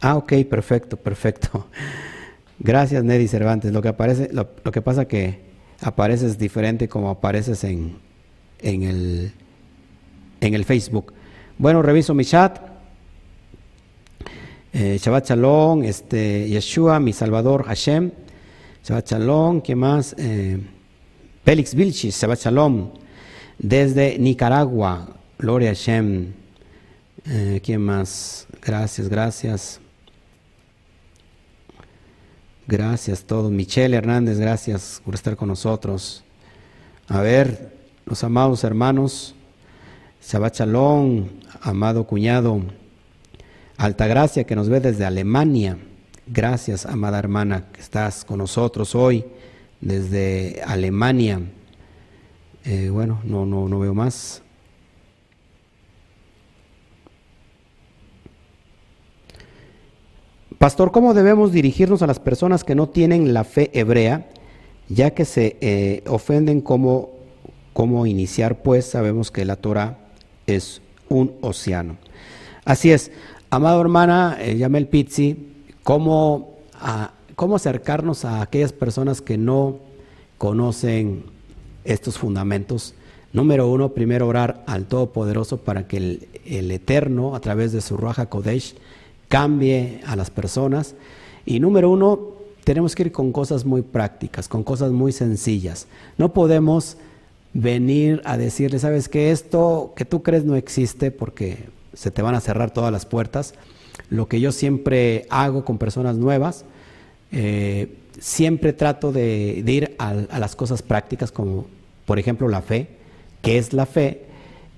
[0.00, 1.66] Ah, ok, perfecto, perfecto.
[2.58, 3.72] Gracias, Nedis Cervantes.
[3.72, 5.40] Lo que aparece, lo, que pasa que
[5.80, 7.98] apareces diferente como apareces en,
[8.60, 9.32] en, el,
[10.40, 11.12] en el Facebook.
[11.60, 12.56] Bueno, reviso mi chat.
[14.72, 18.12] Eh, Shabbat Shalom, este, Yeshua, mi Salvador Hashem.
[18.84, 20.14] Shabbat Shalom, ¿qué más?
[20.18, 20.56] Eh,
[21.44, 22.90] Félix Vilchis, Shabbat Shalom.
[23.58, 26.32] Desde Nicaragua, Gloria Hashem.
[27.26, 28.46] Eh, ¿Quién más?
[28.64, 29.80] Gracias, gracias.
[32.68, 33.50] Gracias a todos.
[33.50, 36.22] Michelle Hernández, gracias por estar con nosotros.
[37.08, 37.76] A ver,
[38.06, 39.34] los amados hermanos,
[40.22, 41.26] Shabbat Shalom,
[41.60, 42.62] amado cuñado,
[43.78, 45.78] Altagracia que nos ve desde Alemania.
[46.26, 49.24] Gracias, amada hermana, que estás con nosotros hoy
[49.80, 51.40] desde Alemania.
[52.64, 54.42] Eh, bueno, no, no, no veo más.
[60.58, 64.28] Pastor, ¿cómo debemos dirigirnos a las personas que no tienen la fe hebrea,
[64.88, 67.10] ya que se eh, ofenden como,
[67.72, 68.60] cómo iniciar?
[68.60, 69.98] Pues sabemos que la Torah
[70.48, 71.96] es un océano.
[72.64, 73.10] Así es,
[73.50, 75.52] amado hermana, eh, Yamel Pizzi,
[75.82, 76.58] ¿cómo,
[77.34, 79.78] ¿cómo acercarnos a aquellas personas que no
[80.36, 81.24] conocen
[81.84, 82.94] estos fundamentos?
[83.32, 87.96] Número uno, primero orar al Todopoderoso para que el, el Eterno, a través de su
[87.96, 88.74] Raja Kodesh,
[89.28, 90.94] cambie a las personas.
[91.44, 95.86] Y número uno, tenemos que ir con cosas muy prácticas, con cosas muy sencillas.
[96.18, 96.98] No podemos
[97.54, 102.34] venir a decirle, sabes que esto que tú crees no existe porque se te van
[102.34, 103.54] a cerrar todas las puertas.
[104.10, 106.64] Lo que yo siempre hago con personas nuevas,
[107.32, 111.66] eh, siempre trato de, ir a, las cosas prácticas como
[112.06, 112.88] por ejemplo la fe,
[113.42, 114.24] que es la fe,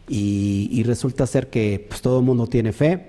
[0.09, 3.07] y, resulta ser que pues, todo el mundo tiene fe,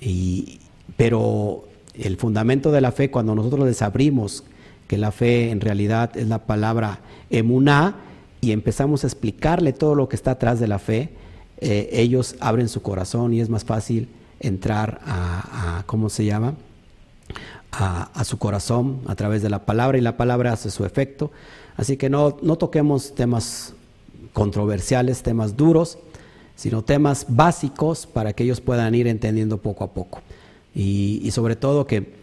[0.00, 0.60] y,
[0.96, 1.64] pero
[1.94, 4.44] el fundamento de la fe, cuando nosotros les abrimos
[4.86, 7.00] que la fe en realidad es la palabra
[7.30, 7.96] emuná
[8.42, 11.10] y empezamos a explicarle todo lo que está atrás de la fe,
[11.58, 14.08] eh, ellos abren su corazón y es más fácil
[14.40, 16.54] entrar a, ¿cómo se llama?
[17.70, 21.30] A, su corazón a través de la palabra y la palabra hace su efecto.
[21.76, 23.74] Así que no, no toquemos temas
[24.32, 25.98] controversiales, temas duros,
[26.56, 30.20] sino temas básicos para que ellos puedan ir entendiendo poco a poco.
[30.74, 32.20] Y, sobre todo que,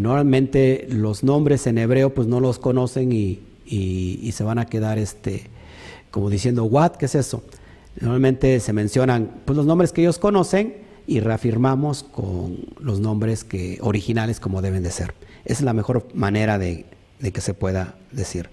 [0.00, 5.44] normalmente los nombres en hebreo pues no los conocen y, se van a quedar este,
[6.10, 6.92] como diciendo, ¿what?
[6.92, 7.42] ¿Qué es eso?
[8.00, 10.76] Normalmente se mencionan pues, los nombres que ellos conocen
[11.06, 15.14] y reafirmamos con los nombres que, originales como deben de ser.
[15.44, 16.86] Esa es la mejor manera de
[17.20, 18.48] que se pueda decir.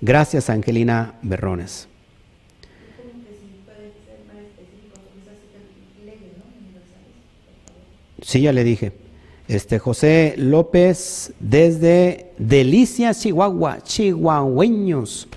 [0.00, 1.88] Gracias, Angelina Berrones.
[8.22, 9.05] Sí, ya le dije.
[9.48, 15.28] Este José López desde Delicia, Chihuahua, chihuahueños.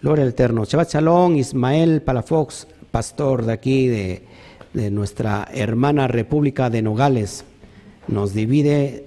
[0.00, 0.64] Gloria Eterno.
[0.64, 4.22] Chabat Chalón, Ismael Palafox, pastor de aquí, de,
[4.72, 7.44] de nuestra hermana República de Nogales.
[8.08, 9.04] Nos divide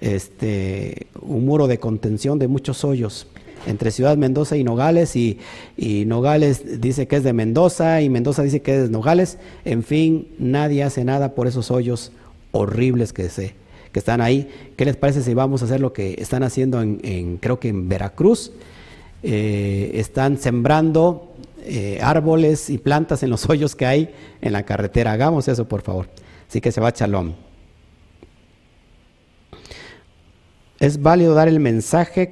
[0.00, 3.26] este, un muro de contención de muchos hoyos
[3.66, 5.40] entre Ciudad Mendoza y Nogales, y,
[5.76, 9.38] y, Nogales dice que es de Mendoza, y Mendoza dice que es de Nogales.
[9.64, 12.12] En fin, nadie hace nada por esos hoyos
[12.52, 13.54] horribles que, se,
[13.92, 14.48] que están ahí.
[14.76, 17.88] ¿Qué les parece si vamos a hacer lo que están haciendo en, creo que en
[17.88, 18.52] Veracruz?
[19.22, 21.34] Eh, están sembrando
[21.64, 25.12] eh, árboles y plantas en los hoyos que hay en la carretera.
[25.12, 26.08] Hagamos eso, por favor.
[26.48, 27.34] Así que se va chalón.
[30.78, 32.30] Es válido dar el mensaje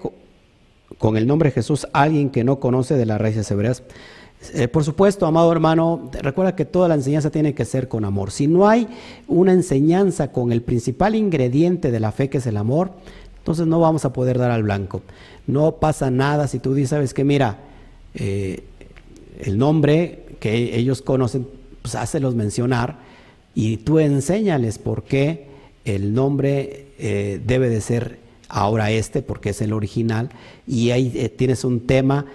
[0.99, 3.83] con el nombre de Jesús a alguien que no conoce de las raíces hebreas.
[4.55, 8.31] Eh, por supuesto, amado hermano, recuerda que toda la enseñanza tiene que ser con amor.
[8.31, 8.87] Si no hay
[9.27, 12.93] una enseñanza con el principal ingrediente de la fe, que es el amor,
[13.39, 15.03] entonces no vamos a poder dar al blanco.
[15.47, 17.59] No pasa nada si tú dices, sabes que mira,
[18.15, 18.65] eh,
[19.41, 21.47] el nombre que ellos conocen,
[21.83, 22.99] pues hácelos mencionar
[23.55, 25.47] y tú enséñales por qué
[25.85, 28.19] el nombre eh, debe de ser
[28.49, 30.31] ahora este porque es el original,
[30.67, 32.27] y ahí tienes un tema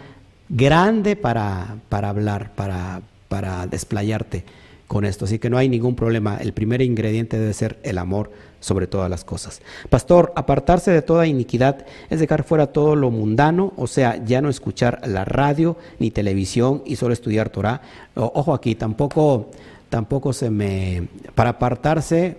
[0.51, 4.43] grande para, para hablar, para, para desplayarte
[4.87, 5.25] con esto.
[5.25, 6.37] Así que no hay ningún problema.
[6.37, 8.29] El primer ingrediente debe ser el amor
[8.59, 9.61] sobre todas las cosas.
[9.89, 14.49] Pastor, apartarse de toda iniquidad es dejar fuera todo lo mundano, o sea, ya no
[14.49, 17.81] escuchar la radio ni televisión y solo estudiar Torah.
[18.15, 19.49] ojo aquí, tampoco,
[19.89, 21.07] tampoco se me...
[21.33, 22.37] Para apartarse,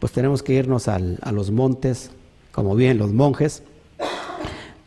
[0.00, 2.10] pues tenemos que irnos a los montes,
[2.50, 3.62] como bien los monjes.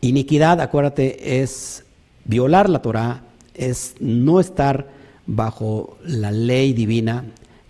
[0.02, 1.82] Iniquidad, acuérdate, es
[2.26, 3.24] violar la Torah,
[3.54, 4.88] es no estar
[5.26, 7.26] bajo la ley divina,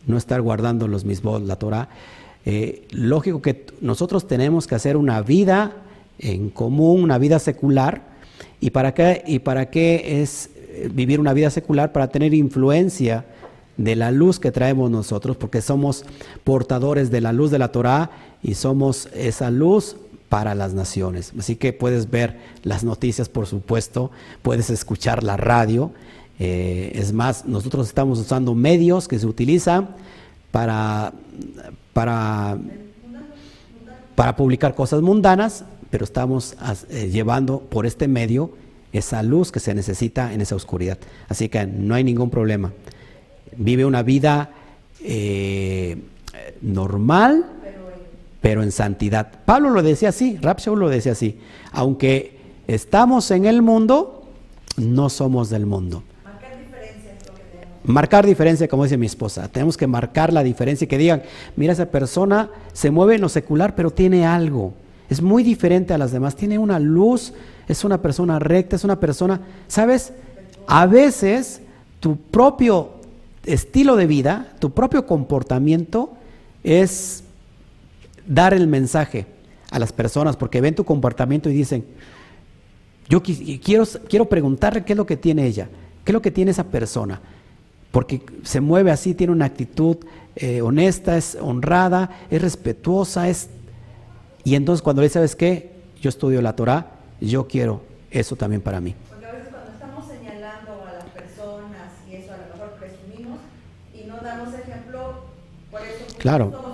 [0.07, 1.89] no estar guardando los mismos, la Torah.
[2.45, 5.73] Eh, lógico que nosotros tenemos que hacer una vida
[6.19, 8.13] en común, una vida secular.
[8.59, 11.91] ¿Y para qué, y para qué es eh, vivir una vida secular?
[11.91, 13.25] Para tener influencia
[13.77, 16.05] de la luz que traemos nosotros, porque somos
[16.43, 18.11] portadores de la luz de la Torah
[18.43, 19.95] y somos esa luz
[20.33, 21.31] para las naciones.
[21.37, 24.09] Así que puedes ver las noticias, por supuesto,
[24.41, 25.91] puedes escuchar la radio.
[26.39, 29.89] Eh, es más, nosotros estamos usando medios que se utilizan
[30.49, 31.13] para,
[31.93, 32.57] para,
[34.15, 36.55] para publicar cosas mundanas, pero estamos
[36.89, 38.53] eh, llevando por este medio
[38.91, 40.97] esa luz que se necesita en esa oscuridad.
[41.29, 42.73] Así que no hay ningún problema.
[43.55, 44.49] Vive una vida
[44.99, 45.95] eh,
[46.63, 47.45] normal,
[48.43, 49.31] pero en santidad.
[49.45, 51.39] Pablo lo decía así, Rapshaw lo decía así.
[51.71, 54.25] Aunque estamos en el mundo,
[54.75, 56.03] no somos del mundo.
[57.85, 59.47] Marcar diferencia, como dice mi esposa.
[59.47, 61.23] Tenemos que marcar la diferencia y que digan,
[61.55, 64.73] mira, esa persona se mueve en lo secular, pero tiene algo.
[65.09, 66.35] Es muy diferente a las demás.
[66.35, 67.33] Tiene una luz,
[67.69, 69.39] es una persona recta, es una persona,
[69.69, 70.11] ¿sabes?
[70.67, 71.61] A veces
[72.01, 72.89] tu propio
[73.45, 76.11] estilo de vida, tu propio comportamiento
[76.65, 77.22] es
[78.25, 79.25] dar el mensaje
[79.71, 81.85] a las personas porque ven tu comportamiento y dicen,
[83.09, 85.67] yo quiero, quiero preguntarle qué es lo que tiene ella,
[86.03, 87.19] qué es lo que tiene esa persona
[87.93, 89.97] porque se mueve así, tiene una actitud
[90.35, 93.51] eh, honesta, es honrada, es respetuosa, es...
[94.43, 95.73] Y entonces cuando le dice, ¿sabes qué?
[96.01, 96.87] Yo estudio la Torah,
[97.21, 98.95] yo quiero eso también para mí.
[99.11, 103.39] Porque a veces cuando estamos señalando a las personas y eso a lo mejor presumimos
[103.93, 105.25] y no damos ejemplo,
[105.69, 106.72] por eso claro.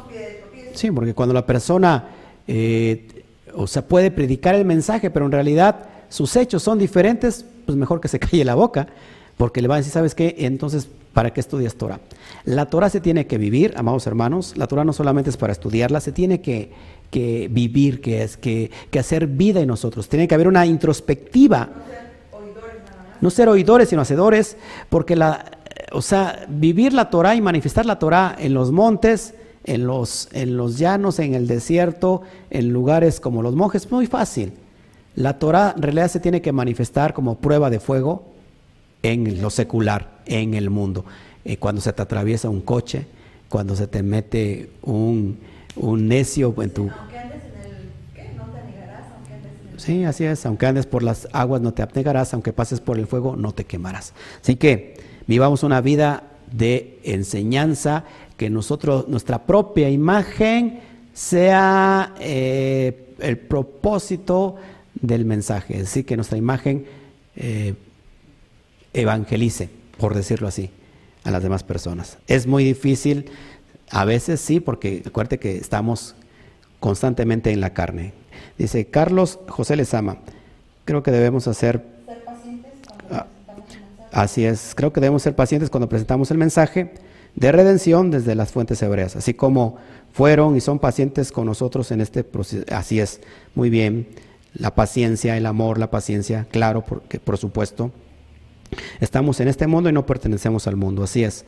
[0.80, 2.08] Sí, porque cuando la persona,
[2.48, 3.24] eh,
[3.54, 8.00] o sea, puede predicar el mensaje, pero en realidad sus hechos son diferentes, pues mejor
[8.00, 8.88] que se calle la boca,
[9.36, 10.36] porque le va a decir, ¿sabes qué?
[10.40, 12.00] Entonces ¿Para qué estudias Torah?
[12.46, 14.56] La Torah se tiene que vivir, amados hermanos.
[14.58, 16.72] La Torah no solamente es para estudiarla, se tiene que,
[17.50, 20.08] vivir, que es que, hacer vida en nosotros.
[20.08, 21.70] Tiene que haber una introspectiva.
[23.22, 24.56] No ser oidores, sino hacedores,
[24.88, 25.46] porque la,
[25.92, 29.34] o sea, vivir la Torah y manifestar la Torah en los montes,
[29.64, 34.08] en los, en los llanos, en el desierto, en lugares como los monjes, es muy
[34.08, 34.54] fácil.
[35.16, 38.24] La Torah en realidad se tiene que manifestar como prueba de fuego
[39.04, 41.06] en lo secular, en el mundo.
[41.46, 43.06] Eh, cuando se te atraviesa un coche,
[43.50, 45.40] cuando se te mete un,
[45.76, 46.90] un necio en tu...
[49.78, 53.08] Sí, así es, aunque andes por las aguas no te abnegarás, aunque pases por el
[53.08, 54.14] fuego no te quemarás.
[54.42, 58.04] Así que vivamos una vida de enseñanza,
[58.40, 60.80] que nosotros, nuestra propia imagen
[61.14, 64.56] sea eh, el propósito
[64.96, 66.86] del mensaje, es decir, que nuestra imagen
[67.36, 67.74] eh,
[68.94, 70.70] evangelice, por decirlo así,
[71.26, 72.18] a las demás personas.
[72.28, 73.26] Es muy difícil,
[73.92, 76.16] a veces sí, porque acuérdate que estamos
[76.80, 78.14] constantemente en la carne.
[78.58, 80.20] Dice Carlos José Lezama,
[80.86, 81.86] creo que debemos hacer...
[82.06, 83.28] Ser pacientes cuando ah,
[84.14, 88.52] Así es, creo que debemos ser pacientes cuando presentamos el mensaje de redención desde las
[88.52, 89.78] fuentes hebreas, así como
[90.12, 92.66] fueron y son pacientes con nosotros en este proceso.
[92.72, 93.22] Así es,
[93.56, 94.08] muy bien.
[94.54, 97.92] La paciencia, el amor, la paciencia, claro, porque, por supuesto.
[99.00, 101.46] Estamos en este mundo y no pertenecemos al mundo, así es.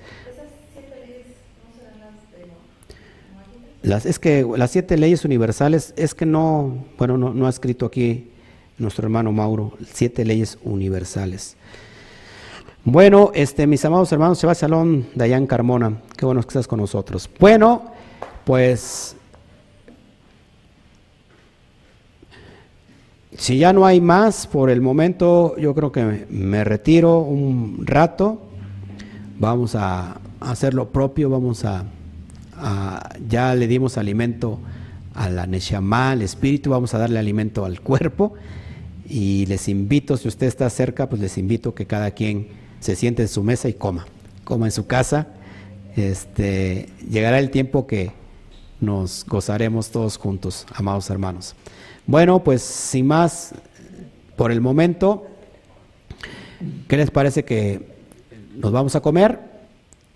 [3.84, 8.30] Es que las siete leyes universales, es que no, bueno, no, ha escrito aquí
[8.78, 11.56] nuestro hermano Mauro, siete leyes universales.
[12.84, 16.80] Bueno, este, mis amados hermanos, se va Salón, Dayan Carmona, qué bueno que estás con
[16.80, 17.30] nosotros.
[17.40, 17.84] Bueno,
[18.44, 19.16] pues
[23.42, 28.40] Si ya no hay más, por el momento yo creo que me, retiro un rato.
[29.40, 31.86] Vamos a hacer lo propio, vamos a,
[33.28, 34.60] ya le dimos alimento
[35.16, 38.34] a la Neshama, al espíritu, vamos a darle alimento al cuerpo.
[39.10, 43.22] Y les invito, si usted está cerca, pues les invito que cada quien se siente
[43.22, 44.06] en su mesa y coma,
[44.44, 45.28] coma en su casa.
[45.96, 48.12] Este, llegará el tiempo que
[48.82, 51.56] nos gozaremos todos juntos, amados hermanos.
[52.08, 53.54] Bueno, pues sin más,
[54.36, 55.28] por el momento,
[56.88, 57.88] ¿qué les parece que
[58.56, 59.40] nos vamos a comer?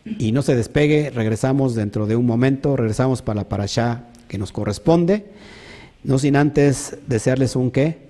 [0.03, 4.51] Y no se despegue, regresamos dentro de un momento, regresamos para la parashá que nos
[4.51, 5.25] corresponde,
[6.03, 8.05] no sin antes desearles un qué,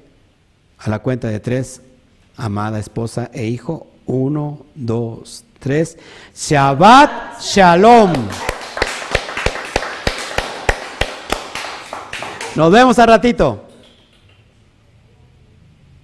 [0.78, 1.82] a la cuenta de tres,
[2.38, 5.98] amada esposa e hijo, uno, dos, tres,
[6.36, 8.14] Shabbat Shalom.
[12.56, 13.65] Nos vemos al ratito.